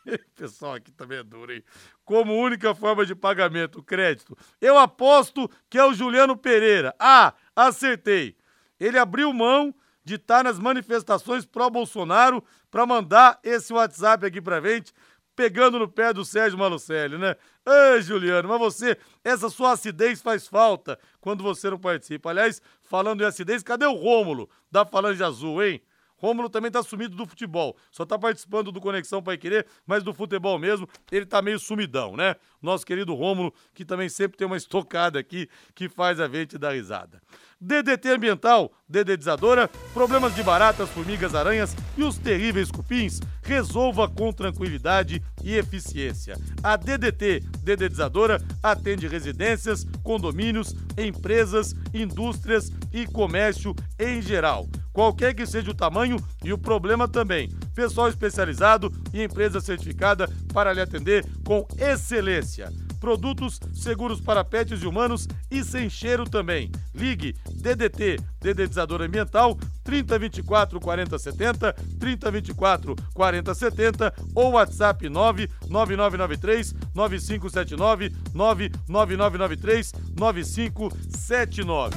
Pessoal 0.37 0.75
aqui 0.75 0.93
também 0.93 1.19
é 1.19 1.25
duro, 1.25 1.53
hein? 1.53 1.65
Como 2.05 2.41
única 2.41 2.73
forma 2.73 3.05
de 3.05 3.17
pagamento, 3.17 3.83
crédito. 3.83 4.39
Eu 4.61 4.79
aposto 4.79 5.51
que 5.69 5.77
é 5.77 5.85
o 5.85 5.93
Juliano 5.93 6.37
Pereira. 6.37 6.95
Ah, 7.01 7.35
acertei. 7.57 8.37
Ele 8.79 8.97
abriu 8.97 9.33
mão 9.33 9.75
de 10.05 10.15
estar 10.15 10.45
nas 10.45 10.57
manifestações 10.61 11.45
pró-Bolsonaro 11.45 12.45
para 12.71 12.87
mandar 12.87 13.41
esse 13.43 13.73
WhatsApp 13.73 14.25
aqui 14.25 14.41
pra 14.41 14.61
gente 14.61 14.95
pegando 15.39 15.79
no 15.79 15.87
pé 15.87 16.13
do 16.13 16.25
Sérgio 16.25 16.59
Malucelli, 16.59 17.17
né? 17.17 17.37
Ei, 17.65 18.03
Juliano, 18.03 18.49
mas 18.49 18.59
você, 18.59 18.99
essa 19.23 19.49
sua 19.49 19.71
acidez 19.71 20.21
faz 20.21 20.49
falta 20.49 20.99
quando 21.21 21.45
você 21.45 21.71
não 21.71 21.79
participa. 21.79 22.31
Aliás, 22.31 22.61
falando 22.83 23.23
em 23.23 23.25
acidez, 23.25 23.63
cadê 23.63 23.87
o 23.87 23.95
Rômulo 23.95 24.51
da 24.69 24.85
Falange 24.85 25.23
Azul, 25.23 25.63
hein? 25.63 25.81
Rômulo 26.19 26.51
também 26.51 26.71
tá 26.71 26.83
sumido 26.83 27.17
do 27.17 27.27
futebol. 27.27 27.77
Só 27.91 28.05
tá 28.05 28.19
participando 28.19 28.73
do 28.73 28.81
Conexão 28.81 29.23
Pai 29.23 29.39
Querer, 29.39 29.67
mas 29.87 30.03
do 30.03 30.13
futebol 30.13 30.59
mesmo, 30.59 30.89
ele 31.11 31.25
tá 31.25 31.41
meio 31.41 31.59
sumidão, 31.59 32.17
né? 32.17 32.37
Nosso 32.61 32.85
querido 32.85 33.15
Rômulo, 33.15 33.55
que 33.73 33.85
também 33.85 34.09
sempre 34.09 34.37
tem 34.37 34.47
uma 34.47 34.57
estocada 34.57 35.19
aqui 35.19 35.49
que 35.75 35.89
faz 35.89 36.19
a 36.19 36.29
gente 36.29 36.59
dar 36.59 36.73
risada. 36.73 37.23
DDT 37.61 38.11
Ambiental, 38.11 38.73
dedetizadora, 38.89 39.69
problemas 39.93 40.35
de 40.35 40.43
baratas, 40.43 40.89
formigas, 40.91 41.35
aranhas 41.35 41.75
e 41.97 42.03
os 42.05 42.17
terríveis 42.17 42.71
cupins, 42.71 43.21
resolva 43.43 44.09
com 44.09 44.33
tranquilidade 44.33 45.23
e 45.43 45.57
eficiência. 45.57 46.37
A 46.63 46.77
DDT, 46.77 47.41
dedetizadora, 47.63 48.41
atende 48.63 49.09
residências, 49.09 49.85
condomínios, 50.05 50.75
empresas, 50.97 51.75
indústrias 51.93 52.71
e 52.93 53.07
comércio 53.07 53.75
em 53.99 54.23
geral 54.23 54.69
qualquer 54.99 55.33
que 55.33 55.47
seja 55.47 55.71
o 55.71 55.75
tamanho 55.75 56.17
e 56.43 56.53
o 56.53 56.59
problema 56.59 57.07
também. 57.07 57.49
Pessoal 57.73 58.09
especializado 58.09 58.93
e 59.15 59.23
empresa 59.23 59.61
certificada 59.61 60.29
para 60.53 60.73
lhe 60.73 60.81
atender 60.81 61.25
com 61.45 61.65
excelência. 61.79 62.69
Produtos 62.99 63.61
seguros 63.73 64.21
para 64.21 64.43
pets 64.43 64.83
e 64.83 64.89
humanos 64.89 65.29
e 65.49 65.63
sem 65.63 65.89
cheiro 65.89 66.29
também. 66.29 66.73
Ligue 66.93 67.37
DDT, 67.49 68.19
Dedetizador 68.41 69.01
Ambiental, 69.01 69.57
3024 69.85 70.81
4070, 70.81 71.73
3024 72.01 72.97
4070 73.15 74.15
ou 74.35 74.55
WhatsApp 74.55 75.09
99993 75.09 76.75
9579 76.93 78.13
99993 78.35 79.93
9579. 80.19 81.97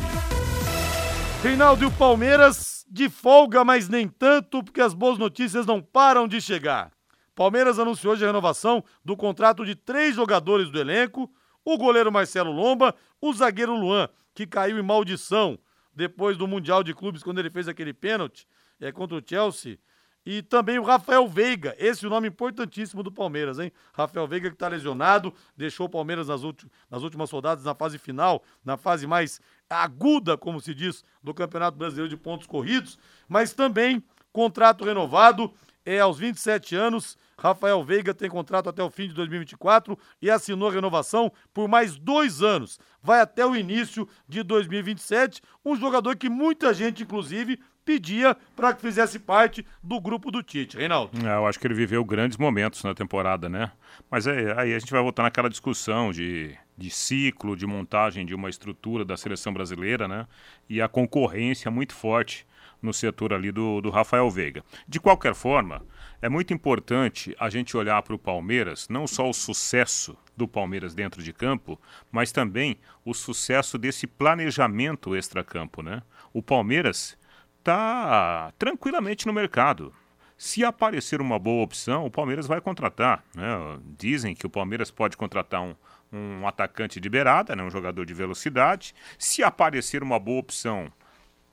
Reinaldo 1.41 1.83
e 1.83 1.87
o 1.87 1.91
Palmeiras 1.91 2.70
de 2.91 3.09
folga, 3.09 3.63
mas 3.63 3.87
nem 3.87 4.07
tanto, 4.07 4.61
porque 4.61 4.81
as 4.81 4.93
boas 4.93 5.17
notícias 5.17 5.65
não 5.65 5.81
param 5.81 6.27
de 6.27 6.41
chegar. 6.41 6.91
Palmeiras 7.33 7.79
anunciou 7.79 8.11
hoje 8.11 8.25
a 8.25 8.27
renovação 8.27 8.83
do 9.03 9.15
contrato 9.15 9.65
de 9.65 9.75
três 9.75 10.13
jogadores 10.15 10.69
do 10.69 10.77
elenco: 10.77 11.31
o 11.63 11.77
goleiro 11.77 12.11
Marcelo 12.11 12.51
Lomba, 12.51 12.93
o 13.21 13.31
zagueiro 13.33 13.73
Luan, 13.73 14.09
que 14.35 14.45
caiu 14.45 14.77
em 14.77 14.83
maldição 14.83 15.57
depois 15.93 16.37
do 16.37 16.47
Mundial 16.47 16.83
de 16.83 16.93
Clubes, 16.93 17.23
quando 17.23 17.39
ele 17.39 17.49
fez 17.49 17.69
aquele 17.69 17.93
pênalti 17.93 18.45
é, 18.79 18.91
contra 18.91 19.17
o 19.17 19.23
Chelsea. 19.25 19.79
E 20.23 20.43
também 20.43 20.77
o 20.77 20.83
Rafael 20.83 21.27
Veiga, 21.27 21.75
esse 21.79 22.05
é 22.05 22.07
o 22.07 22.11
nome 22.11 22.27
importantíssimo 22.27 23.01
do 23.01 23.11
Palmeiras, 23.11 23.57
hein? 23.57 23.71
Rafael 23.91 24.27
Veiga 24.27 24.49
que 24.49 24.55
está 24.55 24.67
lesionado, 24.67 25.33
deixou 25.57 25.87
o 25.87 25.89
Palmeiras 25.89 26.27
nas, 26.27 26.41
nas 26.91 27.01
últimas 27.01 27.31
rodadas, 27.31 27.65
na 27.65 27.73
fase 27.73 27.97
final, 27.97 28.43
na 28.63 28.77
fase 28.77 29.07
mais 29.07 29.41
aguda, 29.71 30.37
como 30.37 30.59
se 30.59 30.73
diz, 30.73 31.03
do 31.23 31.33
Campeonato 31.33 31.77
Brasileiro 31.77 32.09
de 32.09 32.17
Pontos 32.17 32.45
Corridos, 32.45 32.99
mas 33.27 33.53
também 33.53 34.03
contrato 34.31 34.83
renovado, 34.83 35.53
é 35.85 35.99
aos 35.99 36.17
27 36.17 36.75
anos. 36.75 37.17
Rafael 37.37 37.83
Veiga 37.83 38.13
tem 38.13 38.29
contrato 38.29 38.69
até 38.69 38.83
o 38.83 38.89
fim 38.89 39.07
de 39.07 39.15
2024 39.15 39.97
e 40.21 40.29
assinou 40.29 40.69
a 40.69 40.71
renovação 40.71 41.31
por 41.53 41.67
mais 41.67 41.97
dois 41.97 42.43
anos. 42.43 42.79
Vai 43.01 43.19
até 43.19 43.43
o 43.45 43.55
início 43.55 44.07
de 44.27 44.43
2027. 44.43 45.41
Um 45.65 45.75
jogador 45.75 46.15
que 46.15 46.29
muita 46.29 46.71
gente, 46.71 47.01
inclusive, 47.01 47.59
pedia 47.83 48.35
para 48.55 48.73
que 48.73 48.81
fizesse 48.81 49.19
parte 49.19 49.65
do 49.81 49.99
grupo 49.99 50.31
do 50.31 50.43
Tite. 50.43 50.77
Reinaldo. 50.77 51.11
É, 51.25 51.35
eu 51.35 51.47
acho 51.47 51.59
que 51.59 51.67
ele 51.67 51.73
viveu 51.73 52.03
grandes 52.05 52.37
momentos 52.37 52.83
na 52.83 52.93
temporada, 52.93 53.49
né? 53.49 53.71
Mas 54.09 54.27
aí, 54.27 54.51
aí 54.51 54.73
a 54.73 54.79
gente 54.79 54.91
vai 54.91 55.01
voltar 55.01 55.23
naquela 55.23 55.49
discussão 55.49 56.11
de, 56.11 56.55
de 56.77 56.89
ciclo, 56.89 57.55
de 57.55 57.65
montagem 57.65 58.25
de 58.25 58.35
uma 58.35 58.49
estrutura 58.49 59.03
da 59.03 59.17
seleção 59.17 59.53
brasileira, 59.53 60.07
né? 60.07 60.27
E 60.69 60.81
a 60.81 60.87
concorrência 60.87 61.69
muito 61.71 61.93
forte 61.93 62.45
no 62.81 62.93
setor 62.93 63.33
ali 63.33 63.51
do, 63.51 63.79
do 63.79 63.89
Rafael 63.89 64.29
Veiga. 64.29 64.63
De 64.87 64.99
qualquer 64.99 65.35
forma, 65.35 65.85
é 66.21 66.27
muito 66.27 66.53
importante 66.53 67.35
a 67.39 67.49
gente 67.49 67.77
olhar 67.77 68.01
para 68.01 68.15
o 68.15 68.19
Palmeiras, 68.19 68.87
não 68.89 69.05
só 69.05 69.29
o 69.29 69.33
sucesso 69.33 70.17
do 70.35 70.47
Palmeiras 70.47 70.95
dentro 70.95 71.21
de 71.21 71.31
campo, 71.31 71.79
mas 72.11 72.31
também 72.31 72.77
o 73.05 73.13
sucesso 73.13 73.77
desse 73.77 74.07
planejamento 74.07 75.15
extracampo, 75.15 75.83
né? 75.83 76.01
O 76.33 76.41
Palmeiras 76.41 77.17
está 77.61 78.51
tranquilamente 78.57 79.25
no 79.25 79.33
mercado. 79.33 79.93
Se 80.37 80.65
aparecer 80.65 81.21
uma 81.21 81.37
boa 81.37 81.63
opção, 81.63 82.05
o 82.05 82.11
Palmeiras 82.11 82.47
vai 82.47 82.59
contratar. 82.59 83.23
Né? 83.35 83.43
Dizem 83.97 84.33
que 84.33 84.45
o 84.45 84.49
Palmeiras 84.49 84.89
pode 84.89 85.15
contratar 85.15 85.61
um, 85.61 85.75
um 86.11 86.47
atacante 86.47 86.99
de 86.99 87.09
beirada, 87.09 87.55
né? 87.55 87.63
um 87.63 87.69
jogador 87.69 88.05
de 88.05 88.13
velocidade. 88.13 88.95
Se 89.19 89.43
aparecer 89.43 90.01
uma 90.01 90.19
boa 90.19 90.39
opção 90.39 90.91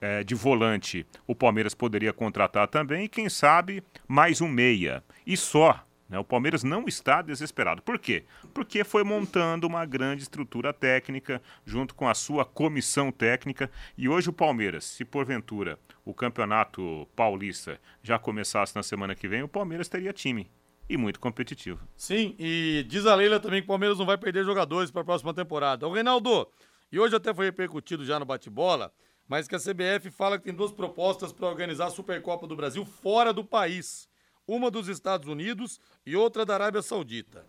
é, 0.00 0.24
de 0.24 0.34
volante, 0.34 1.06
o 1.26 1.34
Palmeiras 1.34 1.74
poderia 1.74 2.14
contratar 2.14 2.66
também. 2.66 3.08
Quem 3.08 3.28
sabe 3.28 3.84
mais 4.06 4.40
um 4.40 4.48
meia. 4.48 5.04
E 5.26 5.36
só. 5.36 5.84
Né? 6.08 6.18
O 6.18 6.24
Palmeiras 6.24 6.64
não 6.64 6.86
está 6.86 7.20
desesperado. 7.20 7.82
Por 7.82 7.98
quê? 7.98 8.24
Porque 8.54 8.82
foi 8.82 9.04
montando 9.04 9.66
uma 9.66 9.84
grande 9.84 10.22
estrutura 10.22 10.72
técnica 10.72 11.42
junto 11.64 11.94
com 11.94 12.08
a 12.08 12.14
sua 12.14 12.44
comissão 12.44 13.12
técnica. 13.12 13.70
E 13.96 14.08
hoje 14.08 14.30
o 14.30 14.32
Palmeiras, 14.32 14.84
se 14.84 15.04
porventura 15.04 15.78
o 16.04 16.14
campeonato 16.14 17.06
paulista 17.14 17.78
já 18.02 18.18
começasse 18.18 18.74
na 18.74 18.82
semana 18.82 19.14
que 19.14 19.28
vem, 19.28 19.42
o 19.42 19.48
Palmeiras 19.48 19.88
teria 19.88 20.12
time 20.12 20.50
e 20.88 20.96
muito 20.96 21.20
competitivo. 21.20 21.86
Sim, 21.94 22.34
e 22.38 22.84
diz 22.88 23.04
a 23.04 23.14
Leila 23.14 23.38
também 23.38 23.60
que 23.60 23.66
o 23.66 23.68
Palmeiras 23.68 23.98
não 23.98 24.06
vai 24.06 24.16
perder 24.16 24.44
jogadores 24.44 24.90
para 24.90 25.02
a 25.02 25.04
próxima 25.04 25.34
temporada. 25.34 25.86
O 25.86 25.92
Reinaldo, 25.92 26.48
e 26.90 26.98
hoje 26.98 27.14
até 27.14 27.34
foi 27.34 27.44
repercutido 27.44 28.06
já 28.06 28.18
no 28.18 28.24
bate-bola, 28.24 28.90
mas 29.28 29.46
que 29.46 29.54
a 29.54 29.58
CBF 29.58 30.10
fala 30.10 30.38
que 30.38 30.44
tem 30.44 30.54
duas 30.54 30.72
propostas 30.72 31.30
para 31.30 31.46
organizar 31.46 31.88
a 31.88 31.90
Supercopa 31.90 32.46
do 32.46 32.56
Brasil 32.56 32.86
fora 32.86 33.34
do 33.34 33.44
país 33.44 34.07
uma 34.48 34.70
dos 34.70 34.88
Estados 34.88 35.28
Unidos 35.28 35.78
e 36.06 36.16
outra 36.16 36.46
da 36.46 36.54
Arábia 36.54 36.80
Saudita. 36.80 37.46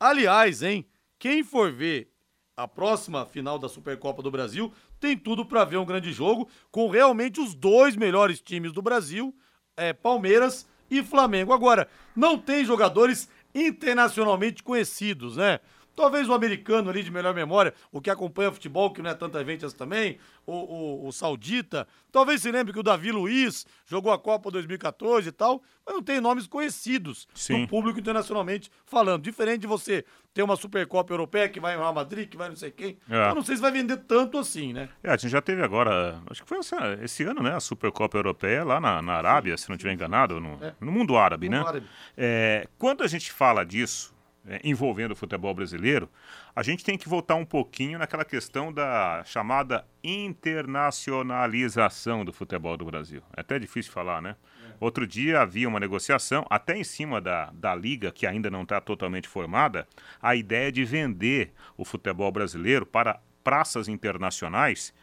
Aliás, 0.00 0.62
hein, 0.62 0.86
quem 1.18 1.44
for 1.44 1.70
ver 1.70 2.10
a 2.56 2.66
próxima 2.66 3.26
final 3.26 3.58
da 3.58 3.68
Supercopa 3.68 4.22
do 4.22 4.30
Brasil 4.30 4.72
tem 4.98 5.16
tudo 5.16 5.44
para 5.44 5.64
ver 5.64 5.76
um 5.76 5.84
grande 5.84 6.12
jogo 6.12 6.48
com 6.72 6.88
realmente 6.88 7.38
os 7.38 7.54
dois 7.54 7.94
melhores 7.94 8.40
times 8.40 8.72
do 8.72 8.82
Brasil, 8.82 9.32
é, 9.76 9.92
Palmeiras 9.92 10.66
e 10.90 11.02
Flamengo. 11.02 11.52
Agora, 11.52 11.86
não 12.16 12.38
tem 12.38 12.64
jogadores 12.64 13.28
internacionalmente 13.54 14.62
conhecidos, 14.62 15.36
né? 15.36 15.60
Talvez 15.98 16.28
o 16.28 16.32
americano 16.32 16.90
ali 16.90 17.02
de 17.02 17.10
melhor 17.10 17.34
memória, 17.34 17.74
o 17.90 18.00
que 18.00 18.08
acompanha 18.08 18.52
futebol, 18.52 18.92
que 18.92 19.02
não 19.02 19.10
é 19.10 19.14
tanta 19.14 19.44
gente 19.44 19.66
assim 19.66 19.76
também, 19.76 20.16
o, 20.46 20.52
o, 20.52 21.08
o, 21.08 21.12
saudita. 21.12 21.88
Talvez 22.12 22.40
se 22.40 22.52
lembre 22.52 22.72
que 22.72 22.78
o 22.78 22.84
Davi 22.84 23.10
Luiz 23.10 23.66
jogou 23.84 24.12
a 24.12 24.18
Copa 24.18 24.48
2014 24.48 25.28
e 25.28 25.32
tal, 25.32 25.60
mas 25.84 25.92
não 25.92 26.00
tem 26.00 26.20
nomes 26.20 26.46
conhecidos 26.46 27.26
Sim. 27.34 27.62
do 27.62 27.68
público 27.68 27.98
internacionalmente 27.98 28.70
falando. 28.86 29.24
Diferente 29.24 29.62
de 29.62 29.66
você 29.66 30.04
ter 30.32 30.44
uma 30.44 30.54
Supercopa 30.54 31.12
Europeia 31.12 31.48
que 31.48 31.58
vai 31.58 31.74
em 31.74 31.78
Real 31.78 31.92
Madrid, 31.92 32.28
que 32.28 32.36
vai 32.36 32.48
não 32.48 32.54
sei 32.54 32.70
quem. 32.70 32.96
É. 33.10 33.30
Eu 33.30 33.34
não 33.34 33.42
sei 33.42 33.56
se 33.56 33.62
vai 33.62 33.72
vender 33.72 33.96
tanto 33.96 34.38
assim, 34.38 34.72
né? 34.72 34.88
É, 35.02 35.10
a 35.10 35.16
gente 35.16 35.32
já 35.32 35.42
teve 35.42 35.64
agora, 35.64 36.22
acho 36.30 36.44
que 36.44 36.48
foi 36.48 36.60
esse 37.02 37.24
ano, 37.24 37.42
né? 37.42 37.56
A 37.56 37.60
Supercopa 37.60 38.16
Europeia 38.16 38.62
lá 38.62 38.78
na, 38.78 39.02
na 39.02 39.14
Arábia, 39.14 39.56
Sim. 39.56 39.64
se 39.64 39.68
não 39.68 39.74
estiver 39.74 39.94
enganado, 39.94 40.38
no, 40.38 40.64
é. 40.64 40.74
no 40.80 40.92
mundo 40.92 41.16
árabe, 41.16 41.48
no 41.48 41.56
né? 41.56 41.66
Árabe. 41.66 41.86
É, 42.16 42.68
quando 42.78 43.02
a 43.02 43.08
gente 43.08 43.32
fala 43.32 43.66
disso, 43.66 44.16
é, 44.48 44.60
envolvendo 44.64 45.12
o 45.12 45.16
futebol 45.16 45.54
brasileiro, 45.54 46.08
a 46.56 46.62
gente 46.62 46.82
tem 46.82 46.96
que 46.96 47.06
voltar 47.08 47.34
um 47.34 47.44
pouquinho 47.44 47.98
naquela 47.98 48.24
questão 48.24 48.72
da 48.72 49.22
chamada 49.26 49.84
internacionalização 50.02 52.24
do 52.24 52.32
futebol 52.32 52.74
do 52.76 52.86
Brasil. 52.86 53.22
É 53.36 53.42
até 53.42 53.58
difícil 53.58 53.92
falar, 53.92 54.22
né? 54.22 54.36
É. 54.64 54.68
Outro 54.80 55.06
dia 55.06 55.42
havia 55.42 55.68
uma 55.68 55.78
negociação, 55.78 56.46
até 56.48 56.78
em 56.78 56.84
cima 56.84 57.20
da, 57.20 57.50
da 57.52 57.74
liga, 57.74 58.10
que 58.10 58.26
ainda 58.26 58.48
não 58.48 58.62
está 58.62 58.80
totalmente 58.80 59.28
formada, 59.28 59.86
a 60.20 60.34
ideia 60.34 60.72
de 60.72 60.82
vender 60.82 61.52
o 61.76 61.84
futebol 61.84 62.32
brasileiro 62.32 62.86
para 62.86 63.20
praças 63.44 63.86
internacionais 63.86 64.94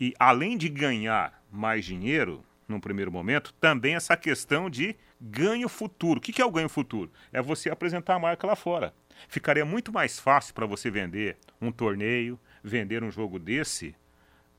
e, 0.00 0.12
além 0.18 0.58
de 0.58 0.68
ganhar 0.68 1.40
mais 1.50 1.84
dinheiro, 1.84 2.44
num 2.68 2.78
primeiro 2.78 3.10
momento, 3.10 3.54
também 3.54 3.94
essa 3.94 4.16
questão 4.16 4.68
de 4.68 4.94
ganho 5.20 5.68
futuro. 5.68 6.18
O 6.18 6.20
que 6.20 6.40
é 6.40 6.44
o 6.44 6.50
ganho 6.50 6.68
futuro? 6.68 7.10
É 7.32 7.40
você 7.40 7.70
apresentar 7.70 8.14
a 8.14 8.18
marca 8.18 8.46
lá 8.46 8.54
fora. 8.54 8.94
Ficaria 9.26 9.64
muito 9.64 9.92
mais 9.92 10.20
fácil 10.20 10.54
para 10.54 10.66
você 10.66 10.90
vender 10.90 11.36
um 11.60 11.72
torneio, 11.72 12.38
vender 12.62 13.02
um 13.02 13.10
jogo 13.10 13.38
desse, 13.38 13.96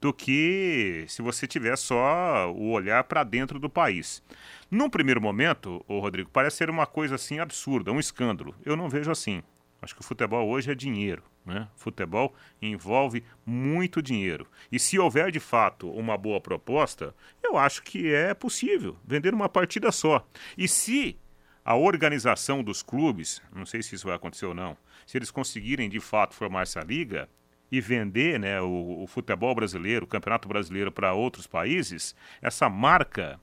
do 0.02 0.14
que 0.14 1.06
se 1.08 1.22
você 1.22 1.46
tiver 1.46 1.78
só 1.78 2.52
o 2.52 2.72
olhar 2.72 3.04
para 3.04 3.24
dentro 3.24 3.60
do 3.60 3.70
país. 3.70 4.24
Num 4.72 4.90
primeiro 4.90 5.22
momento, 5.22 5.84
o 5.88 6.00
Rodrigo, 6.00 6.30
parece 6.32 6.58
ser 6.58 6.70
uma 6.70 6.86
coisa 6.86 7.16
assim 7.16 7.40
absurda, 7.40 7.92
um 7.92 8.00
escândalo. 8.00 8.56
Eu 8.66 8.76
não 8.76 8.90
vejo 8.90 9.12
assim. 9.12 9.44
Acho 9.82 9.96
que 9.96 10.02
o 10.02 10.04
futebol 10.04 10.48
hoje 10.50 10.72
é 10.72 10.76
dinheiro. 10.76 11.24
Né? 11.50 11.68
Futebol 11.76 12.36
envolve 12.62 13.24
muito 13.44 14.04
dinheiro. 14.04 14.48
E 14.72 14.78
se 14.78 15.00
houver 15.00 15.32
de 15.32 15.40
fato 15.40 15.90
uma 15.90 16.16
boa 16.16 16.40
proposta, 16.40 17.16
eu 17.44 17.58
acho 17.58 17.82
que 17.82 18.14
é 18.14 18.36
possível 18.36 18.96
vender 19.04 19.34
uma 19.34 19.50
partida 19.50 19.92
só. 19.92 20.24
E 20.56 20.68
se 20.68 21.18
a 21.66 21.76
organização 21.76 22.64
dos 22.64 22.84
clubes, 22.84 23.42
não 23.52 23.66
sei 23.66 23.82
se 23.82 23.96
isso 23.96 24.06
vai 24.06 24.16
acontecer 24.16 24.46
ou 24.46 24.54
não, 24.54 24.78
se 25.08 25.18
eles 25.18 25.32
conseguirem 25.32 25.90
de 25.90 26.00
fato 26.00 26.36
formar 26.36 26.62
essa 26.62 26.82
liga 26.82 27.28
e 27.72 27.82
vender 27.82 28.40
né, 28.40 28.62
o, 28.62 29.02
o 29.02 29.08
futebol 29.08 29.56
brasileiro, 29.56 30.06
o 30.06 30.08
campeonato 30.08 30.48
brasileiro 30.48 30.92
para 30.92 31.14
outros 31.14 31.48
países, 31.48 32.16
essa 32.44 32.70
marca 32.70 33.40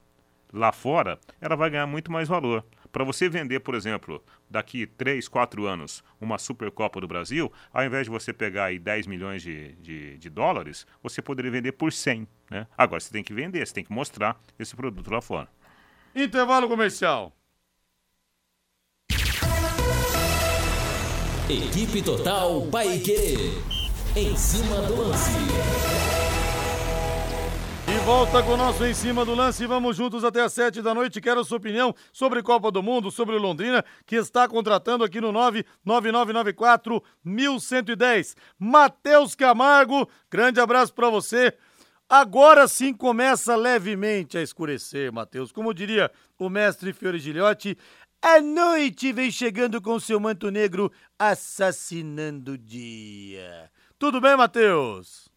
lá 0.52 0.70
fora, 0.70 1.18
ela 1.40 1.56
vai 1.56 1.70
ganhar 1.70 1.86
muito 1.88 2.12
mais 2.12 2.28
valor. 2.28 2.64
Para 2.96 3.04
você 3.04 3.28
vender, 3.28 3.60
por 3.60 3.74
exemplo, 3.74 4.24
daqui 4.48 4.86
3, 4.86 5.28
4 5.28 5.66
anos, 5.66 6.02
uma 6.18 6.38
Supercopa 6.38 6.98
do 6.98 7.06
Brasil, 7.06 7.52
ao 7.70 7.84
invés 7.84 8.06
de 8.06 8.10
você 8.10 8.32
pegar 8.32 8.64
aí 8.64 8.78
10 8.78 9.06
milhões 9.06 9.42
de, 9.42 9.74
de, 9.74 10.16
de 10.16 10.30
dólares, 10.30 10.86
você 11.02 11.20
poderia 11.20 11.50
vender 11.50 11.72
por 11.72 11.92
100. 11.92 12.26
Né? 12.50 12.66
Agora 12.74 12.98
você 12.98 13.12
tem 13.12 13.22
que 13.22 13.34
vender, 13.34 13.66
você 13.66 13.74
tem 13.74 13.84
que 13.84 13.92
mostrar 13.92 14.40
esse 14.58 14.74
produto 14.74 15.10
lá 15.12 15.20
fora. 15.20 15.46
Intervalo 16.14 16.68
comercial. 16.68 17.36
Equipe 21.50 22.02
Total 22.02 22.66
Paique. 22.68 23.60
Em 24.16 24.34
cima 24.34 24.80
do 24.80 24.96
lance 24.96 25.95
volta 28.06 28.40
com 28.40 28.52
o 28.52 28.56
nosso 28.56 28.86
Em 28.86 28.94
Cima 28.94 29.24
do 29.24 29.34
Lance. 29.34 29.66
Vamos 29.66 29.96
juntos 29.96 30.22
até 30.22 30.40
às 30.40 30.52
sete 30.52 30.80
da 30.80 30.94
noite. 30.94 31.20
Quero 31.20 31.40
a 31.40 31.44
sua 31.44 31.56
opinião 31.56 31.92
sobre 32.12 32.40
Copa 32.40 32.70
do 32.70 32.80
Mundo, 32.80 33.10
sobre 33.10 33.36
Londrina, 33.36 33.84
que 34.06 34.14
está 34.14 34.46
contratando 34.46 35.02
aqui 35.02 35.20
no 35.20 35.32
99994 35.32 37.02
1110. 37.24 38.36
Matheus 38.56 39.34
Camargo, 39.34 40.08
grande 40.30 40.60
abraço 40.60 40.94
para 40.94 41.10
você. 41.10 41.52
Agora 42.08 42.68
sim 42.68 42.94
começa 42.94 43.56
levemente 43.56 44.38
a 44.38 44.42
escurecer, 44.42 45.12
Matheus. 45.12 45.50
Como 45.50 45.74
diria 45.74 46.08
o 46.38 46.48
mestre 46.48 46.92
Fiore 46.92 47.18
Gilhote, 47.18 47.76
a 48.22 48.40
noite 48.40 49.12
vem 49.12 49.32
chegando 49.32 49.82
com 49.82 49.98
seu 49.98 50.20
manto 50.20 50.48
negro, 50.48 50.92
assassinando 51.18 52.52
o 52.52 52.58
dia. 52.58 53.68
Tudo 53.98 54.20
bem, 54.20 54.36
Matheus? 54.36 55.35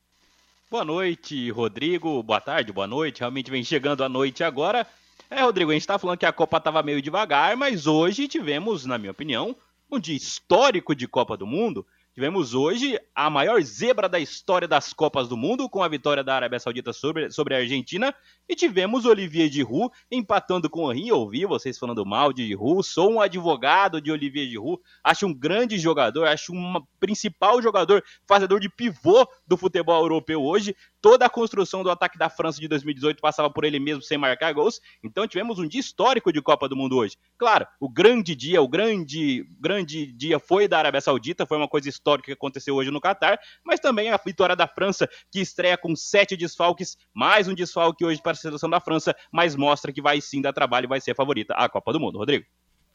Boa 0.71 0.85
noite, 0.85 1.49
Rodrigo. 1.49 2.21
Boa 2.21 2.39
tarde, 2.39 2.71
boa 2.71 2.85
noite. 2.85 3.21
Realmente 3.21 3.49
vem 3.49 3.63
chegando 3.63 4.03
a 4.03 4.09
noite 4.09 4.43
agora. 4.43 4.85
É, 5.27 5.41
Rodrigo, 5.41 5.71
a 5.71 5.73
gente 5.73 5.87
tá 5.87 5.97
falando 5.97 6.19
que 6.19 6.27
a 6.27 6.31
Copa 6.31 6.59
tava 6.59 6.83
meio 6.83 7.01
devagar, 7.01 7.57
mas 7.57 7.87
hoje 7.87 8.27
tivemos, 8.27 8.85
na 8.85 8.95
minha 8.99 9.09
opinião, 9.11 9.55
um 9.89 9.99
dia 9.99 10.15
histórico 10.15 10.93
de 10.93 11.07
Copa 11.07 11.35
do 11.35 11.47
Mundo. 11.47 11.87
Tivemos 12.19 12.53
hoje 12.53 12.99
a 13.15 13.29
maior 13.29 13.61
zebra 13.61 14.09
da 14.09 14.19
história 14.19 14.67
das 14.67 14.91
Copas 14.91 15.29
do 15.29 15.37
Mundo, 15.37 15.69
com 15.69 15.81
a 15.81 15.87
vitória 15.87 16.21
da 16.21 16.35
Arábia 16.35 16.59
Saudita 16.59 16.91
sobre, 16.91 17.31
sobre 17.31 17.55
a 17.55 17.59
Argentina. 17.59 18.13
E 18.49 18.55
tivemos 18.55 19.05
Olivier 19.05 19.49
Giroud 19.49 19.89
empatando 20.11 20.69
com 20.69 20.83
o 20.83 20.91
Rio. 20.91 21.15
Ouvi 21.15 21.45
vocês 21.45 21.79
falando 21.79 22.05
mal 22.05 22.33
de 22.33 22.45
Giroud. 22.45 22.85
Sou 22.85 23.09
um 23.09 23.21
advogado 23.21 24.01
de 24.01 24.11
Olivier 24.11 24.49
Giroud. 24.49 24.81
Acho 25.01 25.27
um 25.27 25.33
grande 25.33 25.79
jogador, 25.79 26.27
acho 26.27 26.51
um 26.51 26.83
principal 26.99 27.61
jogador, 27.61 28.03
fazedor 28.27 28.59
de 28.59 28.67
pivô 28.67 29.25
do 29.47 29.55
futebol 29.55 30.01
europeu 30.01 30.43
hoje. 30.43 30.75
Toda 31.01 31.25
a 31.25 31.29
construção 31.29 31.83
do 31.83 31.89
ataque 31.89 32.17
da 32.17 32.29
França 32.29 32.59
de 32.59 32.67
2018 32.67 33.21
passava 33.21 33.49
por 33.49 33.63
ele 33.63 33.79
mesmo 33.79 34.01
sem 34.01 34.17
marcar 34.17 34.53
gols. 34.53 34.81
Então 35.01 35.25
tivemos 35.25 35.57
um 35.57 35.65
dia 35.65 35.79
histórico 35.79 36.33
de 36.33 36.41
Copa 36.41 36.67
do 36.67 36.75
Mundo 36.75 36.97
hoje. 36.97 37.15
Claro, 37.37 37.65
o 37.79 37.87
grande 37.87 38.35
dia, 38.35 38.61
o 38.61 38.67
grande, 38.67 39.45
grande 39.61 40.11
dia 40.11 40.37
foi 40.37 40.67
da 40.67 40.79
Arábia 40.79 40.99
Saudita, 40.99 41.45
foi 41.45 41.55
uma 41.55 41.69
coisa 41.69 41.87
histórica 41.87 42.08
histórico 42.09 42.25
que 42.25 42.33
aconteceu 42.33 42.75
hoje 42.75 42.89
no 42.89 42.99
Catar, 42.99 43.39
mas 43.63 43.79
também 43.79 44.09
a 44.09 44.17
vitória 44.17 44.55
da 44.55 44.67
França, 44.67 45.07
que 45.31 45.39
estreia 45.39 45.77
com 45.77 45.95
sete 45.95 46.35
desfalques, 46.35 46.97
mais 47.13 47.47
um 47.47 47.53
desfalque 47.53 48.03
hoje 48.03 48.21
para 48.21 48.31
a 48.31 48.35
seleção 48.35 48.69
da 48.69 48.79
França, 48.79 49.15
mas 49.31 49.55
mostra 49.55 49.93
que 49.93 50.01
vai 50.01 50.19
sim 50.19 50.41
dar 50.41 50.53
trabalho 50.53 50.85
e 50.85 50.87
vai 50.87 50.99
ser 50.99 51.11
a 51.11 51.15
favorita 51.15 51.53
à 51.53 51.69
Copa 51.69 51.93
do 51.93 51.99
Mundo. 51.99 52.17
Rodrigo. 52.17 52.45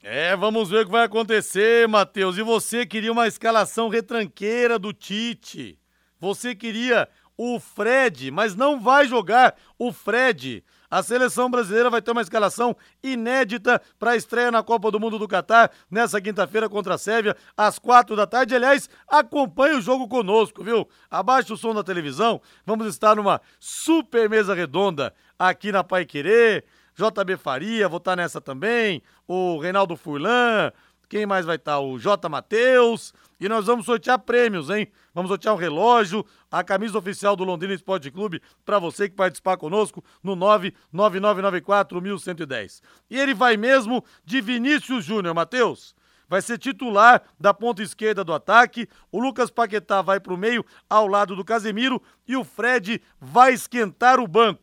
É, 0.03 0.37
vamos 0.37 0.69
ver 0.69 0.83
o 0.83 0.85
que 0.85 0.93
vai 0.93 1.05
acontecer, 1.05 1.89
Matheus. 1.89 2.37
E 2.37 2.43
você 2.43 2.85
queria 2.85 3.11
uma 3.11 3.27
escalação 3.27 3.89
retranqueira 3.89 4.79
do 4.79 4.93
Tite. 4.93 5.79
Você 6.21 6.55
queria 6.55 7.09
o 7.39 7.59
Fred, 7.59 8.31
mas 8.31 8.55
não 8.55 8.81
vai 8.81 9.07
jogar 9.07 9.57
o 9.79 9.93
Fred. 9.93 10.62
A 10.91 11.03
seleção 11.03 11.51
brasileira 11.51 11.91
vai 11.91 12.01
ter 12.03 12.11
uma 12.11 12.20
escalação 12.20 12.76
inédita 13.03 13.80
para 13.99 14.12
a 14.12 14.16
estreia 14.16 14.51
na 14.51 14.62
Copa 14.62 14.91
do 14.91 15.01
Mundo 15.01 15.18
do 15.18 15.28
Catar 15.28 15.70
nessa 15.91 16.20
quinta-feira 16.20 16.68
contra 16.68 16.95
a 16.95 16.99
Sérvia, 16.99 17.37
às 17.57 17.78
quatro 17.78 18.14
da 18.14 18.26
tarde. 18.26 18.55
Aliás, 18.55 18.89
acompanhe 19.09 19.76
o 19.76 19.80
jogo 19.80 20.09
conosco, 20.09 20.62
viu? 20.62 20.89
Abaixe 21.11 21.53
o 21.53 21.57
som 21.57 21.74
da 21.74 21.82
televisão. 21.82 22.41
Vamos 22.64 22.87
estar 22.87 23.16
numa 23.16 23.41
super 23.59 24.28
mesa 24.28 24.55
redonda 24.55 25.14
aqui 25.39 25.72
na 25.72 25.82
Pai 25.82 26.05
Querer. 26.05 26.64
JB 26.97 27.37
Faria, 27.37 27.89
vou 27.89 27.99
estar 27.99 28.14
nessa 28.14 28.41
também. 28.41 29.03
O 29.26 29.59
Reinaldo 29.59 29.97
Furlan, 29.97 30.70
quem 31.09 31.26
mais 31.26 31.46
vai 31.46 31.57
estar? 31.57 31.80
O 31.80 31.98
J. 31.98 32.28
Matheus. 32.28 33.12
E 33.40 33.48
nós 33.48 33.66
vamos 33.66 33.84
sortear 33.84 34.16
prêmios, 34.18 34.70
hein? 34.70 34.88
Vamos 35.12 35.28
sortear 35.28 35.55
um 35.55 35.59
relógio, 35.59 36.24
a 36.50 36.64
camisa 36.64 36.96
oficial 36.96 37.36
do 37.36 37.44
Londrina 37.44 37.74
Esporte 37.74 38.11
Clube 38.11 38.40
para 38.64 38.78
você 38.78 39.07
que 39.09 39.14
participar 39.14 39.57
conosco 39.57 40.05
no 40.22 40.36
999941110. 40.36 42.80
E 43.11 43.18
ele 43.18 43.34
vai 43.34 43.57
mesmo 43.57 44.05
de 44.24 44.40
Vinícius 44.40 45.05
Júnior, 45.05 45.34
Matheus. 45.34 45.96
Vai 46.28 46.42
ser 46.42 46.59
titular 46.59 47.22
da 47.38 47.52
ponta 47.52 47.82
esquerda 47.82 48.24
do 48.24 48.32
ataque. 48.32 48.88
O 49.12 49.20
Lucas 49.20 49.50
Paquetá 49.50 50.00
vai 50.00 50.18
para 50.18 50.32
o 50.32 50.38
meio 50.38 50.64
ao 50.88 51.07
lado 51.07 51.36
do 51.36 51.44
Casemiro 51.44 52.00
e 52.26 52.34
o 52.36 52.44
Fred 52.44 53.02
vai 53.20 53.52
esquentar 53.52 54.18
o 54.18 54.26
banco. 54.26 54.62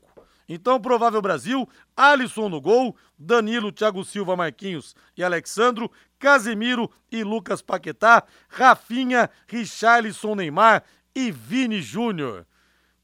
Então, 0.50 0.82
provável 0.82 1.22
Brasil, 1.22 1.70
Alisson 1.96 2.50
no 2.50 2.60
gol, 2.60 2.96
Danilo, 3.18 3.72
Thiago 3.72 4.04
Silva, 4.04 4.36
Marquinhos 4.36 4.96
e 5.16 5.24
Alexandro, 5.24 5.90
Casemiro 6.22 6.90
e 7.12 7.24
Lucas 7.24 7.64
Paquetá, 7.64 8.24
Rafinha, 8.48 9.28
Richarlison, 9.48 10.36
Neymar 10.36 10.84
e 11.16 11.32
Vini 11.32 11.82
Júnior. 11.82 12.46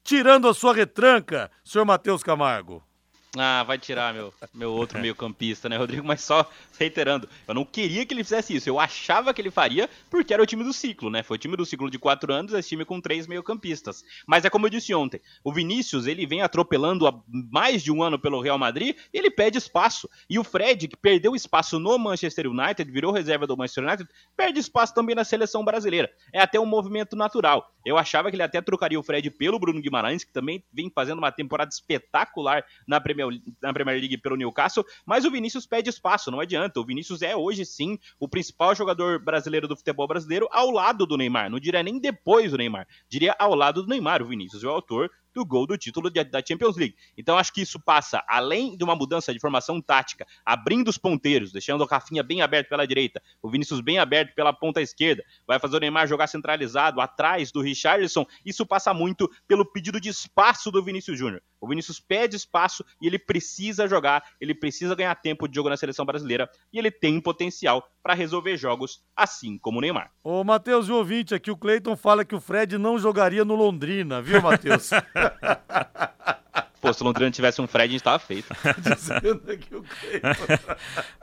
Tirando 0.04 0.48
a 0.48 0.54
sua 0.54 0.72
retranca, 0.72 1.50
senhor 1.64 1.84
Matheus 1.84 2.22
Camargo. 2.22 2.87
Ah, 3.36 3.62
vai 3.62 3.78
tirar 3.78 4.14
meu, 4.14 4.32
meu 4.54 4.72
outro 4.72 4.98
meio 4.98 5.14
campista, 5.14 5.68
né, 5.68 5.76
Rodrigo? 5.76 6.06
Mas 6.06 6.22
só 6.22 6.50
reiterando, 6.78 7.28
eu 7.46 7.52
não 7.52 7.64
queria 7.64 8.06
que 8.06 8.14
ele 8.14 8.24
fizesse 8.24 8.56
isso. 8.56 8.68
Eu 8.68 8.80
achava 8.80 9.34
que 9.34 9.42
ele 9.42 9.50
faria 9.50 9.88
porque 10.08 10.32
era 10.32 10.42
o 10.42 10.46
time 10.46 10.64
do 10.64 10.72
ciclo, 10.72 11.10
né? 11.10 11.22
Foi 11.22 11.36
o 11.36 11.38
time 11.38 11.54
do 11.54 11.66
ciclo 11.66 11.90
de 11.90 11.98
quatro 11.98 12.32
anos, 12.32 12.54
esse 12.54 12.70
time 12.70 12.86
com 12.86 13.00
três 13.00 13.26
meio 13.26 13.42
campistas. 13.42 14.02
Mas 14.26 14.46
é 14.46 14.50
como 14.50 14.64
eu 14.64 14.70
disse 14.70 14.94
ontem, 14.94 15.20
o 15.44 15.52
Vinícius, 15.52 16.06
ele 16.06 16.26
vem 16.26 16.40
atropelando 16.40 17.06
há 17.06 17.14
mais 17.28 17.82
de 17.82 17.92
um 17.92 18.02
ano 18.02 18.18
pelo 18.18 18.40
Real 18.40 18.58
Madrid, 18.58 18.96
ele 19.12 19.30
pede 19.30 19.58
espaço. 19.58 20.08
E 20.28 20.38
o 20.38 20.44
Fred, 20.44 20.88
que 20.88 20.96
perdeu 20.96 21.36
espaço 21.36 21.78
no 21.78 21.98
Manchester 21.98 22.46
United, 22.46 22.90
virou 22.90 23.12
reserva 23.12 23.46
do 23.46 23.56
Manchester 23.56 23.84
United, 23.84 24.08
perde 24.34 24.58
espaço 24.58 24.94
também 24.94 25.14
na 25.14 25.24
seleção 25.24 25.62
brasileira. 25.62 26.10
É 26.32 26.40
até 26.40 26.58
um 26.58 26.66
movimento 26.66 27.14
natural. 27.14 27.74
Eu 27.84 27.98
achava 27.98 28.30
que 28.30 28.36
ele 28.36 28.42
até 28.42 28.60
trocaria 28.60 28.98
o 28.98 29.02
Fred 29.02 29.30
pelo 29.30 29.58
Bruno 29.58 29.80
Guimarães, 29.80 30.24
que 30.24 30.32
também 30.32 30.64
vem 30.72 30.90
fazendo 30.90 31.18
uma 31.18 31.32
temporada 31.32 31.70
espetacular 31.70 32.64
na 32.86 33.00
Premier 33.00 33.17
Premier, 33.18 33.40
na 33.60 33.72
Premier 33.72 33.98
League 33.98 34.18
pelo 34.18 34.36
Newcastle, 34.36 34.84
mas 35.04 35.24
o 35.24 35.30
Vinícius 35.30 35.66
pede 35.66 35.90
espaço, 35.90 36.30
não 36.30 36.40
adianta. 36.40 36.78
O 36.78 36.84
Vinícius 36.84 37.22
é 37.22 37.34
hoje 37.36 37.64
sim 37.64 37.98
o 38.18 38.28
principal 38.28 38.74
jogador 38.74 39.18
brasileiro 39.18 39.66
do 39.66 39.76
futebol 39.76 40.06
brasileiro 40.06 40.48
ao 40.52 40.70
lado 40.70 41.06
do 41.06 41.16
Neymar. 41.16 41.50
Não 41.50 41.58
diria 41.58 41.82
nem 41.82 41.98
depois 41.98 42.52
do 42.52 42.58
Neymar, 42.58 42.86
diria 43.08 43.34
ao 43.38 43.54
lado 43.54 43.82
do 43.82 43.88
Neymar. 43.88 44.22
O 44.22 44.26
Vinícius 44.26 44.62
é 44.62 44.66
o 44.66 44.70
autor 44.70 45.10
do 45.38 45.46
gol 45.46 45.68
do 45.68 45.78
título 45.78 46.10
de, 46.10 46.24
da 46.24 46.42
Champions 46.44 46.76
League. 46.76 46.96
Então 47.16 47.38
acho 47.38 47.52
que 47.52 47.60
isso 47.60 47.78
passa, 47.78 48.24
além 48.26 48.76
de 48.76 48.82
uma 48.82 48.96
mudança 48.96 49.32
de 49.32 49.38
formação 49.38 49.80
tática, 49.80 50.26
abrindo 50.44 50.88
os 50.88 50.98
ponteiros, 50.98 51.52
deixando 51.52 51.82
o 51.82 51.86
Rafinha 51.86 52.24
bem 52.24 52.42
aberto 52.42 52.68
pela 52.68 52.84
direita, 52.84 53.22
o 53.40 53.48
Vinícius 53.48 53.80
bem 53.80 54.00
aberto 54.00 54.34
pela 54.34 54.52
ponta 54.52 54.82
esquerda, 54.82 55.22
vai 55.46 55.60
fazer 55.60 55.76
o 55.76 55.80
Neymar 55.80 56.08
jogar 56.08 56.26
centralizado 56.26 57.00
atrás 57.00 57.52
do 57.52 57.60
Richarlison. 57.60 58.26
Isso 58.44 58.66
passa 58.66 58.92
muito 58.92 59.30
pelo 59.46 59.64
pedido 59.64 60.00
de 60.00 60.08
espaço 60.08 60.72
do 60.72 60.82
Vinícius 60.82 61.16
Júnior. 61.16 61.40
O 61.60 61.68
Vinícius 61.68 62.00
pede 62.00 62.36
espaço 62.36 62.84
e 63.00 63.06
ele 63.06 63.18
precisa 63.18 63.86
jogar, 63.88 64.22
ele 64.40 64.54
precisa 64.54 64.94
ganhar 64.94 65.14
tempo 65.16 65.48
de 65.48 65.54
jogo 65.54 65.68
na 65.68 65.76
seleção 65.76 66.04
brasileira 66.04 66.48
e 66.72 66.78
ele 66.78 66.90
tem 66.90 67.20
potencial 67.20 67.88
para 68.02 68.14
resolver 68.14 68.56
jogos, 68.56 69.04
assim 69.14 69.58
como 69.58 69.78
o 69.78 69.80
Neymar. 69.80 70.10
Ô, 70.22 70.42
Matheus, 70.44 70.88
o 70.88 70.94
ouvinte 70.94 71.34
aqui, 71.34 71.50
o 71.50 71.56
Cleiton 71.56 71.96
fala 71.96 72.24
que 72.24 72.34
o 72.34 72.40
Fred 72.40 72.78
não 72.78 72.98
jogaria 72.98 73.44
no 73.44 73.54
Londrina, 73.54 74.22
viu, 74.22 74.40
Matheus? 74.40 74.90
Pô, 76.80 76.92
se 76.92 77.02
o 77.02 77.04
Londrina 77.04 77.30
tivesse 77.30 77.60
um 77.60 77.66
Fred, 77.66 77.88
a 77.88 77.92
gente 77.92 78.04
tava 78.04 78.18
feito. 78.18 78.48
Dizendo 78.78 79.50
aqui 79.50 79.74
o 79.74 79.84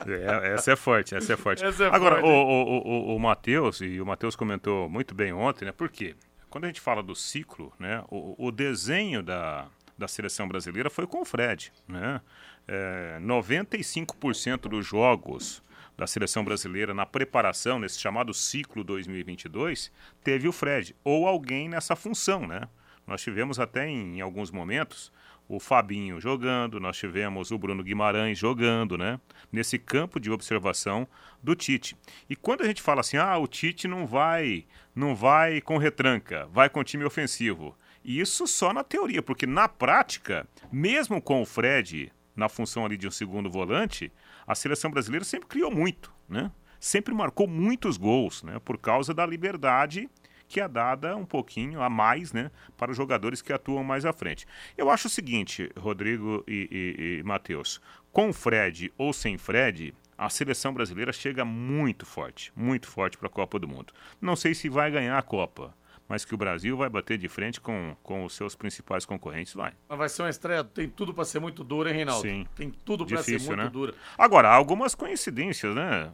é, 0.06 0.54
essa 0.54 0.72
é 0.72 0.76
forte, 0.76 1.14
essa 1.14 1.32
é 1.32 1.36
forte. 1.36 1.64
Essa 1.64 1.84
é 1.84 1.86
Agora, 1.88 2.20
forte. 2.20 2.28
o, 2.28 2.32
o, 2.32 3.12
o, 3.12 3.16
o 3.16 3.18
Matheus, 3.18 3.80
e 3.80 4.00
o 4.00 4.06
Matheus 4.06 4.36
comentou 4.36 4.88
muito 4.88 5.14
bem 5.14 5.32
ontem, 5.32 5.64
né? 5.64 5.72
Por 5.72 5.88
quê? 5.88 6.14
Quando 6.50 6.64
a 6.64 6.66
gente 6.66 6.80
fala 6.80 7.02
do 7.02 7.14
ciclo, 7.14 7.72
né? 7.78 8.04
O, 8.10 8.46
o 8.46 8.52
desenho 8.52 9.22
da, 9.22 9.66
da 9.96 10.06
seleção 10.06 10.46
brasileira 10.46 10.90
foi 10.90 11.06
com 11.06 11.22
o 11.22 11.24
Fred, 11.24 11.72
né? 11.88 12.20
É, 12.68 13.18
95% 13.20 14.62
dos 14.62 14.84
jogos 14.86 15.62
da 15.96 16.06
seleção 16.06 16.44
brasileira 16.44 16.92
na 16.92 17.06
preparação, 17.06 17.78
nesse 17.78 17.98
chamado 17.98 18.34
ciclo 18.34 18.84
2022, 18.84 19.90
teve 20.22 20.46
o 20.46 20.52
Fred, 20.52 20.94
ou 21.02 21.26
alguém 21.26 21.68
nessa 21.68 21.96
função, 21.96 22.46
né? 22.46 22.68
Nós 23.06 23.22
tivemos 23.22 23.60
até 23.60 23.88
em, 23.88 24.18
em 24.18 24.20
alguns 24.20 24.50
momentos 24.50 25.12
o 25.48 25.60
Fabinho 25.60 26.20
jogando, 26.20 26.80
nós 26.80 26.96
tivemos 26.96 27.52
o 27.52 27.58
Bruno 27.58 27.82
Guimarães 27.82 28.36
jogando, 28.36 28.98
né? 28.98 29.20
Nesse 29.52 29.78
campo 29.78 30.18
de 30.18 30.30
observação 30.30 31.06
do 31.40 31.54
Tite. 31.54 31.96
E 32.28 32.34
quando 32.34 32.62
a 32.62 32.66
gente 32.66 32.82
fala 32.82 33.00
assim, 33.00 33.16
ah, 33.16 33.38
o 33.38 33.46
Tite 33.46 33.86
não 33.86 34.06
vai, 34.06 34.66
não 34.94 35.14
vai 35.14 35.60
com 35.60 35.78
retranca, 35.78 36.46
vai 36.46 36.68
com 36.68 36.82
time 36.82 37.04
ofensivo. 37.04 37.76
Isso 38.04 38.46
só 38.46 38.72
na 38.72 38.82
teoria, 38.82 39.22
porque 39.22 39.46
na 39.46 39.68
prática, 39.68 40.48
mesmo 40.70 41.22
com 41.22 41.42
o 41.42 41.46
Fred 41.46 42.12
na 42.34 42.48
função 42.48 42.84
ali 42.84 42.96
de 42.96 43.08
um 43.08 43.10
segundo 43.10 43.50
volante, 43.50 44.12
a 44.46 44.54
seleção 44.54 44.90
brasileira 44.90 45.24
sempre 45.24 45.48
criou 45.48 45.70
muito, 45.70 46.12
né? 46.28 46.50
Sempre 46.78 47.14
marcou 47.14 47.48
muitos 47.48 47.96
gols, 47.96 48.42
né? 48.42 48.60
Por 48.64 48.78
causa 48.78 49.14
da 49.14 49.24
liberdade 49.24 50.10
que 50.48 50.60
é 50.60 50.68
dada 50.68 51.16
um 51.16 51.24
pouquinho 51.24 51.82
a 51.82 51.90
mais 51.90 52.32
né, 52.32 52.50
para 52.76 52.90
os 52.90 52.96
jogadores 52.96 53.42
que 53.42 53.52
atuam 53.52 53.82
mais 53.82 54.04
à 54.04 54.12
frente. 54.12 54.46
Eu 54.76 54.90
acho 54.90 55.08
o 55.08 55.10
seguinte, 55.10 55.70
Rodrigo 55.78 56.44
e, 56.46 56.68
e, 56.70 57.18
e 57.18 57.22
Matheus, 57.22 57.80
com 58.12 58.32
Fred 58.32 58.92
ou 58.96 59.12
sem 59.12 59.36
Fred, 59.36 59.94
a 60.16 60.30
seleção 60.30 60.72
brasileira 60.72 61.12
chega 61.12 61.44
muito 61.44 62.06
forte, 62.06 62.52
muito 62.56 62.88
forte 62.88 63.18
para 63.18 63.26
a 63.26 63.30
Copa 63.30 63.58
do 63.58 63.68
Mundo. 63.68 63.92
Não 64.20 64.34
sei 64.34 64.54
se 64.54 64.68
vai 64.68 64.90
ganhar 64.90 65.18
a 65.18 65.22
Copa, 65.22 65.74
mas 66.08 66.24
que 66.24 66.34
o 66.34 66.38
Brasil 66.38 66.76
vai 66.76 66.88
bater 66.88 67.18
de 67.18 67.28
frente 67.28 67.60
com, 67.60 67.96
com 68.02 68.24
os 68.24 68.34
seus 68.34 68.54
principais 68.54 69.04
concorrentes, 69.04 69.52
vai. 69.54 69.72
Mas 69.88 69.98
vai 69.98 70.08
ser 70.08 70.22
uma 70.22 70.30
estreia, 70.30 70.64
tem 70.64 70.88
tudo 70.88 71.12
para 71.12 71.24
ser 71.24 71.40
muito 71.40 71.62
dura, 71.64 71.90
hein, 71.90 71.96
Reinaldo? 71.96 72.22
Sim. 72.22 72.46
Tem 72.54 72.70
tudo 72.70 73.04
para 73.04 73.22
ser 73.22 73.40
muito 73.40 73.56
né? 73.56 73.68
dura. 73.68 73.94
Agora, 74.16 74.48
há 74.48 74.54
algumas 74.54 74.94
coincidências, 74.94 75.74
né? 75.74 76.10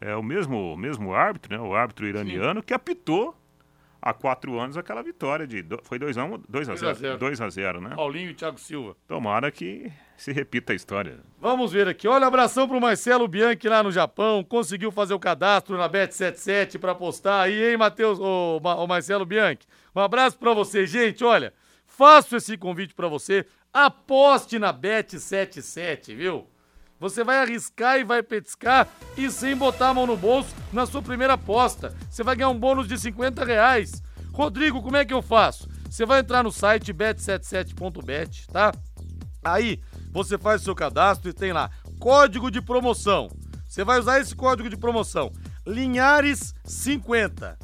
É 0.00 0.14
o 0.14 0.22
mesmo, 0.22 0.76
mesmo 0.76 1.14
árbitro, 1.14 1.56
né? 1.56 1.62
O 1.62 1.74
árbitro 1.74 2.06
iraniano 2.06 2.60
Sim. 2.60 2.66
que 2.66 2.74
apitou 2.74 3.34
há 4.06 4.14
quatro 4.14 4.58
anos 4.58 4.76
aquela 4.76 5.02
vitória 5.02 5.46
de. 5.46 5.62
Do, 5.62 5.80
foi 5.82 5.98
2 5.98 6.16
a 6.16 6.24
1 6.24 6.42
2 6.48 6.68
a 6.68 6.74
0 6.76 7.18
2 7.18 7.40
a 7.40 7.48
0 7.50 7.80
né? 7.80 7.96
Paulinho 7.96 8.30
e 8.30 8.34
Thiago 8.34 8.58
Silva. 8.58 8.96
Tomara 9.08 9.50
que 9.50 9.90
se 10.16 10.32
repita 10.32 10.72
a 10.72 10.76
história. 10.76 11.18
Vamos 11.40 11.72
ver 11.72 11.88
aqui. 11.88 12.06
Olha, 12.06 12.26
abração 12.26 12.68
pro 12.68 12.80
Marcelo 12.80 13.26
Bianchi 13.26 13.68
lá 13.68 13.82
no 13.82 13.90
Japão. 13.90 14.44
Conseguiu 14.44 14.92
fazer 14.92 15.14
o 15.14 15.18
cadastro 15.18 15.76
na 15.76 15.88
Bet77 15.88 16.78
para 16.78 16.94
postar 16.94 17.42
aí, 17.42 17.70
hein, 17.72 17.76
Matheus? 17.76 18.20
Ô, 18.20 18.60
ô 18.62 18.86
Marcelo 18.86 19.26
Bianchi. 19.26 19.66
Um 19.94 20.00
abraço 20.00 20.38
para 20.38 20.54
você, 20.54 20.86
gente. 20.86 21.24
Olha, 21.24 21.52
faço 21.84 22.36
esse 22.36 22.56
convite 22.56 22.94
para 22.94 23.08
você. 23.08 23.44
Aposte 23.72 24.58
na 24.58 24.72
Bet77, 24.72 26.14
viu? 26.14 26.46
Você 26.98 27.22
vai 27.22 27.38
arriscar 27.38 27.98
e 27.98 28.04
vai 28.04 28.22
petiscar 28.22 28.88
e 29.16 29.30
sem 29.30 29.54
botar 29.54 29.90
a 29.90 29.94
mão 29.94 30.06
no 30.06 30.16
bolso 30.16 30.54
na 30.72 30.86
sua 30.86 31.02
primeira 31.02 31.34
aposta. 31.34 31.94
Você 32.10 32.22
vai 32.22 32.36
ganhar 32.36 32.48
um 32.48 32.58
bônus 32.58 32.88
de 32.88 32.98
50 32.98 33.44
reais. 33.44 34.02
Rodrigo, 34.32 34.82
como 34.82 34.96
é 34.96 35.04
que 35.04 35.12
eu 35.12 35.22
faço? 35.22 35.68
Você 35.90 36.04
vai 36.06 36.20
entrar 36.20 36.42
no 36.42 36.50
site 36.50 36.92
bet77.bet, 36.92 38.46
tá? 38.48 38.72
Aí 39.44 39.80
você 40.12 40.36
faz 40.36 40.60
o 40.60 40.64
seu 40.64 40.74
cadastro 40.74 41.30
e 41.30 41.32
tem 41.32 41.52
lá 41.52 41.70
código 41.98 42.50
de 42.50 42.60
promoção. 42.60 43.28
Você 43.68 43.84
vai 43.84 43.98
usar 43.98 44.20
esse 44.20 44.34
código 44.34 44.68
de 44.68 44.76
promoção, 44.76 45.32
Linhares50. 45.66 47.56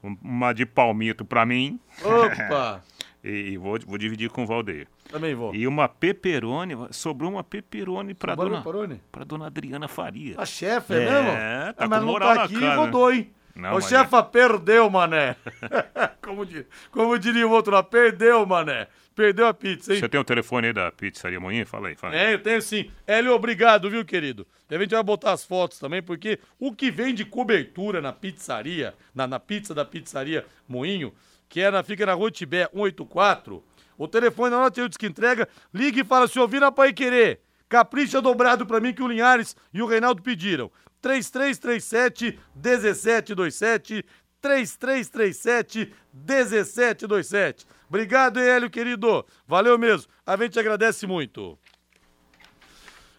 uma 0.03 0.53
de 0.53 0.67
palmito 0.67 1.25
pra 1.25 1.45
mim 1.47 1.79
Opa! 2.03 2.83
e, 3.23 3.53
e 3.53 3.57
vou, 3.57 3.79
vou 3.87 3.97
dividir 3.99 4.29
com 4.31 4.43
o 4.43 4.47
Valdeir. 4.47 4.87
Também 5.11 5.35
vou. 5.35 5.55
E 5.55 5.67
uma 5.67 5.89
pepperoni, 5.89 6.75
sobrou 6.91 7.31
uma 7.31 7.45
pepperoni 7.45 8.15
pra 8.15 8.33
Sobrou 8.33 8.49
dona, 8.51 8.63
pepperoni? 8.63 9.01
pra 9.13 9.25
dona 9.25 9.47
Adriana 9.47 9.87
Faria. 9.89 10.35
A 10.39 10.47
chefe, 10.47 10.95
é, 10.95 10.97
É, 10.97 11.11
mesmo? 11.11 11.31
tá 11.31 11.85
Ah, 11.85 11.89
mas 11.89 11.99
com 12.01 12.05
não 12.07 12.13
moral 12.13 12.29
tá 12.31 12.35
na 12.35 12.43
aqui, 12.45 12.55
câmera. 12.55 12.77
rodou, 12.77 13.13
hein? 13.13 13.31
Não, 13.55 13.71
Ô, 13.71 13.75
mas 13.75 13.87
chefa, 13.89 14.23
perdeu, 14.23 14.89
mané. 14.89 15.37
como, 16.23 16.47
di- 16.47 16.65
como 16.91 17.19
diria 17.19 17.47
o 17.47 17.51
outro 17.51 17.73
lá, 17.75 17.83
perdeu, 17.83 18.47
mané. 18.47 18.89
Perdeu 19.15 19.47
a 19.47 19.55
pizza, 19.55 19.93
hein? 19.93 20.01
Você 20.01 20.09
tem 20.09 20.21
o 20.21 20.25
telefone 20.25 20.69
aí 20.69 20.73
da 20.73 20.91
pizzaria 20.91 21.39
Moinha? 21.39 21.67
Fala 21.67 21.89
aí, 21.89 21.95
fala 21.95 22.15
aí. 22.15 22.21
É, 22.21 22.35
eu 22.35 22.43
tenho 22.43 22.63
sim. 22.63 22.91
Hélio, 23.07 23.33
obrigado, 23.33 23.91
viu, 23.91 24.05
querido? 24.05 24.47
E 24.71 24.75
a 24.75 24.79
gente 24.79 24.91
vai 24.91 25.03
botar 25.03 25.33
as 25.33 25.45
fotos 25.45 25.79
também, 25.79 26.03
porque 26.03 26.39
o 26.59 26.75
que 26.75 26.91
vem 26.91 27.15
de 27.15 27.25
cobertura 27.25 28.01
na 28.01 28.13
pizzaria, 28.13 28.95
na, 29.15 29.27
na 29.27 29.39
pizza 29.39 29.75
da 29.75 29.85
pizzaria 29.85 30.47
Moinho, 30.67 31.13
que 31.49 31.61
é 31.61 31.71
na, 31.71 31.83
fica 31.83 32.07
na 32.07 32.15
Rua 32.15 32.31
Tibé 32.31 32.69
184, 32.73 33.63
o 33.99 34.09
telefone 34.09 34.51
na 34.51 34.63
hora 34.63 34.71
que 34.71 34.81
eu 34.81 34.89
que 34.89 35.07
entrega, 35.07 35.47
liga 35.73 36.01
e 36.01 36.05
fala, 36.05 36.27
se 36.27 36.39
ouvir 36.39 36.61
na 36.61 36.73
Pai 36.73 36.93
Querer, 36.93 37.41
capricha 37.69 38.23
dobrado 38.23 38.67
pra 38.67 38.81
mim 38.81 38.95
que 38.95 39.03
o 39.03 39.09
Linhares 39.09 39.55
e 39.73 39.83
o 39.83 39.87
Reinaldo 39.87 40.23
pediram. 40.23 40.71
3337 41.03 42.39
1727 42.55 44.05
3337 44.41 45.93
1727. 46.13 47.67
Obrigado, 47.93 48.41
Hélio, 48.41 48.71
querido. 48.71 49.23
Valeu 49.47 49.79
mesmo. 49.79 50.11
A 50.27 50.35
gente 50.35 50.59
agradece 50.59 51.07
muito. 51.07 51.59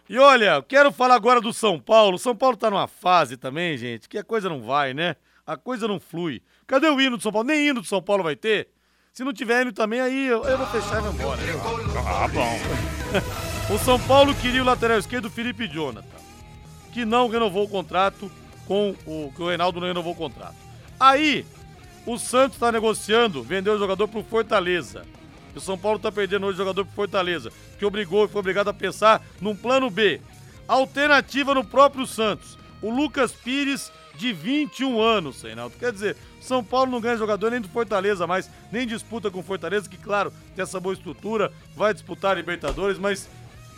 E 0.08 0.18
olha, 0.18 0.60
quero 0.66 0.90
falar 0.90 1.14
agora 1.14 1.40
do 1.40 1.52
São 1.52 1.78
Paulo. 1.78 2.18
São 2.18 2.34
Paulo 2.34 2.56
tá 2.56 2.68
numa 2.68 2.88
fase 2.88 3.36
também, 3.36 3.78
gente, 3.78 4.08
que 4.08 4.18
a 4.18 4.24
coisa 4.24 4.48
não 4.48 4.60
vai, 4.62 4.92
né? 4.92 5.14
A 5.46 5.56
coisa 5.56 5.86
não 5.86 6.00
flui. 6.00 6.42
Cadê 6.66 6.88
o 6.88 7.00
hino 7.00 7.16
do 7.16 7.22
São 7.22 7.30
Paulo? 7.30 7.46
Nem 7.46 7.68
hino 7.68 7.82
do 7.82 7.86
São 7.86 8.02
Paulo 8.02 8.24
vai 8.24 8.34
ter. 8.34 8.66
Se 9.12 9.22
não 9.22 9.32
tiver 9.32 9.62
hino 9.62 9.72
também, 9.72 10.00
aí 10.00 10.26
eu, 10.26 10.42
eu 10.42 10.58
vou 10.58 10.66
fechar 10.66 10.98
e 10.98 11.02
vou 11.02 11.12
embora. 11.12 11.40
né? 11.40 11.52
Ah, 12.04 12.26
bom. 12.26 12.58
O 13.72 13.78
São 13.78 13.98
Paulo 13.98 14.34
queria 14.34 14.60
o 14.60 14.66
lateral 14.66 14.98
esquerdo 14.98 15.30
Felipe 15.30 15.68
Jonathan, 15.68 16.04
que 16.92 17.04
não 17.04 17.28
renovou 17.28 17.64
o 17.64 17.68
contrato 17.68 18.30
com 18.66 18.94
o 19.06 19.32
que 19.34 19.40
o 19.40 19.48
Reinaldo 19.48 19.80
não 19.80 19.86
renovou 19.86 20.12
o 20.12 20.16
contrato. 20.16 20.56
Aí, 20.98 21.46
o 22.06 22.18
Santos 22.18 22.56
está 22.56 22.70
negociando 22.72 23.42
vender 23.42 23.70
o 23.70 23.78
jogador 23.78 24.08
pro 24.08 24.22
Fortaleza. 24.22 25.04
E 25.54 25.58
o 25.58 25.60
São 25.60 25.78
Paulo 25.78 25.96
está 25.98 26.10
perdendo 26.10 26.46
hoje 26.46 26.54
o 26.54 26.58
jogador 26.58 26.84
pro 26.84 26.94
Fortaleza, 26.94 27.50
que 27.78 27.84
obrigou, 27.84 28.28
foi 28.28 28.40
obrigado 28.40 28.68
a 28.68 28.74
pensar 28.74 29.22
num 29.40 29.54
plano 29.54 29.88
B. 29.90 30.20
Alternativa 30.66 31.54
no 31.54 31.64
próprio 31.64 32.06
Santos. 32.06 32.58
O 32.82 32.90
Lucas 32.90 33.32
Pires, 33.32 33.92
de 34.16 34.32
21 34.32 35.00
anos, 35.00 35.42
Reinaldo. 35.42 35.76
Quer 35.78 35.92
dizer, 35.92 36.16
São 36.40 36.62
Paulo 36.62 36.90
não 36.90 37.00
ganha 37.00 37.16
jogador 37.16 37.50
nem 37.50 37.60
do 37.60 37.68
Fortaleza 37.68 38.26
mais, 38.26 38.50
nem 38.72 38.86
disputa 38.86 39.30
com 39.30 39.40
o 39.40 39.42
Fortaleza, 39.42 39.88
que, 39.88 39.96
claro, 39.96 40.32
tem 40.54 40.62
essa 40.62 40.80
boa 40.80 40.92
estrutura, 40.94 41.52
vai 41.76 41.92
disputar 41.94 42.32
a 42.32 42.34
Libertadores, 42.34 42.98
mas 42.98 43.28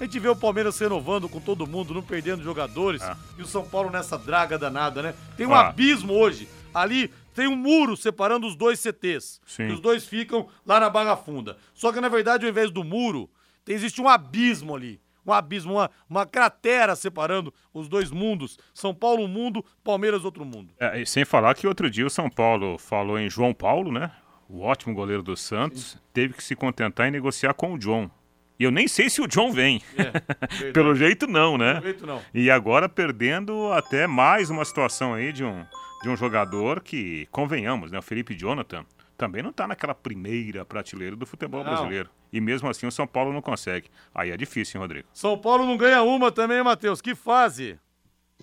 a 0.01 0.05
gente 0.05 0.18
vê 0.18 0.29
o 0.29 0.37
Palmeiras 0.37 0.79
renovando 0.79 1.29
com 1.29 1.41
todo 1.41 1.66
mundo, 1.66 1.95
não 1.95 2.03
perdendo 2.03 2.43
jogadores, 2.43 3.03
Ah. 3.03 3.16
e 3.39 3.43
o 3.43 3.47
São 3.47 3.64
Paulo 3.64 3.91
nessa 3.91 4.18
draga 4.18 4.59
danada, 4.59 5.03
né? 5.03 5.14
Tem 5.37 5.47
um 5.47 5.55
Ah. 5.55 5.68
abismo 5.68 6.12
hoje. 6.14 6.49
Ali 6.74 7.11
tem 7.37 7.47
um 7.47 7.55
muro 7.55 7.99
separando 7.99 8.47
os 8.47 8.57
dois 8.57 8.80
CTs. 8.80 9.43
Sim. 9.45 9.64
E 9.64 9.72
os 9.72 9.78
dois 9.78 10.07
ficam 10.07 10.49
lá 10.64 10.80
na 10.80 10.89
Barra 10.89 11.14
Funda. 11.18 11.59
Só 11.74 11.93
que, 11.93 12.01
na 12.01 12.09
verdade, 12.09 12.47
ao 12.47 12.51
invés 12.51 12.70
do 12.70 12.82
muro, 12.82 13.28
tem, 13.62 13.74
existe 13.74 14.01
um 14.01 14.09
abismo 14.09 14.74
ali. 14.74 14.99
Um 15.24 15.32
abismo, 15.34 15.74
uma, 15.74 15.91
uma 16.09 16.24
cratera 16.24 16.97
separando 16.97 17.53
os 17.74 17.89
dois 17.89 18.11
mundos. 18.11 18.59
São 18.72 18.95
Paulo 18.95 19.22
um 19.22 19.28
mundo, 19.28 19.62
Palmeiras 19.84 20.24
outro 20.24 20.47
mundo. 20.47 20.72
É, 20.80 21.03
e 21.03 21.07
sem 21.07 21.26
falar 21.26 21.55
que 21.55 21.66
outro 21.66 21.91
dia 21.91 22.07
o 22.07 22.11
São 22.11 22.30
Paulo 22.30 22.78
falou 22.78 23.18
em 23.18 23.28
João 23.28 23.53
Paulo, 23.53 23.93
né? 23.93 24.11
O 24.49 24.62
ótimo 24.62 24.95
goleiro 24.95 25.22
do 25.22 25.37
Santos, 25.37 25.99
teve 26.14 26.32
que 26.32 26.43
se 26.43 26.57
contentar 26.57 27.07
em 27.07 27.11
negociar 27.11 27.53
com 27.53 27.74
o 27.74 27.78
John. 27.78 28.11
E 28.59 28.64
eu 28.64 28.70
nem 28.70 28.89
sei 28.89 29.11
se 29.11 29.20
o 29.20 29.26
John 29.26 29.53
vem. 29.53 29.82
É, 29.99 30.70
Pelo 30.72 30.95
jeito 30.95 31.26
não, 31.26 31.59
né? 31.59 31.74
Pelo 31.74 31.84
jeito 31.84 32.07
não. 32.07 32.22
E 32.32 32.51
agora 32.51 32.89
perdendo 32.89 33.70
até 33.72 34.07
mais 34.07 34.49
uma 34.49 34.64
situação 34.64 35.12
aí 35.12 35.32
de 35.32 35.45
um, 35.45 35.66
de 36.07 36.11
um 36.11 36.16
jogador 36.16 36.80
que, 36.80 37.26
convenhamos, 37.32 37.90
né? 37.90 37.98
O 37.98 38.02
Felipe 38.02 38.34
Jonathan 38.34 38.86
também 39.16 39.42
não 39.42 39.52
tá 39.52 39.66
naquela 39.66 39.94
primeira 39.94 40.64
prateleira 40.64 41.16
do 41.16 41.26
futebol 41.26 41.64
Não. 41.64 41.70
brasileiro. 41.72 42.09
E 42.32 42.40
mesmo 42.40 42.68
assim 42.68 42.86
o 42.86 42.92
São 42.92 43.07
Paulo 43.07 43.32
não 43.32 43.42
consegue. 43.42 43.90
Aí 44.14 44.30
é 44.30 44.36
difícil, 44.36 44.78
hein, 44.78 44.82
Rodrigo? 44.82 45.09
São 45.12 45.36
Paulo 45.36 45.66
não 45.66 45.76
ganha 45.76 46.02
uma 46.02 46.30
também, 46.30 46.62
Matheus. 46.62 47.00
Que 47.00 47.14
fase. 47.14 47.78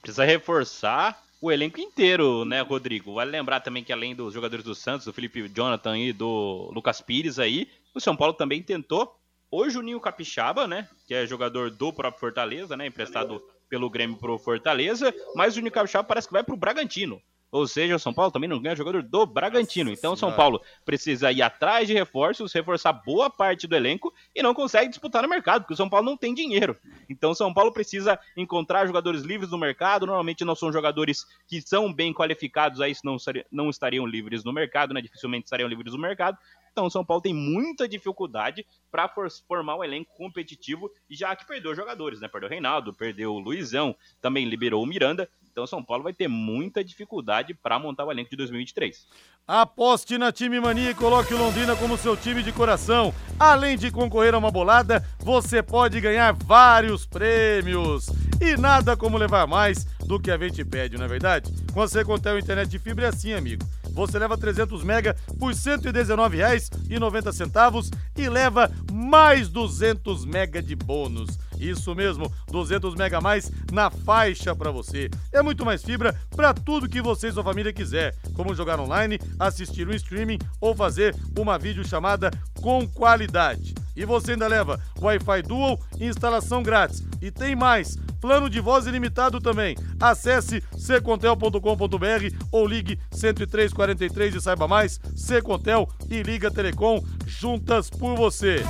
Precisa 0.02 0.26
reforçar 0.26 1.22
o 1.40 1.52
elenco 1.52 1.80
inteiro, 1.80 2.44
né, 2.44 2.60
Rodrigo? 2.62 3.14
Vale 3.14 3.32
lembrar 3.32 3.62
também 3.62 3.84
que 3.84 3.94
além 3.94 4.14
dos 4.14 4.34
jogadores 4.34 4.66
do 4.66 4.76
Santos, 4.76 5.06
do 5.06 5.14
Felipe 5.14 5.48
Jonathan 5.48 5.98
e 5.98 6.12
do 6.12 6.70
Lucas 6.74 7.00
Pires 7.00 7.40
aí, 7.40 7.70
o 7.94 8.00
São 8.02 8.16
Paulo 8.16 8.34
também 8.34 8.62
tentou 8.62 9.18
o 9.50 9.70
Juninho 9.70 10.02
Capixaba, 10.02 10.68
né, 10.68 10.90
que 11.08 11.14
é 11.14 11.28
jogador 11.28 11.70
do 11.70 11.94
próprio 11.94 12.20
Fortaleza, 12.20 12.76
né, 12.76 12.88
emprestado 12.88 13.42
pelo 13.70 13.90
Grêmio 13.90 14.18
pro 14.18 14.40
Fortaleza, 14.40 15.14
mas 15.36 15.54
o 15.54 15.56
Juninho 15.58 15.72
Capixaba 15.72 16.04
parece 16.04 16.28
que 16.28 16.34
vai 16.34 16.44
pro 16.44 16.58
Bragantino. 16.58 17.22
Ou 17.54 17.68
seja, 17.68 17.96
o 17.96 18.00
São 18.00 18.12
Paulo 18.12 18.32
também 18.32 18.50
não 18.50 18.60
ganha 18.60 18.76
jogador 18.76 19.04
do 19.04 19.28
Bragantino. 19.28 19.92
Então 19.92 20.14
o 20.14 20.18
São 20.18 20.34
Paulo 20.34 20.60
precisa 20.84 21.32
ir 21.32 21.44
atrás 21.44 21.88
de 21.88 21.94
reforços, 21.94 22.52
reforçar 22.52 22.92
boa 22.92 23.30
parte 23.30 23.68
do 23.68 23.76
elenco 23.76 24.12
e 24.36 24.42
não 24.42 24.56
consegue 24.56 24.90
disputar 24.90 25.22
no 25.22 25.30
mercado, 25.30 25.62
porque 25.62 25.76
o 25.76 25.78
São 25.78 25.88
Paulo 25.88 26.04
não 26.04 26.18
tem 26.18 26.34
dinheiro. 26.34 26.76
Então 27.08 27.30
o 27.30 27.36
São 27.36 27.54
Paulo 27.54 27.72
precisa 27.72 28.20
encontrar 28.36 28.88
jogadores 28.88 29.22
livres 29.22 29.52
no 29.52 29.60
mercado. 29.60 30.08
Normalmente 30.08 30.44
não 30.44 30.56
são 30.56 30.74
jogadores 30.74 31.28
que 31.46 31.62
são 31.62 31.94
bem 31.94 32.12
qualificados, 32.12 32.82
aí 32.82 32.92
não, 33.04 33.18
não 33.52 33.70
estariam 33.70 34.08
livres 34.08 34.44
no 34.44 34.52
mercado, 34.52 34.92
né? 34.92 35.00
Dificilmente 35.00 35.46
estariam 35.46 35.70
livres 35.70 35.94
no 35.94 36.00
mercado. 36.00 36.40
Então 36.72 36.88
o 36.88 36.90
São 36.90 37.06
Paulo 37.06 37.22
tem 37.22 37.36
muita 37.36 37.88
dificuldade 37.88 38.66
para 38.92 39.08
formar 39.48 39.78
um 39.78 39.84
elenco 39.84 40.12
competitivo, 40.18 40.92
já 41.08 41.36
que 41.36 41.46
perdeu 41.46 41.76
jogadores, 41.76 42.20
né? 42.20 42.28
Perdeu 42.28 42.50
o 42.50 42.52
Reinaldo, 42.52 42.96
perdeu 42.96 43.32
o 43.32 43.40
Luizão, 43.40 43.96
também 44.20 44.50
liberou 44.50 44.82
o 44.82 44.88
Miranda. 44.88 45.30
Então, 45.54 45.66
São 45.68 45.84
Paulo 45.84 46.04
vai 46.04 46.14
ter 46.14 46.28
muita 46.28 46.84
dificuldade 46.84 47.54
para 47.54 47.78
montar 47.78 48.06
o 48.06 48.12
elenco 48.12 48.32
de 48.32 48.38
2023. 48.38 49.06
Aposte 49.48 50.18
na 50.18 50.32
Time 50.32 50.60
Mania 50.60 50.90
e 50.90 50.96
coloque 50.96 51.32
o 51.32 51.38
Londrina 51.38 51.76
como 51.76 51.96
seu 51.96 52.18
time 52.18 52.42
de 52.42 52.52
coração. 52.52 53.14
Além 53.40 53.78
de 53.78 53.92
concorrer 53.92 54.34
a 54.34 54.40
uma 54.40 54.50
bolada, 54.50 55.08
você 55.20 55.62
pode 55.62 56.02
ganhar 56.02 56.34
vários 56.34 57.06
prêmios. 57.06 58.08
E 58.42 58.58
nada 58.58 58.98
como 58.98 59.16
levar 59.16 59.46
mais 59.46 59.86
do 60.08 60.20
que 60.20 60.32
a 60.32 60.38
gente 60.40 60.66
pede, 60.66 60.98
não 60.98 61.06
é 61.06 61.08
verdade? 61.08 61.54
Com 61.72 61.84
a 61.84 61.88
Secontel 61.88 62.40
Internet 62.40 62.68
de 62.68 62.80
Fibra 62.80 63.06
é 63.06 63.10
assim, 63.10 63.34
amigo. 63.34 63.64
Você 63.92 64.18
leva 64.18 64.36
300 64.36 64.84
mega 64.84 65.16
por 65.38 65.52
R$ 65.52 65.56
119,90 65.56 67.92
e 68.18 68.28
leva 68.28 68.72
mais 68.92 69.50
200 69.50 70.26
mega 70.26 70.64
de 70.64 70.76
bônus. 70.76 71.38
Isso 71.70 71.96
mesmo, 71.96 72.32
200 72.52 72.96
mega 72.96 73.22
mais 73.22 73.52
na 73.72 73.90
faixa 73.90 74.56
para 74.56 74.72
você. 74.72 75.10
É 75.32 75.42
muito 75.42 75.66
mais 75.66 75.84
fibra 75.84 76.14
para 76.36 76.54
tudo 76.54 76.90
que 76.90 77.02
você 77.02 77.30
e 77.30 77.32
sua 77.32 77.44
família 77.44 77.72
quiser, 77.72 78.16
como 78.34 78.54
jogar 78.54 78.80
online, 78.80 79.20
assistir 79.40 79.88
um 79.88 79.94
streaming 79.94 80.40
ou 80.60 80.76
fazer 80.76 81.16
uma 81.38 81.58
videochamada 81.58 82.30
com 82.62 82.88
qualidade. 82.88 83.74
E 83.96 84.06
você 84.06 84.32
ainda 84.32 84.48
leva 84.48 84.80
Wi-Fi 85.00 85.42
Dual 85.44 85.80
e 86.00 86.06
instalação 86.06 86.64
grátis. 86.64 87.04
E 87.22 87.32
tem 87.32 87.56
mais, 87.56 87.98
plano 88.24 88.50
de 88.50 88.62
voz 88.62 88.88
ilimitado 88.88 89.42
também. 89.42 89.76
Acesse 90.00 90.64
secontel.com.br 90.78 92.38
ou 92.52 92.66
ligue 92.66 92.98
10343 93.12 94.36
e 94.36 94.42
saiba 94.42 94.68
mais. 94.68 95.00
Secontel 95.16 95.90
e 96.10 96.24
Liga 96.24 96.50
Telecom 96.50 97.04
juntas 97.28 97.90
por 97.90 98.16
você. 98.16 98.64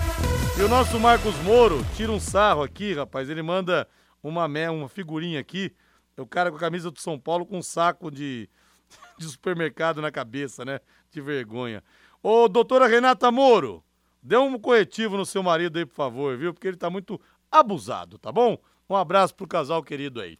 E 0.57 0.61
o 0.61 0.67
nosso 0.67 0.99
Marcos 0.99 1.35
Moro 1.43 1.85
tira 1.95 2.11
um 2.11 2.19
sarro 2.19 2.63
aqui, 2.63 2.93
rapaz. 2.93 3.29
Ele 3.29 3.41
manda 3.41 3.87
uma, 4.23 4.45
uma 4.45 4.89
figurinha 4.89 5.39
aqui. 5.39 5.71
É 6.17 6.21
o 6.21 6.25
cara 6.25 6.49
com 6.49 6.57
a 6.57 6.59
camisa 6.59 6.89
do 6.89 6.99
São 6.99 7.19
Paulo 7.19 7.45
com 7.45 7.57
um 7.57 7.63
saco 7.63 8.09
de, 8.09 8.49
de 9.19 9.25
supermercado 9.25 10.01
na 10.01 10.11
cabeça, 10.11 10.65
né? 10.65 10.79
De 11.11 11.21
vergonha. 11.21 11.83
Ô, 12.21 12.47
doutora 12.47 12.87
Renata 12.87 13.31
Moro, 13.31 13.83
dê 14.23 14.37
um 14.37 14.57
corretivo 14.57 15.17
no 15.17 15.25
seu 15.25 15.43
marido 15.43 15.77
aí, 15.77 15.85
por 15.85 15.95
favor, 15.95 16.37
viu? 16.37 16.53
Porque 16.53 16.67
ele 16.67 16.77
tá 16.77 16.89
muito 16.89 17.19
abusado, 17.51 18.17
tá 18.17 18.31
bom? 18.31 18.57
Um 18.89 18.95
abraço 18.95 19.35
pro 19.35 19.47
casal 19.47 19.83
querido 19.83 20.21
aí. 20.21 20.39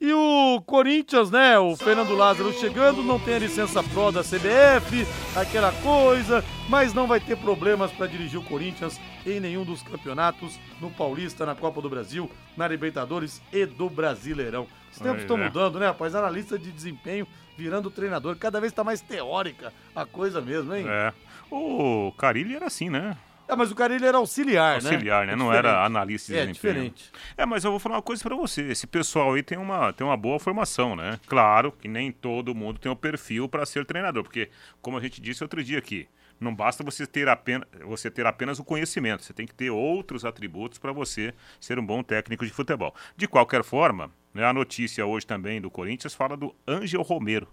E 0.00 0.12
o 0.12 0.60
Corinthians, 0.66 1.30
né? 1.30 1.58
O 1.58 1.76
Fernando 1.76 2.14
Lázaro 2.14 2.52
chegando, 2.52 3.02
não 3.02 3.18
tem 3.18 3.34
a 3.34 3.38
licença 3.38 3.82
Pro 3.82 4.10
da 4.10 4.22
CBF, 4.22 5.06
aquela 5.36 5.72
coisa, 5.72 6.44
mas 6.68 6.92
não 6.92 7.06
vai 7.06 7.20
ter 7.20 7.36
problemas 7.36 7.92
para 7.92 8.08
dirigir 8.08 8.38
o 8.38 8.44
Corinthians 8.44 9.00
em 9.24 9.38
nenhum 9.38 9.64
dos 9.64 9.82
campeonatos, 9.82 10.58
no 10.80 10.90
Paulista, 10.90 11.46
na 11.46 11.54
Copa 11.54 11.80
do 11.80 11.88
Brasil, 11.88 12.30
na 12.56 12.66
Libertadores 12.66 13.40
e 13.52 13.64
do 13.64 13.88
Brasileirão. 13.88 14.66
Os 14.92 14.98
tempos 14.98 15.22
estão 15.22 15.38
é. 15.38 15.44
mudando, 15.44 15.78
né, 15.78 15.86
rapaz? 15.86 16.14
Analista 16.14 16.58
de 16.58 16.70
desempenho 16.70 17.26
virando 17.56 17.90
treinador. 17.90 18.36
Cada 18.36 18.60
vez 18.60 18.72
está 18.72 18.82
mais 18.84 19.00
teórica 19.00 19.72
a 19.94 20.04
coisa 20.04 20.40
mesmo, 20.40 20.74
hein? 20.74 20.86
É. 20.88 21.12
O 21.56 22.12
Carilli 22.12 22.56
era 22.56 22.66
assim, 22.66 22.90
né? 22.90 23.16
É, 23.46 23.54
mas 23.54 23.70
o 23.70 23.74
cara 23.74 23.94
ele 23.94 24.06
era 24.06 24.16
auxiliar, 24.16 24.82
né? 24.82 24.90
Auxiliar, 24.90 25.26
né? 25.26 25.34
É 25.34 25.36
não 25.36 25.52
era 25.52 25.84
analista 25.84 26.32
de 26.32 26.38
é, 26.38 26.46
desempenho. 26.46 26.74
diferente. 26.74 27.12
É, 27.36 27.44
mas 27.44 27.62
eu 27.62 27.70
vou 27.70 27.78
falar 27.78 27.96
uma 27.96 28.02
coisa 28.02 28.22
para 28.22 28.34
você. 28.34 28.62
Esse 28.62 28.86
pessoal 28.86 29.34
aí 29.34 29.42
tem 29.42 29.58
uma, 29.58 29.92
tem 29.92 30.06
uma 30.06 30.16
boa 30.16 30.40
formação, 30.40 30.96
né? 30.96 31.20
Claro 31.26 31.70
que 31.70 31.86
nem 31.86 32.10
todo 32.10 32.54
mundo 32.54 32.78
tem 32.78 32.90
o 32.90 32.96
perfil 32.96 33.48
para 33.48 33.66
ser 33.66 33.84
treinador, 33.84 34.22
porque, 34.22 34.50
como 34.80 34.96
a 34.96 35.00
gente 35.00 35.20
disse 35.20 35.44
outro 35.44 35.62
dia 35.62 35.78
aqui, 35.78 36.08
não 36.40 36.54
basta 36.54 36.82
você 36.82 37.06
ter, 37.06 37.28
apenas, 37.28 37.68
você 37.84 38.10
ter 38.10 38.26
apenas 38.26 38.58
o 38.58 38.64
conhecimento, 38.64 39.22
você 39.22 39.32
tem 39.32 39.46
que 39.46 39.54
ter 39.54 39.70
outros 39.70 40.24
atributos 40.24 40.78
para 40.78 40.92
você 40.92 41.34
ser 41.60 41.78
um 41.78 41.84
bom 41.84 42.02
técnico 42.02 42.46
de 42.46 42.52
futebol. 42.52 42.94
De 43.14 43.28
qualquer 43.28 43.62
forma, 43.62 44.10
né, 44.32 44.44
a 44.44 44.52
notícia 44.52 45.04
hoje 45.04 45.26
também 45.26 45.60
do 45.60 45.70
Corinthians 45.70 46.14
fala 46.14 46.36
do 46.36 46.54
Ângel 46.66 47.02
Romero, 47.02 47.46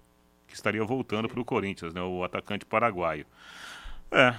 que 0.48 0.56
estaria 0.56 0.84
voltando 0.84 1.30
para 1.30 1.40
o 1.40 1.46
Corinthians, 1.46 1.94
né, 1.94 2.02
o 2.02 2.24
atacante 2.24 2.66
paraguaio. 2.66 3.26
É, 4.12 4.36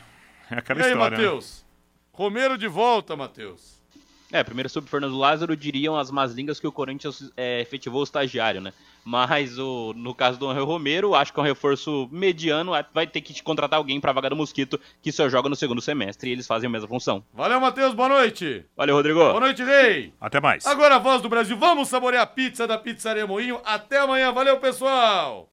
é 0.50 0.58
aquela 0.58 0.80
e 0.80 0.84
aí, 0.84 0.92
história. 0.92 1.16
Né? 1.16 1.24
Matheus? 1.24 1.64
Né? 1.64 1.72
Romero 2.12 2.58
de 2.58 2.68
volta, 2.68 3.16
Matheus. 3.16 3.82
É, 4.32 4.42
primeiro 4.42 4.68
sobre 4.68 4.90
Fernando 4.90 5.16
Lázaro, 5.16 5.54
diriam 5.54 5.94
as 5.94 6.10
más 6.10 6.32
línguas 6.32 6.58
que 6.58 6.66
o 6.66 6.72
Corinthians 6.72 7.30
é, 7.36 7.60
efetivou 7.60 8.00
o 8.00 8.04
estagiário, 8.04 8.62
né? 8.62 8.72
Mas 9.04 9.58
o, 9.58 9.92
no 9.94 10.14
caso 10.14 10.38
do 10.38 10.48
Angel 10.48 10.64
Romero, 10.64 11.14
acho 11.14 11.34
que 11.34 11.38
é 11.38 11.42
um 11.42 11.46
reforço 11.46 12.08
mediano, 12.10 12.72
vai 12.94 13.06
ter 13.06 13.20
que 13.20 13.42
contratar 13.42 13.76
alguém 13.78 14.00
para 14.00 14.12
vaga 14.12 14.30
do 14.30 14.36
Mosquito, 14.36 14.80
que 15.02 15.12
só 15.12 15.28
joga 15.28 15.50
no 15.50 15.56
segundo 15.56 15.82
semestre 15.82 16.30
e 16.30 16.32
eles 16.32 16.46
fazem 16.46 16.66
a 16.66 16.70
mesma 16.70 16.88
função. 16.88 17.22
Valeu, 17.34 17.60
Matheus, 17.60 17.92
boa 17.92 18.08
noite. 18.08 18.64
Valeu, 18.74 18.96
Rodrigo. 18.96 19.18
Boa 19.18 19.40
noite, 19.40 19.62
Rei. 19.62 20.14
Até 20.18 20.40
mais. 20.40 20.64
Agora 20.64 20.94
a 20.96 20.98
voz 20.98 21.20
do 21.20 21.28
Brasil, 21.28 21.56
vamos 21.58 21.88
saborear 21.88 22.22
a 22.22 22.26
pizza 22.26 22.66
da 22.66 22.78
Pizzaria 22.78 23.26
Moinho. 23.26 23.60
Até 23.64 23.98
amanhã, 23.98 24.32
valeu, 24.32 24.58
pessoal. 24.58 25.50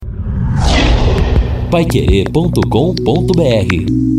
Paiquerê.com.br 1.69 4.18